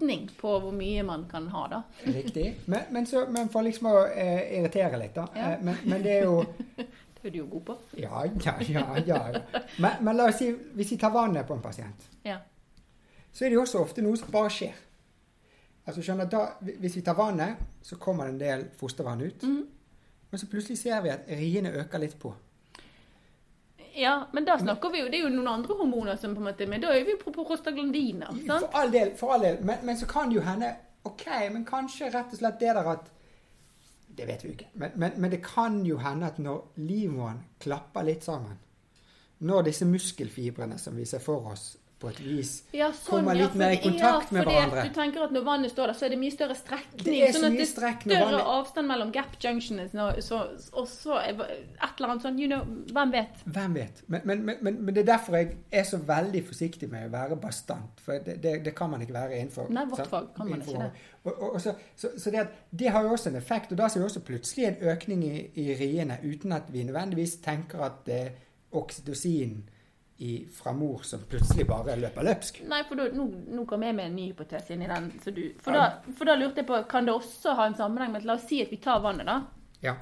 metning 0.00 0.30
på 0.40 0.58
hvor 0.60 0.72
mye 0.72 1.02
man 1.02 1.26
kan 1.30 1.48
ha, 1.48 1.66
da. 1.68 1.82
Riktig. 2.04 2.60
Men, 2.66 2.80
men, 2.90 3.06
så, 3.06 3.26
men 3.28 3.48
for 3.48 3.62
liksom 3.62 3.86
å 3.90 4.06
eh, 4.06 4.58
irritere 4.58 4.98
litt, 4.98 5.14
da. 5.14 5.26
Ja. 5.34 5.52
Eh, 5.52 5.62
men, 5.62 5.76
men 5.84 6.02
det 6.02 6.18
er 6.18 6.24
jo 6.24 6.44
Det 7.20 7.28
er 7.28 7.32
du 7.34 7.38
jo 7.42 7.46
god 7.50 7.64
på. 7.66 7.74
Ja, 8.00 8.22
ja, 8.44 8.54
ja. 8.64 8.82
ja, 9.06 9.16
ja. 9.32 9.40
Men, 9.76 9.98
men 10.00 10.16
la 10.16 10.30
oss 10.30 10.38
si 10.40 10.46
hvis 10.72 10.94
vi 10.94 10.96
tar 10.96 11.12
vannet 11.12 11.44
på 11.44 11.52
en 11.52 11.60
pasient. 11.60 12.06
Ja. 12.24 12.38
så 13.32 13.44
er 13.44 13.50
det 13.50 13.58
jo 13.58 13.64
også 13.66 13.82
ofte 13.82 14.00
noe 14.00 14.16
som 14.16 14.30
bare 14.32 14.48
skjer. 14.54 14.78
Altså 15.84 16.00
skjønner 16.00 16.30
da, 16.32 16.40
Hvis 16.80 16.96
vi 16.96 17.02
tar 17.04 17.18
vannet, 17.18 17.60
så 17.82 17.98
kommer 18.00 18.24
det 18.24 18.32
en 18.32 18.40
del 18.40 18.64
fostervann 18.80 19.20
ut. 19.20 19.44
Mm. 19.44 19.66
Men 20.30 20.40
så 20.40 20.48
plutselig 20.48 20.78
ser 20.80 21.04
vi 21.04 21.12
at 21.12 21.28
riene 21.28 21.74
øker 21.82 22.00
litt 22.00 22.16
på. 22.18 22.32
Ja, 23.94 24.26
men 24.32 24.44
da 24.44 24.58
snakker 24.58 24.90
vi 24.90 25.00
jo 25.00 25.08
Det 25.10 25.18
er 25.18 25.24
jo 25.24 25.32
noen 25.34 25.48
andre 25.48 25.74
hormoner 25.78 26.16
som 26.16 26.34
på 26.34 26.40
en 26.42 26.46
måte 26.50 26.66
Men 26.66 26.80
da 26.82 26.92
er 26.94 27.04
vi 27.04 27.16
på, 27.18 27.32
prostaglandiner. 27.32 28.30
sant? 28.46 28.66
For 28.66 28.78
all 28.80 28.92
del, 28.92 29.14
for 29.16 29.34
all 29.34 29.42
del. 29.46 29.58
Men, 29.64 29.82
men 29.84 29.98
så 29.98 30.06
kan 30.10 30.32
jo 30.32 30.40
hende 30.46 30.74
Ok, 31.04 31.26
men 31.52 31.64
kanskje 31.64 32.10
rett 32.12 32.32
og 32.32 32.38
slett 32.42 32.60
det 32.60 32.74
der 32.76 32.90
at 32.92 33.10
Det 34.16 34.26
vet 34.28 34.44
vi 34.44 34.48
jo 34.50 34.54
ikke. 34.58 34.68
Men, 34.74 34.90
men, 34.96 35.12
men 35.16 35.30
det 35.30 35.42
kan 35.44 35.80
jo 35.86 35.98
hende 35.98 36.26
at 36.26 36.38
når 36.38 36.64
livmoren 36.76 37.44
klapper 37.58 38.04
litt 38.04 38.24
sammen 38.26 38.58
Når 39.38 39.62
disse 39.70 39.88
muskelfibrene 39.88 40.78
som 40.78 40.96
vi 40.96 41.06
ser 41.08 41.22
for 41.24 41.46
oss, 41.52 41.76
på 42.00 42.08
et 42.08 42.20
vis 42.24 42.50
Ja, 42.72 42.88
sånn, 42.96 43.20
kommer 43.20 43.36
ja, 43.36 43.44
litt 43.44 43.56
mer 43.60 43.74
i 43.74 43.80
kontakt 43.82 44.30
ja, 44.30 44.36
med 44.36 44.48
hverandre. 44.48 44.84
Du 44.88 44.94
tenker 44.96 45.24
at 45.26 45.34
når 45.34 45.44
vannet 45.46 45.72
står 45.72 45.90
der, 45.90 45.98
så 45.98 46.06
er 46.06 46.14
det 46.14 46.18
mye 46.20 46.34
større 46.34 46.56
strekning. 46.56 47.02
Det 47.04 47.16
er 47.26 47.34
så 47.34 47.42
sånn 47.44 47.56
mye 47.56 47.66
strekk 47.68 48.06
når 48.06 48.14
større 48.14 48.30
vannet- 48.30 48.52
avstand 48.54 48.90
mellom 48.90 49.12
gap 49.14 49.36
junctions 49.44 49.96
Så, 50.26 50.40
og 50.72 50.88
så 50.88 51.18
et 51.20 51.42
eller 51.42 52.08
annet 52.08 52.24
sånn, 52.24 52.40
you 52.40 52.48
know, 52.48 52.64
hvem 52.94 53.12
vet? 53.14 53.42
Hvem 53.44 53.76
vet? 53.76 54.02
Men, 54.06 54.24
men, 54.24 54.44
men, 54.48 54.60
men, 54.80 54.94
det 54.96 55.04
er 55.04 55.10
derfor 55.12 55.36
jeg 55.36 55.56
er 55.70 55.88
så 55.88 56.00
veldig 56.10 56.42
forsiktig 56.48 56.88
med 56.90 57.08
å 57.08 57.12
være 57.12 57.40
bastant. 57.40 58.00
For 58.04 58.20
det, 58.24 58.38
det, 58.44 58.54
det 58.64 58.74
kan 58.76 58.92
man 58.92 59.04
ikke 59.04 59.16
være 59.18 59.40
innenfor. 59.40 59.68
Nei, 59.74 59.84
vårt 59.90 60.08
fag 60.10 60.30
kan 60.36 60.48
man 60.50 60.64
ikke 60.64 60.84
det. 60.86 60.90
Og, 61.24 61.32
og, 61.34 61.48
og 61.54 61.60
så, 61.60 61.74
så, 61.96 62.14
så 62.16 62.32
det, 62.32 62.46
det 62.72 62.94
har 62.94 63.04
jo 63.04 63.12
også 63.16 63.28
en 63.32 63.36
effekt. 63.40 63.74
Og 63.74 63.80
da 63.80 63.90
ser 63.92 64.00
vi 64.00 64.08
også 64.08 64.24
plutselig 64.24 64.70
en 64.70 64.86
økning 64.94 65.26
i, 65.28 65.34
i 65.60 65.74
riene 65.76 66.16
uten 66.24 66.56
at 66.56 66.72
vi 66.72 66.86
nødvendigvis 66.88 67.42
tenker 67.44 67.84
at 67.84 68.00
det 68.08 68.22
er 68.22 68.32
oksytocin 68.72 69.60
i, 70.20 70.46
fra 70.52 70.72
mor 70.76 71.00
som 71.08 71.22
plutselig 71.24 71.64
bare 71.68 71.94
løper 71.96 72.26
løpsk. 72.26 72.58
Nei, 72.68 72.82
for 72.88 73.00
da, 73.00 73.06
nå, 73.16 73.24
nå 73.56 73.62
kom 73.68 73.82
jeg 73.86 73.94
med 73.96 74.10
en 74.10 74.16
ny 74.18 74.26
hypotese 74.28 74.74
inn 74.74 74.82
i 74.84 74.88
den. 74.90 75.06
Så 75.24 75.32
du, 75.32 75.40
for, 75.64 75.72
da, 75.72 75.86
for 76.18 76.28
da 76.28 76.34
lurte 76.36 76.60
jeg 76.60 76.68
på, 76.68 76.76
kan 76.90 77.08
det 77.08 77.14
også 77.14 77.54
ha 77.56 77.64
en 77.70 77.76
sammenheng 77.78 78.12
med 78.12 78.20
at 78.20 78.28
La 78.28 78.36
oss 78.36 78.44
si 78.50 78.58
at 78.60 78.68
vi 78.72 78.76
tar 78.84 79.00
vannet, 79.00 79.24
da. 79.30 79.38
Ja. 79.80 79.94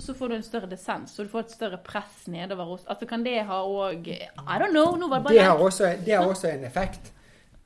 Så 0.00 0.14
får 0.16 0.28
du 0.32 0.36
en 0.38 0.46
større 0.46 0.70
dissens, 0.70 1.12
så 1.12 1.26
du 1.26 1.28
får 1.28 1.44
et 1.44 1.54
større 1.58 1.80
press 1.84 2.24
nedover 2.32 2.72
oss. 2.78 2.86
Altså, 2.88 3.04
kan 3.10 3.26
det 3.26 3.36
ha 3.50 3.60
òg 3.66 4.08
I 4.14 4.58
don't 4.62 4.72
know. 4.72 4.96
Nå 4.96 5.08
var 5.12 5.20
det 5.26 5.34
Det 5.34 5.42
bare 5.42 5.48
har, 5.50 5.64
også, 5.68 5.92
det 6.06 6.16
har 6.16 6.24
også 6.32 6.48
en 6.54 6.64
effekt. 6.64 7.12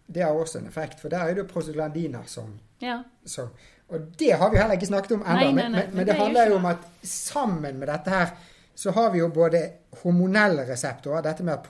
Det 0.06 0.22
har 0.26 0.34
også 0.34 0.58
en 0.58 0.66
effekt, 0.66 0.98
for 1.00 1.08
der 1.14 1.28
er 1.30 1.34
det 1.38 1.46
prostaglandiner 1.52 2.26
som, 2.26 2.56
Ja. 2.82 3.02
som 3.24 3.54
Og 3.88 4.00
det 4.18 4.32
har 4.40 4.50
vi 4.50 4.56
heller 4.58 4.74
ikke 4.74 4.86
snakket 4.90 5.12
om 5.12 5.22
ennå, 5.22 5.52
men, 5.52 5.72
men, 5.72 5.90
men 5.92 6.06
det 6.06 6.06
det 6.06 6.14
er 6.16 6.24
handler 6.24 6.48
jo 6.50 6.56
om 6.56 6.66
at 6.66 6.88
sammen 7.06 7.78
med 7.78 7.86
dette 7.88 8.10
her 8.10 8.34
så 8.74 8.90
har 8.90 9.10
vi 9.12 9.18
jo 9.18 9.28
både 9.28 9.60
hormonelle 10.02 10.64
reseptorer, 10.68 11.22
dette 11.22 11.44
med 11.44 11.52
at 11.52 11.62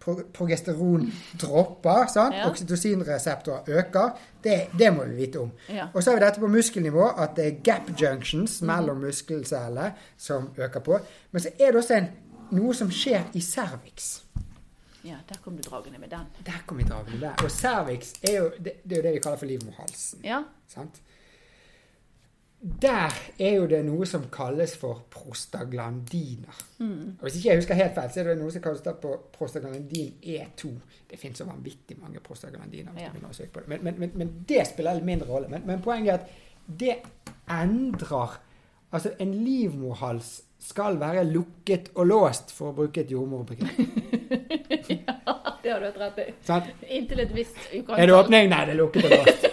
pro, 0.00 0.14
progesteron 0.32 1.12
dropper, 1.40 2.06
sant? 2.12 2.34
Ja. 2.34 2.48
oksytocinreseptorer 2.50 3.68
øker, 3.68 4.10
det, 4.44 4.60
det 4.78 4.92
må 4.96 5.04
vi 5.04 5.14
vite 5.14 5.36
om. 5.40 5.50
Ja. 5.68 5.86
Og 5.94 6.02
så 6.02 6.10
har 6.10 6.18
vi 6.18 6.24
dette 6.24 6.40
på 6.40 6.46
muskelnivå, 6.48 7.08
at 7.18 7.36
det 7.36 7.46
er 7.46 7.58
gap 7.64 7.90
junctions 8.02 8.60
Mhm. 8.62 8.66
mellom 8.66 8.96
muskelceller 8.96 9.90
som 10.16 10.48
øker 10.58 10.80
på. 10.80 10.98
Men 11.32 11.42
så 11.42 11.48
er 11.60 11.66
det 11.66 11.76
også 11.76 11.94
en, 11.96 12.08
noe 12.50 12.74
som 12.74 12.90
skjer 12.90 13.22
i 13.34 13.40
cervix. 13.40 14.22
ja, 15.04 15.16
der 15.28 15.36
kom 15.44 15.56
du 15.56 15.62
dragende 15.62 15.98
med 15.98 16.08
den. 16.10 16.26
Der 16.46 16.62
kom 16.66 16.78
vi 16.78 16.82
dragende 16.84 17.20
der. 17.20 17.34
Og 17.44 17.50
cervix 17.50 18.12
er 18.22 18.38
jo 18.38 18.50
det, 18.64 18.72
det 18.84 18.92
er 18.92 18.96
jo 18.96 19.02
det 19.02 19.12
vi 19.14 19.18
kaller 19.18 19.38
for 19.38 19.46
livmorhalsen. 19.46 20.20
Ja. 20.24 20.42
Sant? 20.68 21.00
Der 22.60 23.12
er 23.38 23.52
jo 23.58 23.66
det 23.68 23.82
noe 23.84 24.06
som 24.08 24.24
kalles 24.32 24.72
for 24.80 25.04
prostaglandiner. 25.12 26.62
Og 27.18 27.26
Hvis 27.26 27.36
ikke 27.36 27.48
jeg 27.48 27.60
husker 27.60 27.74
helt 27.78 27.94
feil, 27.94 28.10
så 28.10 28.20
er 28.20 28.30
det 28.30 28.38
noe 28.40 28.54
som 28.54 28.64
kalles 28.64 28.82
på 29.02 29.12
prostaglandin 29.36 30.14
E2. 30.22 30.72
Det 31.10 31.20
finnes 31.20 31.38
så 31.38 31.44
vanvittig 31.44 31.98
mange 32.00 32.20
prostaglandiner. 32.24 32.96
Ja. 32.98 33.12
Men, 33.12 33.82
men, 33.82 34.00
men, 34.00 34.10
men 34.14 34.32
det 34.48 34.64
spiller 34.66 34.96
litt 34.96 35.04
mindre 35.06 35.28
rolle. 35.28 35.52
Men, 35.52 35.66
men 35.68 35.84
poenget 35.84 36.14
er 36.14 36.18
at 36.18 36.80
det 36.80 36.96
endrer 37.52 38.40
Altså, 38.94 39.10
en 39.18 39.32
livmorhals 39.34 40.28
skal 40.62 41.00
være 41.00 41.24
lukket 41.28 41.90
og 41.94 42.06
låst, 42.06 42.52
for 42.54 42.70
å 42.70 42.76
bruke 42.76 43.02
et 43.02 43.10
jordmorbegrep. 43.10 43.76
Det 45.66 45.72
har 45.72 45.80
du 45.82 45.86
hatt 45.88 45.96
rett 45.98 46.18
i. 46.22 46.94
Inntil 46.94 47.20
et 47.24 47.32
visst 47.34 47.56
Er 47.74 48.06
det 48.06 48.14
åpning? 48.14 48.46
Nei, 48.52 48.60
det 48.68 48.76
er 48.76 48.78
lukket 48.78 49.08
og 49.08 49.14
låst. 49.16 49.46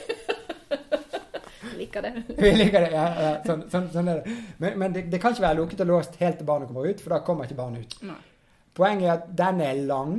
Liker 1.94 2.02
det. 2.02 2.24
Vi 2.42 2.52
liker 2.52 2.82
det, 2.82 2.92
ja, 2.92 3.08
ja 3.22 3.34
sånn, 3.46 3.66
sånn, 3.70 3.90
sånn 3.94 4.08
er 4.10 4.22
det. 4.22 4.38
Men, 4.58 4.78
men 4.82 4.94
det, 4.96 5.04
det 5.12 5.20
kan 5.22 5.34
ikke 5.34 5.46
være 5.46 5.60
lukket 5.62 5.84
og 5.86 5.92
låst 5.92 6.16
helt 6.22 6.40
til 6.40 6.48
barnet 6.48 6.70
kommer 6.70 6.88
ut, 6.90 7.02
for 7.02 7.14
da 7.14 7.20
kommer 7.26 7.46
ikke 7.46 7.58
barnet 7.60 7.84
ut. 7.86 7.98
Nei. 8.10 8.22
Poenget 8.74 9.06
er 9.06 9.14
at 9.14 9.28
den 9.38 9.62
er 9.62 9.82
lang, 9.86 10.16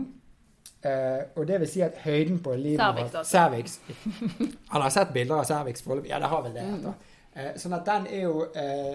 eh, 0.87 1.25
og 1.35 1.49
det 1.49 1.59
vil 1.65 1.71
si 1.73 1.83
at 1.83 1.99
høyden 2.05 2.39
på 2.45 2.55
livet 2.55 2.79
Cervix, 2.79 3.17
altså. 3.19 3.31
Cervix. 3.33 3.81
Han 4.73 4.85
har 4.85 4.95
sett 4.95 5.11
bilder 5.17 5.41
av 5.41 5.49
cervix 5.49 5.83
foreløpig. 5.83 6.13
Ja, 6.13 6.23
det 6.23 6.31
har 6.31 6.45
vel 6.47 6.55
det. 6.55 6.69
Mm. 6.71 6.87
Eh, 7.35 7.51
sånn 7.59 7.75
at 7.75 7.89
den 7.91 8.07
er 8.07 8.23
jo 8.29 8.47
eh, 8.55 8.95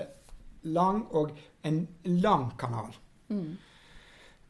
lang, 0.72 1.04
og 1.12 1.36
en 1.68 1.84
lang 2.24 2.54
kanal. 2.60 2.96
Mm. 3.28 3.52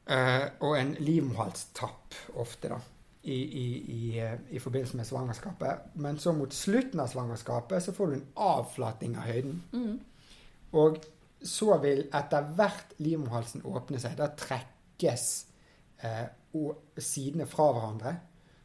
Eh, 0.09 0.45
og 0.65 0.77
en 0.77 0.93
livmorhalstapp 1.01 2.21
ofte, 2.37 2.69
da. 2.75 2.77
I, 3.21 3.35
i, 3.35 3.65
i, 3.93 4.19
eh, 4.19 4.37
I 4.55 4.59
forbindelse 4.59 4.97
med 4.97 5.07
svangerskapet. 5.07 5.91
Men 5.93 6.19
så 6.19 6.33
mot 6.33 6.53
slutten 6.53 6.99
av 6.99 7.07
svangerskapet 7.11 7.83
så 7.83 7.93
får 7.93 8.07
du 8.07 8.13
en 8.15 8.27
avflating 8.35 9.17
av 9.17 9.27
høyden. 9.27 9.61
Mm. 9.73 9.99
Og 10.79 11.01
så 11.43 11.77
vil 11.83 12.05
etter 12.15 12.47
hvert 12.55 12.95
livmorhalsen 12.99 13.65
åpne 13.67 13.99
seg. 13.99 14.15
Da 14.19 14.29
trekkes 14.39 15.27
eh, 16.03 16.25
sidene 16.97 17.47
fra 17.47 17.69
hverandre. 17.75 18.15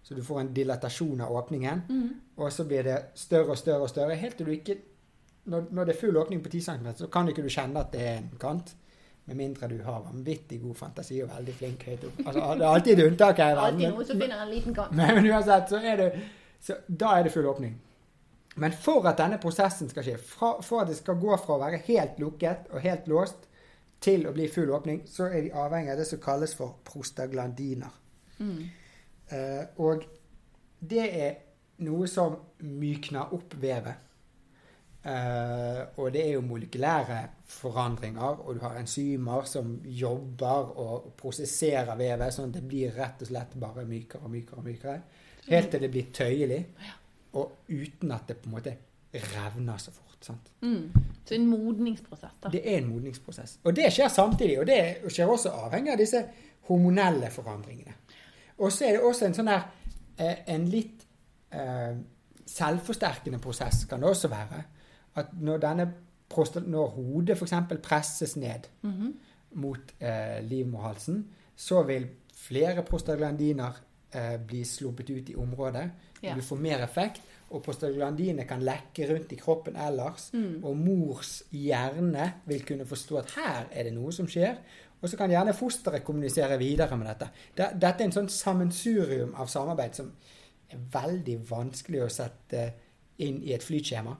Så 0.04 0.14
du 0.14 0.22
får 0.24 0.40
en 0.40 0.54
dilatasjon 0.54 1.20
av 1.24 1.32
åpningen. 1.32 1.82
Mm. 1.88 2.08
Og 2.36 2.52
så 2.52 2.66
blir 2.68 2.84
det 2.84 2.98
større 3.18 3.54
og 3.54 3.58
større 3.58 3.86
og 3.86 3.90
større. 3.90 4.18
Helt 4.20 4.36
til 4.36 4.46
du 4.46 4.52
ikke 4.52 4.82
Når, 5.44 5.66
når 5.70 5.84
det 5.84 5.92
er 5.92 6.00
full 6.00 6.16
åpning 6.16 6.40
på 6.40 6.48
10 6.48 6.60
cm, 6.60 6.86
så 6.96 7.06
kan 7.12 7.28
ikke 7.28 7.42
du 7.44 7.50
kjenne 7.52 7.76
at 7.76 7.90
det 7.92 8.00
er 8.00 8.14
en 8.16 8.30
kant. 8.40 8.70
Med 9.24 9.38
mindre 9.40 9.68
du 9.70 9.78
har 9.86 10.02
vanvittig 10.04 10.58
god 10.60 10.76
fantasi 10.76 11.22
og 11.24 11.30
veldig 11.32 11.54
flink 11.56 11.86
høyt 11.88 12.02
opp. 12.04 12.18
Altså, 12.26 12.40
det 12.40 12.66
er 12.66 12.70
alltid 12.70 12.98
et 12.98 13.06
unntak 13.06 13.40
her. 13.40 13.60
Alltid 13.66 13.86
noen 13.88 14.08
som 14.10 14.20
finner 14.20 14.42
en 14.44 14.50
liten 14.52 14.76
kant. 14.76 14.92
men, 14.92 15.14
men 15.16 15.30
uansett, 15.32 15.72
så 15.72 15.80
er 15.80 16.00
det 16.02 16.08
så 16.64 16.76
Da 16.88 17.18
er 17.18 17.26
det 17.26 17.32
full 17.32 17.46
åpning. 17.48 17.74
Men 18.56 18.72
for 18.72 19.06
at 19.08 19.18
denne 19.18 19.40
prosessen 19.42 19.90
skal 19.90 20.06
skje, 20.06 20.14
fra, 20.20 20.54
for 20.62 20.84
at 20.84 20.92
det 20.92 20.96
skal 21.00 21.18
gå 21.20 21.36
fra 21.42 21.56
å 21.56 21.62
være 21.64 21.82
helt 21.88 22.20
lukket 22.22 22.70
og 22.70 22.84
helt 22.84 23.08
låst 23.10 23.48
til 24.04 24.26
å 24.28 24.32
bli 24.36 24.46
full 24.52 24.70
åpning, 24.76 25.02
så 25.10 25.26
er 25.26 25.46
vi 25.46 25.52
avhengig 25.52 25.94
av 25.94 26.00
det 26.00 26.06
som 26.08 26.20
kalles 26.22 26.54
for 26.56 26.78
prostaglandiner. 26.86 27.92
Mm. 28.38 28.62
Uh, 29.32 29.62
og 29.82 30.04
det 30.84 31.04
er 31.08 31.36
noe 31.84 32.08
som 32.10 32.36
mykner 32.62 33.32
opp 33.34 33.56
vevet. 33.60 34.12
Eh, 35.04 35.80
og 36.00 36.12
det 36.14 36.22
er 36.22 36.30
jo 36.32 36.44
molekylære 36.46 37.18
forandringer, 37.54 38.40
og 38.40 38.54
du 38.54 38.60
har 38.60 38.78
enzymer 38.80 39.44
som 39.44 39.74
jobber 39.84 40.70
og 40.80 41.10
prosesserer 41.20 41.92
vevet, 41.98 42.32
sånn 42.32 42.48
at 42.48 42.56
det 42.56 42.64
blir 42.68 42.94
rett 42.96 43.20
og 43.20 43.28
slett 43.28 43.52
bare 43.60 43.84
mykere 43.88 44.24
og 44.24 44.32
mykere 44.32 44.62
og 44.62 44.68
mykere. 44.68 44.94
Helt 45.50 45.70
til 45.70 45.84
det 45.84 45.90
blir 45.92 46.08
tøyelig, 46.16 46.62
og 47.36 47.68
uten 47.68 48.14
at 48.16 48.30
det 48.30 48.38
på 48.40 48.48
en 48.48 48.56
måte 48.56 48.76
revner 49.34 49.78
så 49.78 49.92
fort. 49.92 50.00
sant? 50.24 50.48
Mm. 50.62 50.92
Så 51.24 51.34
en 51.34 51.46
modningsprosess, 51.46 52.32
da. 52.40 52.48
Det 52.48 52.62
er 52.64 52.78
en 52.78 52.88
modningsprosess. 52.88 53.58
Og 53.64 53.76
det 53.76 53.90
skjer 53.92 54.08
samtidig, 54.08 54.58
og 54.60 54.66
det 54.66 55.12
skjer 55.12 55.28
også 55.28 55.52
avhengig 55.66 55.92
av 55.92 56.00
disse 56.00 56.22
hormonelle 56.68 57.28
forandringene. 57.30 57.92
Og 58.56 58.72
så 58.72 58.86
er 58.88 58.96
det 58.96 59.04
også 59.04 59.26
en 59.26 59.36
sånn 59.36 59.50
her 59.50 59.66
eh, 60.16 60.44
En 60.54 60.64
litt 60.70 61.02
eh, 61.52 61.92
selvforsterkende 62.46 63.40
prosess 63.42 63.84
kan 63.90 64.00
det 64.00 64.08
også 64.08 64.30
være. 64.32 64.62
At 65.16 65.26
når 65.40 65.58
denne 65.58 65.92
når 66.66 66.88
hodet 66.96 67.36
f.eks. 67.38 67.52
presses 67.82 68.36
ned 68.36 68.66
Mhm. 68.82 69.14
mot 69.52 69.78
eh, 70.00 70.40
livmorhalsen, 70.42 71.26
så 71.56 71.82
vil 71.86 72.08
flere 72.34 72.82
prostaglandiner 72.82 73.72
eh, 74.14 74.36
bli 74.46 74.64
sluppet 74.64 75.10
ut 75.10 75.28
i 75.30 75.34
området. 75.36 75.90
Ja. 76.22 76.34
Du 76.34 76.40
får 76.42 76.56
mer 76.56 76.82
effekt, 76.84 77.20
og 77.50 77.62
prostaglandiner 77.62 78.44
kan 78.44 78.62
lekke 78.62 79.06
rundt 79.14 79.32
i 79.32 79.36
kroppen 79.36 79.76
ellers. 79.76 80.30
Mm. 80.32 80.64
Og 80.64 80.76
mors 80.76 81.42
hjerne 81.52 82.32
vil 82.46 82.64
kunne 82.66 82.86
forstå 82.86 83.16
at 83.18 83.30
her 83.36 83.66
er 83.70 83.82
det 83.84 83.92
noe 83.92 84.12
som 84.12 84.26
skjer. 84.26 84.56
Og 85.02 85.08
så 85.08 85.16
kan 85.16 85.30
gjerne 85.30 85.52
fosteret 85.54 86.04
kommunisere 86.04 86.58
videre 86.58 86.96
med 86.96 87.06
dette. 87.06 87.28
Det- 87.56 87.80
Dette 87.80 88.00
er 88.02 88.04
en 88.06 88.12
sånn 88.12 88.28
sammensurium 88.28 89.34
av 89.34 89.46
samarbeid 89.46 89.94
som 89.94 90.12
er 90.70 90.76
veldig 90.90 91.38
vanskelig 91.50 92.02
å 92.02 92.08
sette 92.10 92.72
inn 93.18 93.42
i 93.42 93.52
et 93.52 93.62
flytskjema. 93.62 94.16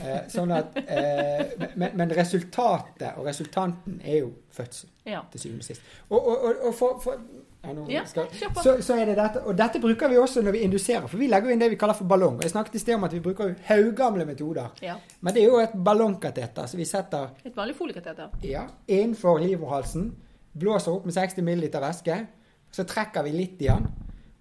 Eh, 0.00 0.22
sånn 0.32 0.50
at, 0.54 0.76
eh, 0.80 1.68
men, 1.76 1.90
men 1.98 2.10
resultatet 2.16 3.16
og 3.18 3.26
resultanten 3.26 4.00
er 4.04 4.18
jo 4.22 4.30
fødsel, 4.54 4.88
Ja. 5.06 5.20
til 5.32 5.40
syvende 5.40 5.60
og 5.64 5.64
sist. 5.64 5.82
Og, 6.10 6.26
og, 6.28 6.54
og, 6.68 6.74
for, 6.74 6.98
for 7.02 7.16
ja, 7.64 7.74
Ja, 7.88 8.04
skal, 8.08 8.26
så, 8.62 8.76
så 8.82 8.94
er 8.96 9.04
det 9.10 9.16
dette, 9.18 9.42
og 9.44 9.56
dette 9.58 9.80
bruker 9.82 10.08
vi 10.08 10.16
også 10.16 10.42
når 10.42 10.52
vi 10.56 10.58
induserer, 10.64 11.06
for 11.06 11.18
vi 11.20 11.26
legger 11.28 11.50
inn 11.52 11.60
det 11.60 11.70
vi 11.70 11.76
kaller 11.76 11.94
for 11.98 12.08
ballong. 12.08 12.38
Og 12.38 12.42
jeg 12.46 12.50
snakket 12.54 12.74
i 12.78 12.82
sted 12.82 12.94
om 12.96 13.04
at 13.04 13.12
vi 13.12 13.20
bruker 13.20 13.54
haugamle 13.68 14.24
metoder. 14.24 14.70
ja. 14.82 14.94
Men 15.20 15.34
det 15.34 15.42
er 15.42 15.48
jo 15.52 15.58
et 15.60 15.74
ballongkateter, 15.84 16.66
så 16.66 16.76
vi 16.80 16.84
setter 16.88 17.28
Et 17.44 17.56
vanlig 17.56 17.76
foliekateter. 17.76 18.28
ja, 18.42 18.64
innenfor 18.88 19.38
livmorhalsen, 19.44 20.12
blåser 20.58 20.92
opp 20.92 21.04
med 21.06 21.14
60 21.14 21.42
ml 21.42 21.68
væske, 21.80 22.26
så 22.72 22.84
trekker 22.86 23.22
vi 23.26 23.30
litt 23.34 23.60
i 23.62 23.66
den. 23.68 23.86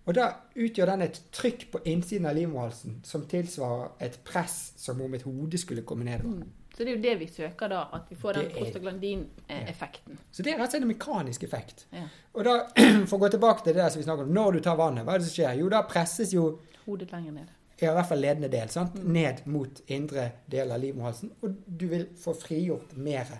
Og 0.09 0.15
da 0.17 0.29
utgjør 0.57 0.89
den 0.89 1.03
et 1.05 1.17
trykk 1.35 1.67
på 1.73 1.81
innsiden 1.91 2.25
av 2.25 2.33
livmorhalsen 2.33 2.95
som 3.05 3.27
tilsvarer 3.29 3.91
et 4.07 4.15
press 4.25 4.71
som 4.81 5.01
om 5.05 5.13
et 5.13 5.25
hode 5.27 5.59
skulle 5.61 5.83
komme 5.85 6.07
nedover. 6.07 6.39
Mm. 6.41 6.55
Så 6.73 6.85
det 6.85 6.93
er 6.93 6.95
jo 6.95 7.03
det 7.03 7.13
vi 7.19 7.27
søker 7.27 7.69
da, 7.69 7.83
at 7.93 8.07
vi 8.09 8.15
får 8.15 8.37
den 8.39 8.47
prostaglandin-effekten. 8.55 10.17
Så 10.31 10.45
det 10.45 10.53
er 10.53 10.61
rett 10.61 10.69
og 10.69 10.73
slett 10.73 10.85
en 10.85 10.91
mekanisk 10.93 11.43
effekt. 11.43 11.83
Ja. 11.91 12.05
Og 12.33 12.47
da, 12.47 12.53
for 13.09 13.17
å 13.17 13.21
gå 13.25 13.29
tilbake 13.35 13.65
til 13.65 13.75
det 13.75 13.83
der 13.83 13.91
som 13.93 14.01
vi 14.01 14.05
snakker 14.07 14.25
om, 14.25 14.33
når 14.33 14.57
du 14.57 14.59
tar 14.65 14.79
vannet, 14.79 15.05
hva 15.05 15.17
er 15.17 15.21
det 15.21 15.27
som 15.27 15.35
skjer? 15.35 15.59
Jo, 15.59 15.69
da 15.73 15.83
presses 15.89 16.33
jo 16.33 16.45
Hodet 16.85 17.11
lenger 17.11 17.35
ned. 17.35 17.51
i 17.83 17.85
hvert 17.85 18.07
fall 18.09 18.23
ledende 18.23 18.49
del, 18.49 18.71
sant? 18.73 18.95
ned 19.03 19.43
mot 19.51 19.83
indre 19.91 20.29
del 20.49 20.71
av 20.71 20.81
livmorhalsen, 20.81 21.35
og 21.43 21.59
du 21.67 21.85
vil 21.91 22.07
få 22.17 22.33
frigjort 22.39 22.95
mer 22.97 23.35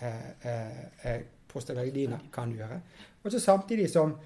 eh, 0.00 0.26
eh, 0.40 0.82
eh, 1.04 1.22
prostaglandiner, 1.52 2.24
kan 2.32 2.50
du 2.50 2.58
gjøre. 2.64 2.80
Og 3.22 3.30
så 3.30 3.44
samtidig 3.44 3.90
som 3.92 4.16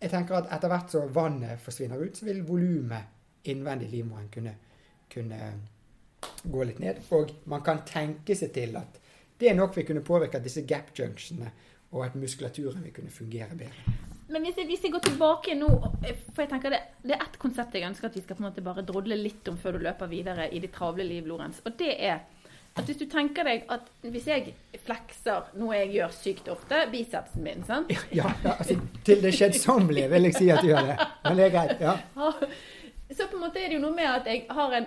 jeg 0.00 0.10
tenker 0.12 0.38
at 0.38 0.52
etter 0.56 0.72
hvert 0.72 0.94
som 0.94 1.12
vannet 1.14 1.60
forsvinner 1.60 2.00
ut, 2.00 2.16
så 2.16 2.24
vil 2.24 2.42
volumet 2.46 3.48
innvendig 3.50 3.88
i 3.88 3.96
livmoren 3.98 4.28
kunne, 4.32 4.54
kunne 5.12 5.40
gå 6.44 6.64
litt 6.64 6.80
ned. 6.80 7.02
Og 7.16 7.34
man 7.52 7.64
kan 7.64 7.82
tenke 7.88 8.36
seg 8.36 8.52
til 8.56 8.76
at 8.80 9.00
det 9.40 9.50
er 9.50 9.56
nok 9.56 9.76
vil 9.76 9.86
kunne 9.88 10.04
påvirke 10.04 10.40
disse 10.44 10.66
gap 10.68 10.92
junctionene, 10.96 11.52
og 11.90 12.04
at 12.06 12.16
muskulaturen 12.16 12.84
vil 12.84 12.94
kunne 12.94 13.12
fungere 13.12 13.56
bedre. 13.58 13.94
Men 14.30 14.44
hvis 14.46 14.60
jeg, 14.60 14.68
hvis 14.68 14.84
jeg 14.86 14.92
går 14.94 15.02
tilbake 15.08 15.56
nå 15.58 15.68
For 16.06 16.44
jeg 16.44 16.50
tenker 16.52 16.70
det, 16.70 16.78
det 17.02 17.16
er 17.16 17.24
ett 17.24 17.38
konsept 17.42 17.74
jeg 17.74 17.88
ønsker 17.88 18.06
at 18.06 18.14
vi 18.14 18.22
skal 18.22 18.36
på 18.38 18.44
en 18.44 18.46
måte 18.46 18.62
bare 18.62 18.84
drodle 18.86 19.16
litt 19.18 19.48
om 19.50 19.56
før 19.58 19.74
du 19.74 19.86
løper 19.88 20.06
videre 20.12 20.46
i 20.54 20.60
ditt 20.62 20.70
travle 20.76 21.02
liv, 21.02 21.26
Lorentz. 21.26 21.58
Og 21.66 21.74
det 21.80 21.96
er 21.98 22.20
at 22.78 22.86
hvis 22.86 23.00
du 23.00 23.06
tenker 23.10 23.44
deg 23.44 23.64
at 23.68 23.88
hvis 24.06 24.26
jeg 24.30 24.54
flekser 24.86 25.48
noe 25.58 25.74
jeg 25.76 25.90
gjør 25.96 26.12
sykt 26.14 26.48
ofte, 26.52 26.84
bicepsen 26.92 27.42
min, 27.42 27.64
sant? 27.66 27.90
Ja, 28.14 28.30
ja 28.44 28.54
altså, 28.56 28.76
til 29.04 29.20
det 29.24 29.34
skjedsommelige 29.34 30.08
vil 30.12 30.28
jeg 30.30 30.34
si 30.38 30.50
at 30.54 30.62
du 30.62 30.68
gjør 30.70 30.86
det. 30.92 30.96
Men 31.26 31.36
det 31.40 31.48
er 31.48 31.54
greit. 31.56 31.80
ja. 31.82 31.96
Så 33.10 33.26
på 33.26 33.36
en 33.36 33.42
måte 33.42 33.58
er 33.58 33.68
det 33.72 33.80
jo 33.80 33.82
noe 33.82 33.96
med 33.96 34.06
at 34.06 34.26
jeg 34.30 34.44
har 34.54 34.76
en 34.78 34.86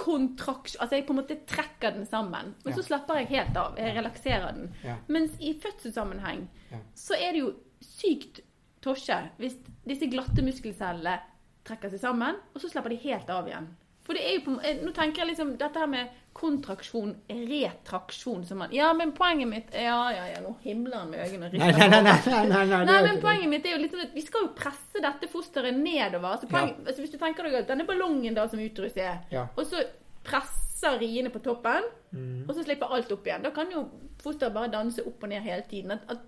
kontraksjon 0.00 0.80
Altså 0.84 0.96
jeg 0.98 1.06
på 1.08 1.12
en 1.14 1.18
måte 1.22 1.36
trekker 1.48 1.90
den 1.96 2.06
sammen. 2.06 2.54
Men 2.64 2.72
Ja. 2.72 2.76
så 2.76 2.82
slapper 2.86 3.18
jeg 3.20 3.26
helt 3.32 3.56
av. 3.56 3.74
Jeg 3.78 3.96
relakserer 3.96 4.52
den. 4.54 4.70
Ja. 4.84 4.96
Mens 5.08 5.32
i 5.40 5.54
fødselssammenheng 5.60 6.46
så 6.94 7.14
er 7.18 7.32
det 7.32 7.40
jo 7.42 7.54
sykt 7.80 8.40
tosje 8.84 9.16
hvis 9.40 9.56
disse 9.88 10.06
glatte 10.08 10.42
muskelcellene 10.44 11.18
trekker 11.64 11.90
seg 11.92 12.00
sammen, 12.00 12.36
og 12.54 12.60
så 12.62 12.70
slapper 12.70 12.90
de 12.94 12.96
helt 13.02 13.28
av 13.30 13.48
igjen. 13.48 13.66
For 14.06 14.16
det 14.16 14.22
er 14.24 14.38
jo 14.38 14.44
på, 14.46 14.60
eh, 14.64 14.78
Nå 14.84 14.92
tenker 14.96 15.22
jeg 15.22 15.28
liksom 15.34 15.56
dette 15.58 15.78
her 15.78 15.86
med 15.86 16.08
kontraksjon, 16.32 17.14
retraksjon 17.28 18.44
som 18.46 18.58
man 18.62 18.72
Ja, 18.72 18.92
men 18.94 19.12
poenget 19.12 19.48
mitt 19.50 19.72
Ja, 19.74 20.10
ja, 20.14 20.26
ja, 20.30 20.40
nå 20.44 20.54
himler 20.62 20.96
han 21.02 21.10
med 21.10 21.24
øynene 21.26 21.46
og 21.48 21.52
rister 21.56 21.72
nei, 21.78 21.88
nei. 21.90 22.02
nei, 22.02 22.44
nei, 22.48 22.64
nei, 22.70 22.84
Nei, 22.86 22.98
men 23.08 23.20
poenget 23.22 23.50
mitt 23.50 23.66
er 23.66 23.74
jo 23.76 23.80
liksom 23.82 24.04
at 24.04 24.14
vi 24.14 24.22
skal 24.24 24.46
jo 24.46 24.52
presse 24.56 25.02
dette 25.02 25.28
fosteret 25.32 25.76
nedover. 25.76 26.36
Altså, 26.36 26.48
ja. 26.52 26.62
altså 26.86 27.02
Hvis 27.02 27.14
du 27.14 27.18
tenker 27.18 27.46
deg 27.48 27.58
at 27.62 27.68
denne 27.72 27.86
ballongen 27.88 28.36
da 28.38 28.46
som 28.48 28.62
utrus 28.62 28.96
er, 28.96 29.20
Ja. 29.34 29.46
og 29.56 29.66
så 29.66 29.82
presser 30.24 30.98
riene 31.00 31.30
på 31.34 31.42
toppen, 31.44 31.84
Mm. 32.12 32.48
og 32.48 32.54
så 32.56 32.64
slipper 32.64 32.90
alt 32.90 33.12
opp 33.14 33.26
igjen. 33.28 33.42
Da 33.44 33.50
kan 33.54 33.68
jo 33.70 33.84
fosteret 34.18 34.52
bare 34.54 34.66
danse 34.72 34.98
opp 35.06 35.22
og 35.22 35.28
ned 35.30 35.42
hele 35.44 35.62
tiden. 35.70 35.92
At, 35.94 36.00
at 36.10 36.18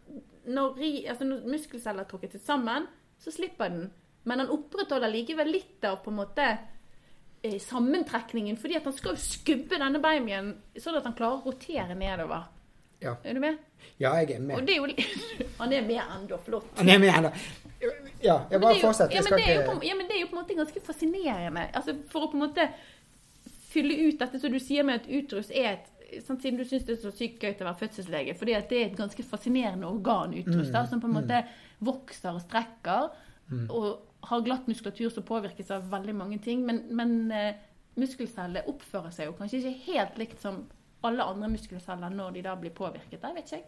når, 0.47 0.77
ri, 0.79 0.91
altså 1.11 1.25
når 1.27 1.41
muskelceller 1.51 2.05
er 2.05 2.09
trukket 2.11 2.37
sammen, 2.41 2.87
så 3.19 3.33
slipper 3.35 3.69
den. 3.69 3.89
Men 4.25 4.39
han 4.39 4.49
opprettholder 4.55 5.11
likevel 5.11 5.51
litt 5.51 5.83
av 5.85 5.97
på 6.05 6.11
en 6.13 6.21
måte 6.21 6.47
sammentrekningen, 7.43 8.57
fordi 8.57 8.77
at 8.79 8.85
han 8.87 8.95
skal 8.97 9.17
jo 9.17 9.23
skubbe 9.23 9.79
denne 9.81 9.99
babyen 10.03 10.53
sånn 10.79 10.99
at 11.01 11.09
han 11.09 11.17
klarer 11.19 11.41
å 11.41 11.51
rotere 11.51 11.97
nedover. 11.99 12.45
Ja. 13.03 13.17
Er 13.27 13.35
du 13.35 13.41
med? 13.43 13.59
ja, 13.99 14.13
jeg 14.21 14.37
er 14.37 14.41
med. 14.41 14.63
det 14.67 14.77
er 14.77 14.79
jo 14.79 14.87
Han 15.59 15.73
er 15.73 15.83
med 15.83 15.99
ennå, 15.99 16.39
flott. 16.47 16.69
Han 16.79 16.89
er 16.89 17.01
med 17.03 17.11
ennå. 17.11 17.33
Ja, 18.23 18.37
jeg 18.51 18.61
bare 18.63 18.75
det 18.75 18.79
er 18.79 18.85
fortsett. 18.87 19.11
Ja 19.11 19.23
ja, 19.83 19.95
men 19.99 20.07
det 20.07 20.17
er 20.17 20.21
jo 20.21 20.29
på 20.31 20.37
en 20.37 20.43
måte 20.45 20.55
ganske 20.55 20.83
fascinerende. 20.87 21.65
Altså, 21.75 21.97
for 22.13 22.29
å 22.29 22.31
på 22.31 22.39
en 22.39 22.45
måte 22.45 22.69
fylle 23.73 23.97
ut 24.07 24.21
dette 24.21 24.39
som 24.39 24.53
du 24.53 24.61
sier 24.63 24.87
med 24.87 25.01
at 25.03 25.09
uterus 25.11 25.51
er 25.51 25.73
et 25.73 25.89
sant, 26.21 26.43
Siden 26.43 26.61
du 26.61 26.65
syns 26.69 26.85
det 26.85 26.99
er 26.99 27.03
så 27.03 27.11
sykt 27.17 27.43
gøy 27.43 27.55
til 27.57 27.65
å 27.65 27.71
være 27.71 27.81
fødselslege, 27.87 28.35
fordi 28.39 28.55
at 28.55 28.69
det 28.71 28.79
er 28.79 28.89
et 28.91 28.99
ganske 28.99 29.25
fascinerende 29.25 29.89
organ, 29.89 30.35
uterus, 30.37 30.69
Mm, 30.69 30.73
da, 30.75 30.87
som 30.87 31.01
på 31.01 31.09
en 31.09 31.17
måte 31.17 31.39
vokser 31.81 32.37
og 32.37 32.43
strekker, 32.45 33.09
og 33.71 33.87
har 34.29 34.41
glatt 34.47 34.69
muskulatur 34.71 35.11
som 35.11 35.25
påvirkes 35.27 35.71
av 35.75 35.89
veldig 35.91 36.15
mange 36.15 36.39
ting. 36.45 36.63
Men, 36.67 36.83
men 36.95 37.17
eh, 37.33 37.55
muskelceller 37.99 38.69
oppfører 38.71 39.11
seg 39.13 39.27
jo 39.31 39.35
kanskje 39.39 39.59
ikke 39.61 39.93
helt 39.93 40.19
likt 40.19 40.41
som 40.43 40.63
alle 41.05 41.25
andre 41.27 41.49
muskelceller 41.51 42.13
når 42.15 42.31
de 42.37 42.43
da 42.47 42.55
blir 42.57 42.71
påvirket. 42.77 43.19
Det 43.23 43.33
vet 43.35 43.45
ikke 43.49 43.57
jeg. 43.59 43.65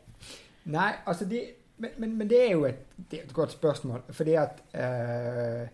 Nei, 0.73 0.91
altså 1.07 1.27
de, 1.29 1.41
men, 1.83 1.91
men, 1.99 2.13
men 2.21 2.29
det 2.31 2.39
er 2.47 2.53
jo 2.55 2.65
et, 2.69 2.85
er 3.13 3.25
et 3.25 3.33
godt 3.35 3.53
spørsmål, 3.53 4.05
fordi 4.15 4.37
at 4.41 4.63
eh, 4.75 5.65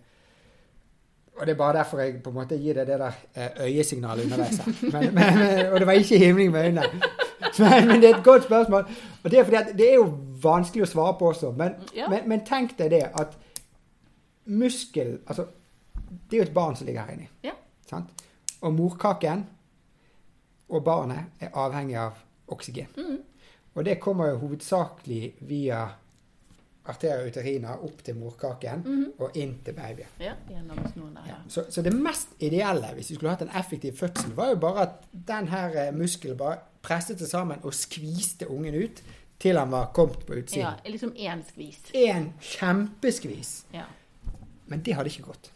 Og 1.41 1.47
det 1.47 1.53
er 1.55 1.59
bare 1.61 1.77
derfor 1.79 2.01
jeg 2.03 2.23
på 2.23 2.31
en 2.33 2.37
måte 2.37 2.57
gir 2.61 2.75
deg 2.81 2.89
det 2.91 2.97
der 3.01 3.21
eh, 3.35 3.61
øyesignalet 3.69 4.25
underveis 4.25 4.59
her. 4.61 5.71
Og 5.73 5.79
det 5.81 5.87
var 5.87 5.93
ikke 6.01 6.19
himling 6.19 6.51
med 6.53 6.65
øynene. 6.67 7.03
Men, 7.59 7.87
men 7.89 8.03
det 8.03 8.11
er 8.11 8.17
et 8.19 8.25
godt 8.25 8.45
spørsmål. 8.45 8.85
Og 9.25 9.31
det 9.31 9.39
er 9.39 9.45
fordi 9.45 9.57
at 9.57 9.71
det 9.79 9.87
er 9.91 9.95
jo 10.01 10.09
vanskelig 10.43 10.85
å 10.85 10.91
svare 10.91 11.15
på 11.21 11.31
også. 11.31 11.53
Men, 11.57 11.75
Ja. 11.97 12.09
men, 12.13 12.27
men 12.29 12.43
tenk 12.47 12.75
deg 12.79 12.91
det 12.93 13.03
at 13.21 13.37
muskel 14.51 15.19
Altså, 15.27 15.47
det 16.31 16.37
er 16.37 16.43
jo 16.45 16.49
et 16.49 16.55
barn 16.55 16.77
som 16.77 16.87
ligger 16.87 17.07
her 17.07 17.13
inni. 17.15 17.29
Ja. 17.47 17.53
Sant? 17.91 18.11
Og 18.61 18.75
morkaken 18.75 19.47
og 20.69 20.85
barnet 20.85 21.25
er 21.41 21.51
avhengig 21.59 21.97
av 21.99 22.19
oksygen. 22.51 22.87
Mm. 22.97 23.19
Og 23.75 23.85
det 23.87 24.01
kommer 24.03 24.31
jo 24.33 24.39
hovedsakelig 24.43 25.35
via 25.49 25.85
arteria 26.91 27.27
uterina 27.29 27.75
opp 27.85 28.01
til 28.05 28.17
morkaken 28.19 28.83
Mhm. 28.85 29.13
og 29.19 29.37
inn 29.37 29.59
til 29.65 29.73
babyen. 29.75 30.09
Ja, 30.21 30.33
der, 30.49 31.23
ja. 31.27 31.35
Så, 31.49 31.65
så 31.71 31.83
det 31.83 31.93
mest 31.95 32.29
ideelle 32.41 32.91
hvis 32.95 33.07
du 33.09 33.15
skulle 33.15 33.31
hatt 33.31 33.43
en 33.43 33.53
effektiv 33.61 33.97
fødsel, 33.97 34.33
var 34.37 34.49
jo 34.49 34.57
bare 34.57 34.83
at 34.83 34.91
den 35.29 35.49
her 35.49 35.87
eh, 35.89 35.95
muskelen 35.95 36.37
bare 36.37 36.57
presset 36.83 37.19
seg 37.21 37.29
sammen 37.29 37.59
og 37.63 37.75
skviste 37.75 38.49
ungen 38.51 38.75
ut 38.75 39.03
til 39.39 39.59
han 39.59 39.71
var 39.71 39.91
kommet 39.95 40.27
på 40.27 40.33
utsiden. 40.35 40.67
Ja, 40.67 40.91
liksom 40.91 41.13
én 41.17 41.43
skvis. 41.53 41.79
En 41.95 42.33
kjempeskvis. 42.41 43.65
Ja. 43.75 43.85
Men 44.71 44.85
det 44.87 44.97
hadde 44.97 45.13
ikke 45.13 45.29
gått. 45.29 45.51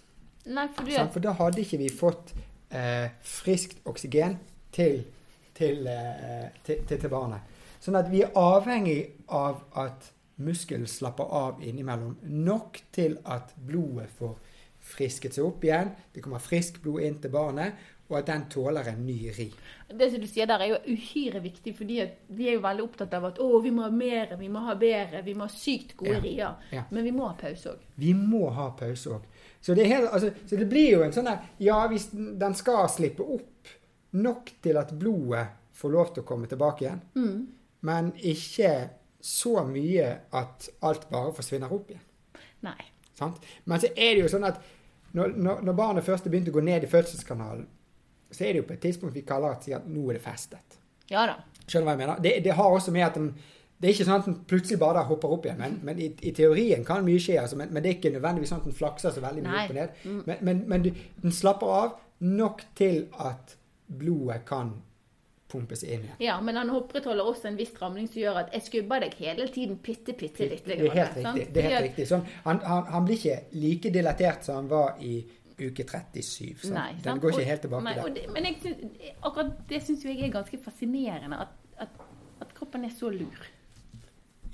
Nei, 0.44 0.66
for 0.74 0.84
du 0.84 0.92
For 1.14 1.24
da 1.24 1.32
hadde 1.38 1.62
ikke 1.62 1.80
vi 1.80 1.90
fått 1.92 2.34
eh, 2.74 3.08
friskt 3.24 3.78
oksygen 3.88 4.36
til, 4.74 5.04
til, 5.56 5.86
eh, 5.88 6.50
til, 6.66 6.82
til, 6.88 6.98
til 6.98 7.12
barnet. 7.12 7.54
Sånn 7.80 7.96
at 8.00 8.10
vi 8.12 8.22
er 8.24 8.34
avhengig 8.36 8.98
av 9.32 9.62
at 9.80 10.10
muskelen 10.42 10.86
slapper 10.90 11.30
av 11.30 11.62
innimellom 11.62 12.16
nok 12.24 12.80
til 12.94 13.18
at 13.30 13.54
blodet 13.56 14.08
får 14.18 14.34
frisket 14.84 15.36
seg 15.36 15.46
opp 15.46 15.64
igjen. 15.64 15.92
Det 16.12 16.22
kommer 16.24 16.42
friskt 16.42 16.80
blod 16.82 17.04
inn 17.04 17.20
til 17.22 17.32
barnet, 17.32 17.78
og 18.08 18.18
at 18.18 18.26
den 18.28 18.42
tåler 18.52 18.88
en 18.90 19.06
ny 19.06 19.30
ri. 19.32 19.46
Det 19.88 20.10
som 20.12 20.20
du 20.20 20.26
sier 20.28 20.46
der, 20.46 20.60
er 20.60 20.72
jo 20.74 20.94
uhyre 20.94 21.40
viktig, 21.40 21.72
fordi 21.76 21.96
vi 22.36 22.48
er 22.50 22.58
jo 22.58 22.60
veldig 22.64 22.84
opptatt 22.84 23.14
av 23.16 23.24
at 23.30 23.38
å, 23.40 23.46
vi 23.64 23.70
må 23.72 23.82
ha 23.86 23.90
mer, 23.90 24.34
vi 24.36 24.48
må 24.52 24.60
ha 24.66 24.74
bedre, 24.76 25.22
vi 25.24 25.34
må 25.34 25.46
ha 25.48 25.52
sykt 25.54 25.96
gode 25.96 26.12
Ja. 26.18 26.20
rier. 26.20 26.54
Ja. 26.70 26.82
Men 26.90 27.04
vi 27.04 27.12
må 27.16 27.26
ha 27.28 27.34
pause 27.40 27.70
òg. 27.72 27.78
Vi 27.96 28.12
må 28.14 28.50
ha 28.52 28.70
pause 28.76 29.10
òg. 29.16 29.24
Så, 29.60 29.74
det 29.74 29.86
altså, 29.92 30.30
så 30.46 30.56
det 30.60 30.68
blir 30.68 30.90
jo 30.98 31.02
en 31.02 31.12
sånn 31.16 31.24
der 31.24 31.38
Ja, 31.58 31.86
hvis 31.88 32.10
den 32.12 32.54
skal 32.54 32.88
slippe 32.92 33.24
opp 33.24 33.68
nok 34.12 34.52
til 34.62 34.76
at 34.76 34.92
blodet 34.98 35.46
får 35.72 35.90
lov 35.90 36.12
til 36.14 36.22
å 36.22 36.26
komme 36.26 36.46
tilbake 36.46 36.84
igjen, 36.84 37.00
Mm. 37.14 37.46
men 37.82 38.12
ikke 38.20 38.90
så 39.20 39.64
mye 39.66 40.18
at 40.32 40.68
alt 40.82 41.08
bare 41.10 41.32
forsvinner 41.32 41.72
opp 41.72 41.88
igjen. 41.90 42.02
Nei. 42.62 42.76
Sant? 43.14 43.40
Men 43.64 43.80
så 43.80 43.86
er 43.96 44.14
det 44.14 44.20
jo 44.26 44.28
sånn 44.28 44.44
at 44.44 44.60
når, 45.14 45.32
når, 45.36 45.62
når 45.62 45.72
barnet 45.78 46.04
først 46.04 46.24
har 46.24 46.30
begynt 46.30 46.48
å 46.50 46.52
gå 46.56 46.62
ned 46.62 46.84
i 46.84 46.86
fødselskanalen, 46.90 47.66
så 48.30 48.44
er 48.44 48.54
det 48.54 48.62
jo 48.62 48.68
på 48.68 48.76
et 48.76 48.84
tidspunkt 48.86 49.16
vi 49.16 49.24
kaller 49.26 49.56
at, 49.56 49.66
at 49.68 49.90
nå 49.90 50.08
er 50.08 50.18
det 50.18 50.24
festet. 50.24 50.78
Ja 51.10 51.26
da. 51.28 51.36
Skjønner 51.64 51.84
du 51.84 51.88
hva 51.88 51.96
jeg 51.96 52.02
mener? 52.02 52.22
Det, 52.24 52.32
det 52.44 52.56
har 52.58 52.78
også 52.78 52.92
med 52.94 53.06
at 53.06 53.18
den, 53.18 53.28
det 53.80 53.88
er 53.88 53.94
ikke 53.94 54.06
sånn 54.08 54.22
at 54.22 54.28
den 54.28 54.38
plutselig 54.48 54.78
bare 54.80 55.04
hopper 55.08 55.34
opp 55.36 55.46
igjen. 55.48 55.60
Men, 55.60 55.76
men 55.86 56.00
i, 56.00 56.10
i 56.28 56.32
teorien 56.36 56.84
kan 56.86 57.04
mye 57.06 57.20
skje, 57.22 57.38
altså, 57.40 57.58
men, 57.60 57.72
men 57.72 57.84
det 57.84 57.90
er 57.90 57.98
ikke 57.98 58.14
nødvendigvis 58.14 58.52
sånn 58.54 58.62
at 58.62 58.70
den 58.70 58.78
flakser 58.78 59.14
så 59.14 59.24
veldig 59.24 59.44
mye 59.44 59.52
Nei. 59.52 59.66
opp 59.66 59.74
og 59.74 59.78
ned. 59.80 60.00
Mm. 60.04 60.22
Men, 60.24 60.42
men, 60.48 60.64
men 60.72 60.86
du, 60.86 60.90
den 61.24 61.36
slapper 61.36 61.76
av 61.78 61.94
nok 62.24 62.66
til 62.78 63.06
at 63.20 63.56
blodet 63.86 64.42
kan 64.48 64.74
pumpes 65.54 65.84
inn 65.84 66.02
igjen. 66.06 66.18
Ja, 66.24 66.38
men 66.42 66.56
han 66.58 66.72
opprettholder 66.74 67.28
også 67.30 67.50
en 67.50 67.58
viss 67.58 67.70
stramning 67.74 68.08
som 68.10 68.20
gjør 68.22 68.40
at 68.44 68.54
jeg 68.56 68.66
skubber 68.66 69.04
deg 69.04 69.14
hele 69.20 69.46
tiden 69.52 69.78
bitte, 69.84 70.16
bitte 70.18 70.48
litt. 70.50 70.64
Det 70.66 70.78
er 70.78 70.96
helt 70.96 71.18
riktig. 71.20 71.46
Det 71.54 71.62
er 71.62 71.70
helt 71.76 71.88
riktig. 71.88 72.06
Sånn, 72.10 72.24
han, 72.46 72.60
han, 72.66 72.88
han 72.90 73.06
blir 73.06 73.20
ikke 73.20 73.60
like 73.62 73.92
dilatert 73.94 74.46
som 74.46 74.62
han 74.62 74.70
var 74.72 75.00
i 75.04 75.20
uke 75.60 75.86
37. 75.86 76.64
Sant? 76.64 76.74
Nei, 76.74 76.94
Den 77.04 77.20
går 77.20 77.34
ikke 77.34 77.50
helt 77.50 77.60
tilbake 77.66 77.84
nei, 77.84 77.94
der. 77.98 78.30
men 78.34 78.48
syns, 78.62 78.96
akkurat 79.22 79.52
det 79.68 79.82
syns 79.86 80.04
jeg 80.04 80.20
er 80.20 80.32
ganske 80.34 80.58
fascinerende. 80.64 81.38
At, 81.46 81.54
at, 81.86 82.00
at 82.40 82.54
kroppen 82.56 82.84
er 82.84 82.94
så 82.94 83.10
lur. 83.10 83.46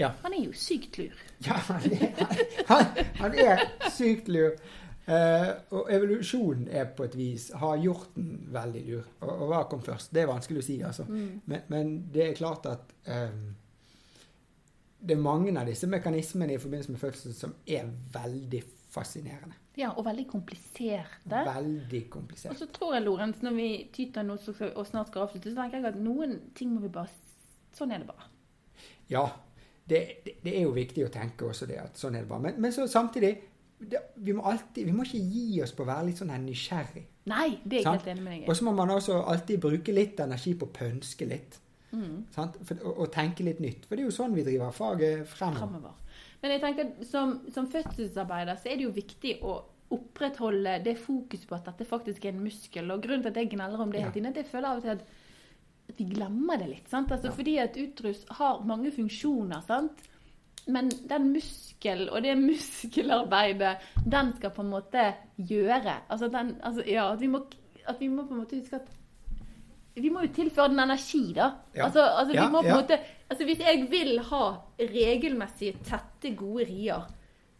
Ja. 0.01 0.13
Han 0.23 0.33
er 0.33 0.45
jo 0.47 0.53
sykt 0.57 0.99
lur. 0.99 1.17
Ja, 1.47 1.59
han 1.69 1.93
er, 1.93 2.37
han, 2.69 2.87
han 3.21 3.39
er 3.39 3.67
sykt 3.93 4.29
lur. 4.33 4.57
Uh, 5.11 5.57
og 5.75 5.89
evolusjonen 5.91 6.69
er 6.69 6.85
på 6.95 7.05
et 7.09 7.17
vis 7.19 7.49
har 7.57 7.81
gjort 7.83 8.13
den 8.15 8.47
veldig 8.53 8.83
lur. 8.87 9.09
Og, 9.21 9.31
og 9.33 9.47
hva 9.51 9.63
kom 9.69 9.83
først? 9.83 10.13
Det 10.15 10.23
er 10.23 10.31
vanskelig 10.31 10.63
å 10.63 10.67
si, 10.67 10.77
altså. 10.87 11.07
Mm. 11.09 11.41
Men, 11.51 11.65
men 11.73 11.91
det 12.15 12.29
er 12.29 12.39
klart 12.39 12.69
at 12.71 12.93
um, 13.09 13.49
det 15.01 15.17
er 15.17 15.25
mange 15.25 15.53
av 15.57 15.67
disse 15.69 15.89
mekanismene 15.91 16.55
i 16.55 16.61
forbindelse 16.61 16.95
med 16.95 17.03
fødsel 17.03 17.35
som 17.37 17.57
er 17.67 17.89
veldig 18.13 18.63
fascinerende. 18.93 19.57
Ja, 19.79 19.93
og 19.95 20.05
veldig 20.05 20.27
kompliserte. 20.29 21.43
Veldig 21.47 22.03
kompliserte. 22.11 22.55
Og 22.55 22.59
så 22.59 22.66
tror 22.75 22.97
jeg, 22.97 23.05
Lorentz, 23.07 23.43
når 23.47 23.55
vi 23.55 23.68
tyter 23.95 24.27
nå 24.27 24.37
og 24.37 24.87
snart 24.89 25.12
skal 25.12 25.27
avslutte, 25.27 25.53
så 25.53 25.62
tenker 25.62 25.79
jeg 25.79 25.93
at 25.93 26.01
noen 26.01 26.37
ting 26.59 26.73
må 26.75 26.83
vi 26.85 26.93
bare 26.93 27.12
Sånn 27.71 27.93
er 27.95 28.01
det 28.03 28.09
bare. 28.09 28.25
Ja, 29.12 29.29
det, 29.87 30.01
det, 30.25 30.33
det 30.43 30.57
er 30.59 30.64
jo 30.64 30.73
viktig 30.75 31.05
å 31.07 31.11
tenke 31.14 31.47
også 31.47 31.68
det, 31.71 31.77
at 31.79 32.01
sånn 32.01 32.16
er 32.18 32.25
det 32.25 32.31
bare. 32.33 32.49
Men, 32.49 32.57
men 32.64 32.75
så 32.75 32.89
samtidig, 32.91 33.31
det, 33.79 34.01
vi 34.27 34.35
må 34.35 34.43
alltid, 34.51 34.89
vi 34.89 34.95
må 34.95 35.07
ikke 35.07 35.21
gi 35.23 35.61
oss 35.62 35.71
på 35.77 35.85
å 35.85 35.89
være 35.89 36.09
litt 36.09 36.18
sånn 36.18 36.33
nysgjerrig. 36.45 37.05
Nei, 37.31 37.47
det 37.62 37.79
er 37.79 37.85
jeg 37.85 37.95
helt 37.95 38.11
enig 38.11 38.25
med 38.25 38.35
deg 38.35 38.51
Og 38.51 38.59
så 38.59 38.66
må 38.66 38.75
man 38.75 38.91
også 38.97 39.21
alltid 39.23 39.62
bruke 39.62 39.95
litt 39.95 40.18
energi 40.25 40.57
på 40.59 40.66
å 40.66 40.75
pønske 40.75 41.31
litt. 41.31 41.61
Mm. 41.95 42.27
Sant? 42.35 42.59
For, 42.66 42.83
og, 42.83 43.05
og 43.05 43.14
tenke 43.14 43.47
litt 43.47 43.62
nytt. 43.62 43.87
For 43.87 43.95
det 43.95 44.05
er 44.05 44.11
jo 44.11 44.18
sånn 44.18 44.35
vi 44.35 44.47
driver 44.47 44.75
faget 44.75 45.27
fremover. 45.31 45.62
Fremover. 45.62 46.27
Men 46.41 46.55
jeg 46.55 46.62
tenker, 46.62 46.93
som, 47.05 47.34
som 47.53 47.68
fødselsarbeider 47.70 48.61
så 48.61 48.70
er 48.70 48.78
det 48.80 48.86
jo 48.86 48.97
viktig 48.97 49.36
å 49.45 49.59
opprettholde 49.91 50.76
det 50.84 50.95
fokuset 51.03 51.49
på 51.51 51.57
at 51.57 51.66
dette 51.66 51.86
faktisk 51.88 52.24
er 52.24 52.34
en 52.34 52.45
muskel. 52.45 52.93
Og 52.95 53.03
grunnen 53.03 53.24
til 53.24 53.32
at 53.32 53.41
jeg 53.43 53.51
gneller 53.57 53.82
om 53.82 53.91
det 53.93 54.05
hele 54.05 54.14
tiden, 54.14 54.28
er 54.30 54.36
at 54.36 54.43
jeg 54.43 54.51
føler 54.53 54.70
av 54.70 54.80
og 54.80 54.86
til 54.86 54.95
at, 54.95 55.16
vi 55.99 56.05
glemmer 56.07 56.61
det 56.61 56.68
litt. 56.70 56.86
sant? 56.86 57.11
Altså 57.11 57.32
Fordi 57.34 57.57
at 57.59 57.74
utrus 57.74 58.20
har 58.38 58.61
mange 58.64 58.93
funksjoner. 58.95 59.64
sant? 59.66 60.05
Men 60.70 60.86
den 61.11 61.32
muskel 61.32 62.05
og 62.12 62.22
det 62.22 62.36
muskelarbeidet 62.49 63.72
den 64.07 64.30
skal 64.36 64.55
på 64.55 64.62
en 64.62 64.70
måte 64.70 65.09
gjøre 65.36 65.97
Altså, 66.09 66.28
den, 66.28 66.55
altså 66.62 66.84
ja, 66.86 67.09
at 67.12 67.20
vi, 67.20 67.26
må, 67.26 67.43
at 67.84 68.01
vi 68.01 68.09
må 68.09 68.28
på 68.28 68.36
en 68.36 68.45
måte 68.45 68.61
huske 68.61 68.78
at 68.78 69.00
vi 70.03 70.11
må 70.13 70.25
jo 70.25 70.33
tilføre 70.35 70.71
den 70.73 70.83
energi, 70.83 71.23
da. 71.37 71.51
Ja. 71.75 71.87
Altså, 71.87 72.05
altså, 72.05 72.33
vi 72.33 72.39
Ja, 72.39 72.49
ja. 72.65 72.77
måte, 72.77 72.99
altså 73.31 73.45
Hvis 73.45 73.61
jeg 73.65 73.87
vil 73.91 74.21
ha 74.31 74.45
regelmessig 74.81 75.75
tette, 75.85 76.35
gode 76.37 76.67
rier, 76.69 77.07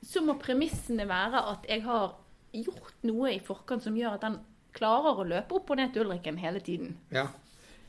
så 0.03 0.23
må 0.25 0.39
premissene 0.41 1.09
være 1.09 1.43
at 1.53 1.69
jeg 1.69 1.85
har 1.85 2.17
gjort 2.53 3.05
noe 3.07 3.35
i 3.35 3.41
forkant 3.45 3.85
som 3.85 3.97
gjør 3.97 4.17
at 4.17 4.25
den 4.25 4.41
klarer 4.75 5.21
å 5.21 5.27
løpe 5.27 5.59
opp 5.59 5.71
og 5.71 5.79
ned 5.81 5.93
til 5.95 6.05
Ulrikken 6.05 6.39
hele 6.41 6.61
tiden. 6.65 6.97
Ja. 7.15 7.27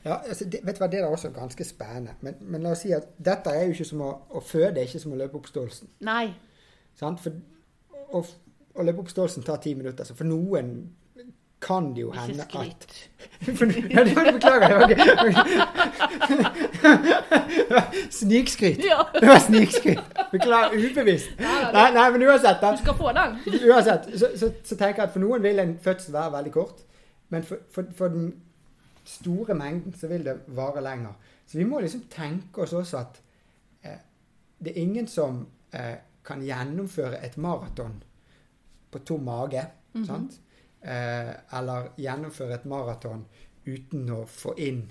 ja 0.04 0.20
altså, 0.20 0.46
det, 0.46 0.62
vet 0.66 0.78
du 0.78 0.84
hva, 0.84 0.90
det 0.92 1.02
er 1.02 1.08
også 1.08 1.32
ganske 1.36 1.66
spennende. 1.66 2.16
Men, 2.22 2.38
men 2.42 2.66
la 2.66 2.76
oss 2.76 2.84
si 2.86 2.94
at 2.96 3.12
dette 3.18 3.54
er 3.54 3.68
jo 3.68 3.76
ikke 3.76 3.90
som 3.94 4.06
å, 4.06 4.12
å 4.30 4.44
føde, 4.46 4.78
er 4.78 4.90
ikke 4.90 5.04
som 5.04 5.16
å 5.16 5.20
løpe 5.22 5.40
opp 5.40 5.50
Stolsen. 5.52 5.92
Nei. 6.06 6.32
Sant? 7.00 7.22
For 7.24 7.38
å, 8.18 8.24
å 8.76 8.88
løpe 8.88 9.06
opp 9.06 9.14
Stolsen 9.14 9.46
tar 9.48 9.62
ti 9.64 9.76
minutter. 9.78 10.08
Så 10.08 10.18
for 10.18 10.30
noen 10.30 10.76
kan 11.62 11.94
det 11.96 12.02
jo 12.02 12.12
hende 12.12 12.44
at 12.44 12.52
ja, 13.48 14.04
det 14.04 14.16
var- 14.16 14.32
beklager. 14.34 14.88
Det 14.88 14.98
var 17.70 18.12
Snikskryt. 18.12 18.78
Det 19.22 19.28
var 19.28 19.40
snikskryt. 19.40 20.00
Beklager. 20.32 20.92
Ubevisst. 20.92 21.30
Nei, 21.74 21.92
nei, 21.94 22.12
men 22.12 22.24
uansett. 22.28 22.62
da. 22.62 22.72
Du 22.72 22.78
skal 22.82 22.96
få 22.98 23.12
den. 23.18 23.38
Uansett, 23.72 24.08
så, 24.20 24.30
så, 24.38 24.52
så 24.64 24.76
tenker 24.78 25.02
jeg 25.04 25.08
at 25.10 25.14
for 25.16 25.24
noen 25.24 25.44
vil 25.44 25.60
en 25.62 25.76
fødsel 25.84 26.14
være 26.16 26.32
veldig 26.38 26.54
kort. 26.56 26.84
Men 27.32 27.44
for, 27.48 27.62
for, 27.72 27.88
for 27.98 28.08
den 28.14 28.32
store 29.08 29.56
mengden 29.58 29.96
så 29.98 30.08
vil 30.12 30.26
det 30.26 30.38
vare 30.48 30.84
lenger. 30.84 31.14
Så 31.48 31.58
vi 31.60 31.66
må 31.68 31.80
liksom 31.84 32.06
tenke 32.12 32.64
oss 32.66 32.74
også 32.78 32.98
at 33.02 33.20
eh, 33.84 34.00
det 34.60 34.74
er 34.76 34.82
ingen 34.82 35.08
som 35.08 35.44
eh, 35.74 35.96
kan 36.26 36.44
gjennomføre 36.46 37.22
et 37.26 37.38
maraton 37.42 38.00
på 38.92 39.00
tom 39.08 39.24
mage. 39.28 39.66
sant? 40.08 40.40
Eh, 40.82 41.34
eller 41.58 41.92
gjennomføre 42.02 42.56
et 42.58 42.66
maraton 42.66 43.26
uten 43.68 44.08
å 44.10 44.24
få 44.26 44.56
inn 44.58 44.82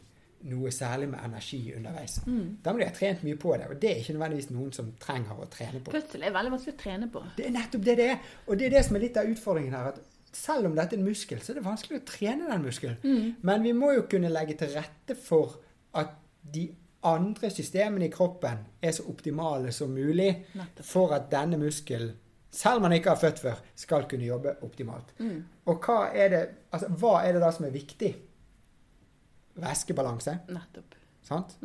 noe 0.50 0.70
særlig 0.72 1.08
med 1.10 1.20
energi 1.24 1.58
underveis. 1.76 2.20
Da 2.24 2.72
må 2.72 2.80
de 2.80 2.86
ha 2.86 2.94
trent 2.96 3.24
mye 3.26 3.36
på 3.36 3.56
det, 3.58 3.66
og 3.68 3.80
det 3.82 3.90
er 3.90 3.98
ikke 4.00 4.14
nødvendigvis 4.16 4.52
noen 4.54 4.70
som 4.72 4.92
trenger 5.02 5.42
å 5.42 5.48
trene 5.52 5.82
på. 5.84 5.92
Fødsel 5.92 6.22
er 6.24 6.32
veldig 6.32 6.52
vanskelig 6.54 6.76
å 6.76 6.78
trene 6.80 7.08
på. 7.12 7.24
Det 7.36 7.48
er 7.48 7.52
nettopp 7.56 7.84
det 7.84 7.96
det 7.98 8.06
er. 8.14 8.30
Og 8.46 8.56
det 8.56 8.68
er 8.68 8.76
det 8.76 8.84
som 8.86 8.96
er 8.96 9.04
litt 9.04 9.18
av 9.20 9.28
utfordringen 9.34 9.76
her. 9.76 9.90
at 9.90 10.00
Selv 10.32 10.70
om 10.70 10.78
dette 10.78 10.94
er 10.96 11.02
en 11.02 11.08
muskel, 11.10 11.42
så 11.42 11.52
er 11.52 11.58
det 11.58 11.66
vanskelig 11.66 12.00
å 12.00 12.06
trene 12.06 12.48
den 12.48 12.64
muskelen. 12.64 13.34
Men 13.42 13.66
vi 13.66 13.74
må 13.76 13.92
jo 13.98 14.06
kunne 14.08 14.30
legge 14.32 14.54
til 14.62 14.72
rette 14.78 15.18
for 15.18 15.58
at 15.98 16.14
de 16.54 16.68
andre 17.10 17.50
systemene 17.50 18.06
i 18.06 18.12
kroppen 18.12 18.64
er 18.80 18.92
så 18.92 19.04
optimale 19.10 19.72
som 19.72 19.90
mulig 19.92 20.30
Nettopp. 20.54 20.84
for 20.86 21.14
at 21.16 21.30
denne 21.32 21.58
muskelen, 21.60 22.14
selv 22.50 22.80
om 22.80 22.82
man 22.88 22.92
ikke 22.96 23.12
har 23.12 23.20
født 23.20 23.38
før, 23.42 23.60
skal 23.78 24.08
kunne 24.10 24.26
jobbe 24.26 24.56
optimalt. 24.66 25.14
Og 25.66 25.86
hva 25.86 26.00
er, 26.12 26.28
det, 26.32 26.42
altså, 26.72 26.88
hva 27.00 27.20
er 27.26 27.36
det 27.36 27.42
da 27.44 27.50
som 27.54 27.68
er 27.68 27.74
viktig? 27.74 28.10
Væskebalanse, 29.60 30.38
Nettopp. 30.48 30.94
sant? 31.22 31.56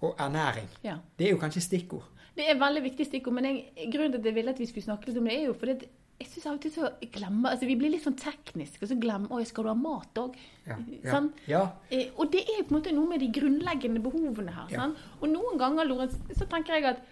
Og 0.00 0.14
ernæring. 0.18 0.68
Ja. 0.84 0.96
Det 1.18 1.26
er 1.26 1.30
jo 1.34 1.40
kanskje 1.42 1.60
stikkord. 1.60 2.06
Det 2.38 2.46
er 2.50 2.58
veldig 2.58 2.82
viktig 2.84 3.06
stikkord, 3.06 3.34
men 3.34 3.48
jeg, 3.48 3.88
grunnen 3.92 4.12
til 4.14 4.20
at 4.20 4.26
jeg 4.30 4.34
ville 4.36 4.52
at 4.54 4.60
vi 4.62 4.66
skulle 4.70 4.86
snakke 4.86 5.08
litt 5.10 5.18
om 5.18 5.26
det, 5.26 5.34
er 5.40 5.48
jo 5.48 5.56
fordi 5.58 5.74
at 5.74 5.88
jeg 6.18 6.30
syns 6.32 6.46
av 6.50 6.56
og 6.56 6.62
til 6.62 6.72
så 6.74 6.88
glemmer 7.14 7.52
altså 7.54 7.66
Vi 7.68 7.76
blir 7.78 7.92
litt 7.92 8.02
sånn 8.02 8.16
tekniske, 8.18 8.80
og 8.82 8.90
så 8.90 8.96
glemmer 8.98 9.34
Oi, 9.36 9.44
skal 9.46 9.66
du 9.66 9.70
ha 9.70 9.74
mat 9.78 10.18
òg? 10.18 10.38
Ja, 10.66 10.78
ja. 10.90 11.12
Sånn? 11.12 11.28
ja. 11.50 11.60
Eh, 11.94 12.10
og 12.18 12.32
det 12.32 12.42
er 12.42 12.64
på 12.64 12.72
en 12.74 12.78
måte 12.80 12.94
noe 12.94 13.10
med 13.12 13.22
de 13.22 13.28
grunnleggende 13.34 14.02
behovene 14.02 14.54
her. 14.54 14.72
Sant? 14.72 14.98
Og 15.20 15.30
noen 15.30 15.60
ganger, 15.60 15.86
Lorentz, 15.86 16.18
så 16.34 16.46
tenker 16.50 16.74
jeg 16.78 16.88
at 16.90 17.04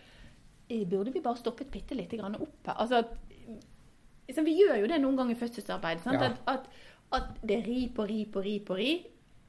burde 0.91 1.13
vi 1.15 1.23
bare 1.23 1.39
stoppet 1.39 1.71
bitte 1.71 1.95
lite 1.95 2.19
grann 2.19 2.39
opp 2.39 2.67
her? 2.67 2.79
Altså 2.83 3.03
at 3.05 3.15
så 4.35 4.43
Vi 4.43 4.57
gjør 4.59 4.81
jo 4.81 4.87
det 4.91 4.97
noen 4.99 5.17
ganger 5.19 5.37
i 5.37 5.39
fødselsarbeid. 5.39 6.01
Sant? 6.03 6.19
Ja. 6.19 6.33
At, 6.33 6.41
at, 6.51 6.65
at 7.15 7.37
det 7.47 7.61
er 7.61 7.69
ri 7.69 7.85
på 7.95 8.07
ri 8.09 8.25
på 8.27 8.43
ri 8.43 8.57
på 8.67 8.79
ri. 8.79 8.91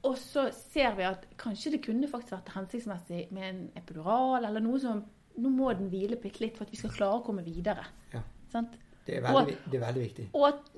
Og 0.06 0.18
så 0.22 0.48
ser 0.54 0.94
vi 1.00 1.08
at 1.08 1.26
kanskje 1.42 1.74
det 1.74 1.84
kunne 1.86 2.10
faktisk 2.12 2.36
vært 2.36 2.52
hensiktsmessig 2.54 3.24
med 3.34 3.48
en 3.48 3.64
epidural 3.80 4.46
eller 4.46 4.64
noe 4.64 4.82
som 4.82 5.06
Nå 5.38 5.52
må 5.54 5.68
den 5.78 5.92
hvile 5.92 6.18
bitte 6.18 6.42
litt 6.42 6.56
for 6.58 6.66
at 6.66 6.72
vi 6.74 6.80
skal 6.80 6.90
klare 6.96 7.20
å 7.20 7.26
komme 7.26 7.44
videre. 7.46 7.84
Ja. 8.10 8.24
Sant? 8.50 8.72
Det 9.06 9.20
er 9.20 9.22
veldig, 9.22 9.54
og, 9.54 9.68
det 9.70 9.78
er 9.78 9.84
veldig 9.84 10.02
viktig. 10.02 10.24
Og 10.34 10.46
at 10.48 10.72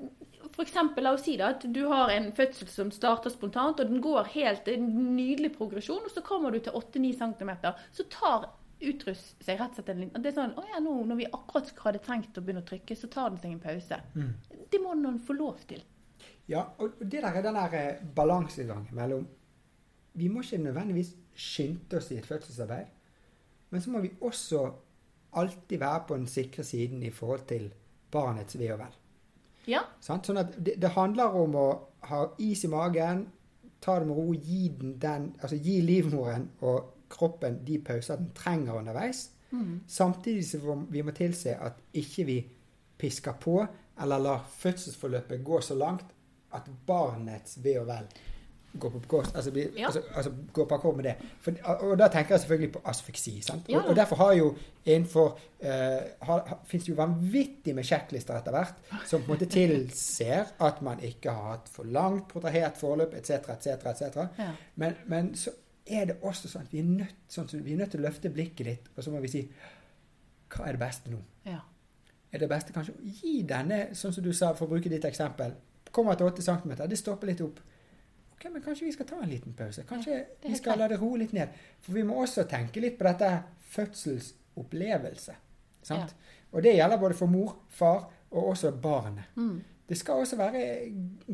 for 0.50 0.66
eksempel, 0.66 1.06
la 1.06 1.14
oss 1.16 1.24
si 1.24 1.38
da, 1.40 1.54
at 1.54 1.64
du 1.64 1.80
har 1.88 2.12
en 2.12 2.26
fødsel 2.36 2.68
som 2.68 2.90
starter 2.92 3.32
spontant, 3.32 3.80
og 3.80 3.88
den 3.88 4.02
går 4.04 4.28
helt, 4.34 4.68
er 4.68 4.76
en 4.76 5.14
nydelig 5.16 5.54
progresjon, 5.56 6.04
og 6.04 6.12
så 6.12 6.20
kommer 6.26 6.52
du 6.52 6.60
til 6.60 6.76
8-9 6.76 7.14
cm, 7.22 7.52
så 7.96 8.06
tar 8.12 8.50
utrus 8.80 9.22
seg 9.44 9.58
rett 9.60 9.74
og 9.74 9.80
slett 9.80 9.90
en 9.92 10.02
liten 10.04 10.22
Det 10.24 10.30
er 10.30 10.36
sånn 10.36 10.54
Å 10.58 10.64
ja, 10.70 10.80
nå 10.82 10.94
når 11.08 11.18
vi 11.18 11.28
akkurat 11.28 11.72
hadde 11.84 12.02
tenkt 12.04 12.38
å 12.38 12.44
begynne 12.44 12.62
å 12.64 12.68
trykke, 12.68 12.96
så 12.96 13.10
tar 13.12 13.32
den 13.32 13.40
seg 13.42 13.54
en 13.54 13.62
pause. 13.62 13.98
Det 14.72 14.80
må 14.82 14.94
noen 14.96 15.18
få 15.22 15.36
lov 15.36 15.60
til. 15.68 15.82
Ja, 16.50 16.64
og 16.78 16.98
det 17.00 17.22
der 17.22 17.36
er 17.36 17.44
den 17.44 17.58
der 17.58 17.76
eh, 17.78 18.04
balansegangen 18.16 18.94
mellom 18.96 19.26
Vi 20.18 20.28
må 20.28 20.42
ikke 20.42 20.58
nødvendigvis 20.58 21.14
skynde 21.38 21.96
oss 21.96 22.10
i 22.10 22.16
et 22.18 22.26
fødselsarbeid, 22.26 22.86
men 23.70 23.80
så 23.80 23.92
må 23.94 24.00
vi 24.02 24.10
også 24.20 24.64
alltid 25.38 25.78
være 25.78 26.00
på 26.08 26.16
den 26.16 26.26
sikre 26.26 26.64
siden 26.66 27.02
i 27.06 27.12
forhold 27.14 27.46
til 27.46 27.68
barnets 28.10 28.58
ve 28.58 28.72
og 28.74 28.80
vel. 28.80 28.96
Ja. 29.70 29.84
Sånn 30.02 30.40
at 30.40 30.56
det, 30.58 30.74
det 30.82 30.90
handler 30.96 31.36
om 31.38 31.54
å 31.54 31.66
ha 32.10 32.24
is 32.42 32.64
i 32.66 32.70
magen, 32.72 33.28
ta 33.80 34.00
det 34.00 34.08
med 34.08 34.18
ro, 34.18 34.34
gi, 34.34 34.68
den, 34.80 34.96
den, 35.00 35.28
altså 35.40 35.56
gi 35.56 35.78
livmoren 35.84 36.48
og 36.66 36.90
kroppen 37.10 37.60
de 37.66 37.78
pauser 37.84 38.16
den 38.16 38.30
trenger 38.34 38.78
underveis. 38.80 39.30
Samtidig 39.86 40.44
som 40.46 40.86
vi 40.90 41.02
må 41.02 41.10
tilse 41.10 41.56
at 41.58 41.80
ikke 41.98 42.24
vi 42.28 42.38
pisker 43.00 43.32
på 43.40 43.66
eller 44.02 44.18
lar 44.22 44.44
fødselsforløpet 44.58 45.44
gå 45.44 45.60
så 45.60 45.74
langt 45.74 46.06
at 46.54 46.68
barnets 46.86 47.58
ve 47.64 47.80
og 47.80 47.86
vel 47.86 48.06
går 48.78 48.90
på 48.90 48.98
bekostning 48.98 49.36
altså, 49.36 49.50
Ja. 49.78 49.86
altså, 49.86 50.02
altså 50.14 50.32
går 50.52 50.64
på 50.64 50.74
akkord 50.74 50.96
med 50.96 51.04
det. 51.04 51.14
For, 51.40 51.52
og 51.64 51.98
da 51.98 52.06
tenker 52.08 52.34
jeg 52.34 52.40
selvfølgelig 52.40 52.72
på 52.72 52.82
asfyksi. 52.84 53.40
Sant? 53.40 53.68
Ja 53.68 53.78
Og, 53.78 53.88
og 53.88 53.96
derfor 53.96 54.16
har 54.16 54.32
jo 54.32 54.56
innenfor 54.84 55.38
eh, 55.60 56.68
det 56.72 56.88
jo 56.88 56.94
vanvittig 56.94 57.74
med 57.74 57.84
sjekklister 57.84 58.38
etter 58.38 58.54
hvert 58.54 58.74
som 59.06 59.22
på 59.22 59.32
en 59.32 59.34
måte 59.34 59.50
tilser 59.58 60.52
at 60.60 60.82
man 60.82 61.02
ikke 61.02 61.30
har 61.30 61.56
hatt 61.56 61.68
for 61.68 61.84
langt 61.84 62.28
protrahert 62.28 62.78
forløp 62.78 63.14
etc., 63.14 63.30
etc., 63.30 63.66
etc. 63.90 64.16
Men, 64.74 64.94
men 65.06 65.34
så 65.34 65.50
er 65.90 66.06
det 66.10 66.16
også 66.26 66.48
sånn 66.50 66.66
at 66.66 66.72
vi 66.72 66.80
er 66.82 66.88
nødt, 66.88 67.18
sånn, 67.30 67.50
vi 67.64 67.74
er 67.74 67.82
nødt 67.82 67.92
til 67.94 68.02
å 68.02 68.06
løfte 68.06 68.32
blikket 68.32 68.66
litt, 68.66 68.88
og 68.94 69.04
så 69.04 69.12
må 69.12 69.20
vi 69.24 69.32
si 69.32 69.44
hva 70.50 70.66
er 70.66 70.78
det 70.78 70.82
beste 70.82 71.12
nå? 71.12 71.20
ja. 71.48 71.60
Er 72.30 72.38
det 72.38 72.46
beste 72.46 72.70
kanskje 72.70 72.92
å 72.94 73.12
gi 73.20 73.40
denne, 73.42 73.88
sånn 73.98 74.12
som 74.14 74.22
du 74.22 74.30
sa, 74.36 74.52
for 74.54 74.68
å 74.68 74.70
bruke 74.70 74.90
ditt 74.90 75.02
eksempel, 75.08 75.56
kommer 75.90 76.14
til 76.14 76.28
8 76.30 76.44
cm, 76.46 76.74
det 76.86 76.98
stopper 76.98 77.26
litt 77.32 77.40
opp. 77.42 77.58
Ok, 78.36 78.44
men 78.54 78.62
kanskje 78.62 78.86
vi 78.86 78.92
skal 78.94 79.08
ta 79.08 79.18
en 79.20 79.32
liten 79.32 79.56
pause. 79.58 79.82
Kanskje 79.88 80.14
er 80.14 80.28
vi 80.44 80.54
skal 80.54 80.60
skal 80.60 80.78
la 80.80 80.86
det 80.92 81.00
roe 81.00 81.18
litt 81.20 81.34
ned. 81.36 81.50
For 81.82 81.98
vi 81.98 82.04
må 82.06 82.20
også 82.22 82.46
tenke 82.48 82.80
litt 82.80 82.94
på 83.00 83.04
dette 83.08 83.32
fødselsopplevelse. 83.74 85.34
Sant? 85.84 86.14
Og 86.54 86.62
det 86.64 86.76
gjelder 86.76 87.02
både 87.02 87.18
for 87.18 87.30
mor, 87.30 87.56
far 87.68 88.06
og 88.30 88.52
også 88.54 88.72
barnet. 88.80 89.34
Mm. 89.36 89.58
Det 89.90 89.98
skal 89.98 90.22
også 90.22 90.38
være 90.38 90.62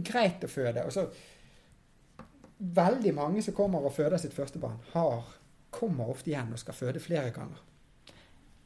greit 0.01 0.45
å 0.49 0.51
føde. 0.51 0.83
Og 0.89 0.93
så 0.97 1.05
Veldig 2.59 3.13
mange 3.15 3.43
som 3.45 3.55
kommer 3.55 3.85
og 3.85 3.93
føder 3.93 4.21
sitt 4.21 4.35
første 4.35 4.59
barn, 4.59 4.79
har, 4.95 5.25
kommer 5.71 6.09
ofte 6.09 6.31
igjen 6.33 6.55
og 6.55 6.61
skal 6.61 6.75
føde 6.75 7.01
flere 7.01 7.31
ganger. 7.31 7.63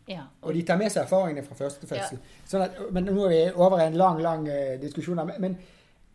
ja. 0.09 0.25
Og 0.43 0.55
de 0.55 0.63
tar 0.67 0.79
med 0.79 0.91
seg 0.91 1.05
erfaringene 1.05 1.47
fra 1.47 1.59
første 1.59 1.87
fødsel. 1.87 2.19
Sånn 2.47 2.65
at, 2.67 2.79
men 2.95 3.07
nå 3.11 3.27
er 3.27 3.35
vi 3.35 3.43
over 3.55 3.83
en 3.83 3.99
lang 3.99 4.21
lang 4.23 4.49
eh, 4.49 4.79
diskusjon. 4.83 5.23
Men, 5.39 5.59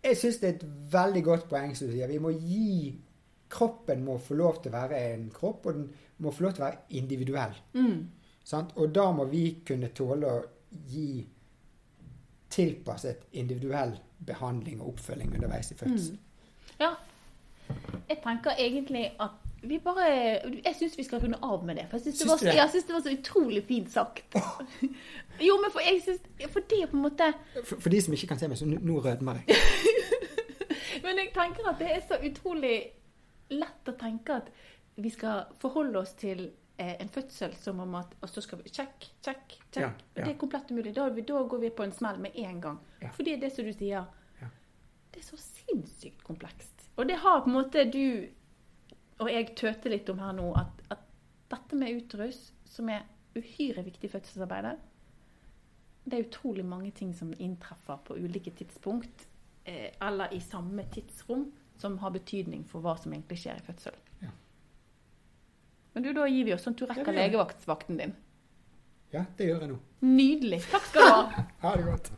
jeg 0.06 0.18
syns 0.20 0.38
det 0.42 0.48
er 0.48 0.56
et 0.60 0.66
veldig 0.94 1.24
godt 1.26 1.48
poeng 1.50 1.72
som 1.76 1.90
du 1.90 1.96
sier. 1.96 2.12
Vi 2.12 2.22
må 2.22 2.32
gi 2.38 2.96
Kroppen 3.56 4.02
må 4.04 4.18
få 4.20 4.36
lov 4.36 4.58
til 4.62 4.74
å 4.74 4.76
være 4.76 5.00
en 5.14 5.28
kropp, 5.32 5.68
og 5.70 5.78
den 5.78 5.86
må 6.26 6.32
få 6.34 6.48
lov 6.48 6.56
til 6.56 6.64
å 6.64 6.66
være 6.66 6.98
individuell. 6.98 7.54
Mm. 7.78 8.00
Sant? 8.44 8.74
Og 8.82 8.90
da 8.94 9.06
må 9.16 9.28
vi 9.30 9.44
kunne 9.66 9.92
tåle 9.96 10.32
å 10.32 10.40
gi 10.90 11.22
tilpasset 12.56 13.28
individuell 13.38 13.94
behandling 14.26 14.82
og 14.82 14.96
oppfølging 14.96 15.36
underveis 15.38 15.72
i 15.72 15.78
fødselen. 15.80 16.20
Ja. 16.80 16.92
Jeg 18.10 18.20
tenker 18.24 18.52
egentlig 18.62 19.12
at 19.20 19.42
vi 19.66 19.80
bare 19.82 20.06
Jeg 20.66 20.76
syns 20.78 20.98
vi 20.98 21.04
skal 21.04 21.22
runde 21.24 21.40
av 21.42 21.64
med 21.66 21.76
det. 21.80 21.88
For 21.90 21.98
jeg 21.98 22.14
syns 22.14 22.42
det, 22.42 22.52
det? 22.54 22.84
det 22.88 22.94
var 22.94 23.02
så 23.02 23.14
utrolig 23.14 23.64
fint 23.66 23.92
sagt. 23.92 24.36
jo, 25.42 25.56
men 25.62 25.72
for 25.74 25.82
jeg 25.86 26.02
synes, 26.04 26.22
For 26.52 26.60
det 26.70 26.82
er 26.84 26.92
på 26.92 26.98
en 27.00 27.06
måte 27.08 27.32
For, 27.64 27.80
for 27.80 27.90
de 27.90 28.02
som 28.02 28.14
ikke 28.14 28.28
kan 28.28 28.40
se 28.42 28.50
meg, 28.52 28.60
så 28.60 28.68
nå- 28.70 29.00
rødmer 29.06 29.42
jeg. 29.42 29.58
Men 31.06 31.20
jeg 31.22 31.34
tenker 31.36 31.68
at 31.70 31.82
det 31.82 31.90
er 31.92 32.00
så 32.08 32.18
utrolig 32.26 32.76
lett 33.54 33.90
å 33.90 33.94
tenke 34.00 34.40
at 34.42 34.48
vi 34.96 35.12
skal 35.14 35.52
forholde 35.62 36.00
oss 36.00 36.16
til 36.18 36.48
eh, 36.82 36.96
en 37.04 37.12
fødsel 37.14 37.54
som 37.60 37.82
om 37.84 37.98
at 38.00 38.16
Og 38.24 38.32
så 38.32 38.42
skal 38.42 38.62
vi 38.64 38.72
Check, 38.74 39.10
check, 39.22 39.44
check. 39.72 39.84
Ja, 39.84 39.92
ja. 39.92 40.24
det 40.24 40.32
er 40.32 40.38
komplett 40.40 40.72
umulig. 40.72 40.96
Da, 40.96 41.10
da 41.10 41.44
går 41.44 41.62
vi 41.62 41.70
på 41.70 41.86
en 41.86 41.94
smell 41.94 42.18
med 42.24 42.38
en 42.42 42.62
gang. 42.64 42.80
Ja. 43.04 43.12
Fordi 43.18 43.36
det 43.42 43.52
som 43.54 43.68
du 43.68 43.74
sier, 43.76 44.08
det 45.16 45.22
er 45.22 45.28
så 45.30 45.38
sinnssykt 45.40 46.24
komplekst. 46.28 46.75
Og 46.96 47.08
det 47.08 47.20
har 47.24 47.42
på 47.44 47.52
en 47.52 47.58
måte 47.58 47.84
du 47.92 48.28
og 49.24 49.32
jeg 49.32 49.54
tøter 49.56 49.94
litt 49.94 50.10
om 50.12 50.20
her 50.20 50.34
nå, 50.36 50.50
at, 50.60 50.82
at 50.92 51.04
dette 51.52 51.78
med 51.80 52.02
uterus, 52.02 52.50
som 52.68 52.90
er 52.92 53.06
uhyre 53.36 53.84
viktig 53.86 54.10
i 54.10 54.12
fødselsarbeidet 54.12 54.76
Det 56.06 56.18
er 56.18 56.26
utrolig 56.28 56.66
mange 56.68 56.92
ting 56.96 57.14
som 57.16 57.32
inntreffer 57.40 58.02
på 58.08 58.18
ulike 58.20 58.52
tidspunkt, 58.52 59.28
eh, 59.64 59.96
eller 60.02 60.34
i 60.34 60.40
samme 60.40 60.84
tidsrom, 60.94 61.48
som 61.78 61.98
har 62.04 62.12
betydning 62.12 62.66
for 62.70 62.84
hva 62.84 62.96
som 63.00 63.14
egentlig 63.14 63.40
skjer 63.42 63.60
i 63.60 63.66
fødsel. 63.66 63.96
Ja. 64.22 64.34
Men 65.96 66.04
du, 66.04 66.12
da 66.14 66.28
gir 66.28 66.46
vi 66.46 66.54
oss 66.56 66.68
sånn 66.68 66.76
at 66.76 66.84
du 66.84 66.86
rekker 66.92 67.16
legevaktsvakten 67.16 68.00
din. 68.00 68.14
Ja, 69.16 69.26
det 69.40 69.48
gjør 69.48 69.66
jeg 69.66 69.74
nå. 69.74 69.80
Nydelig. 70.06 70.62
Takk 70.70 70.92
skal 70.92 71.08
du 71.08 71.16
ha. 71.16 71.44
Ha 71.66 71.76
det 71.80 71.88
godt. 71.88 72.14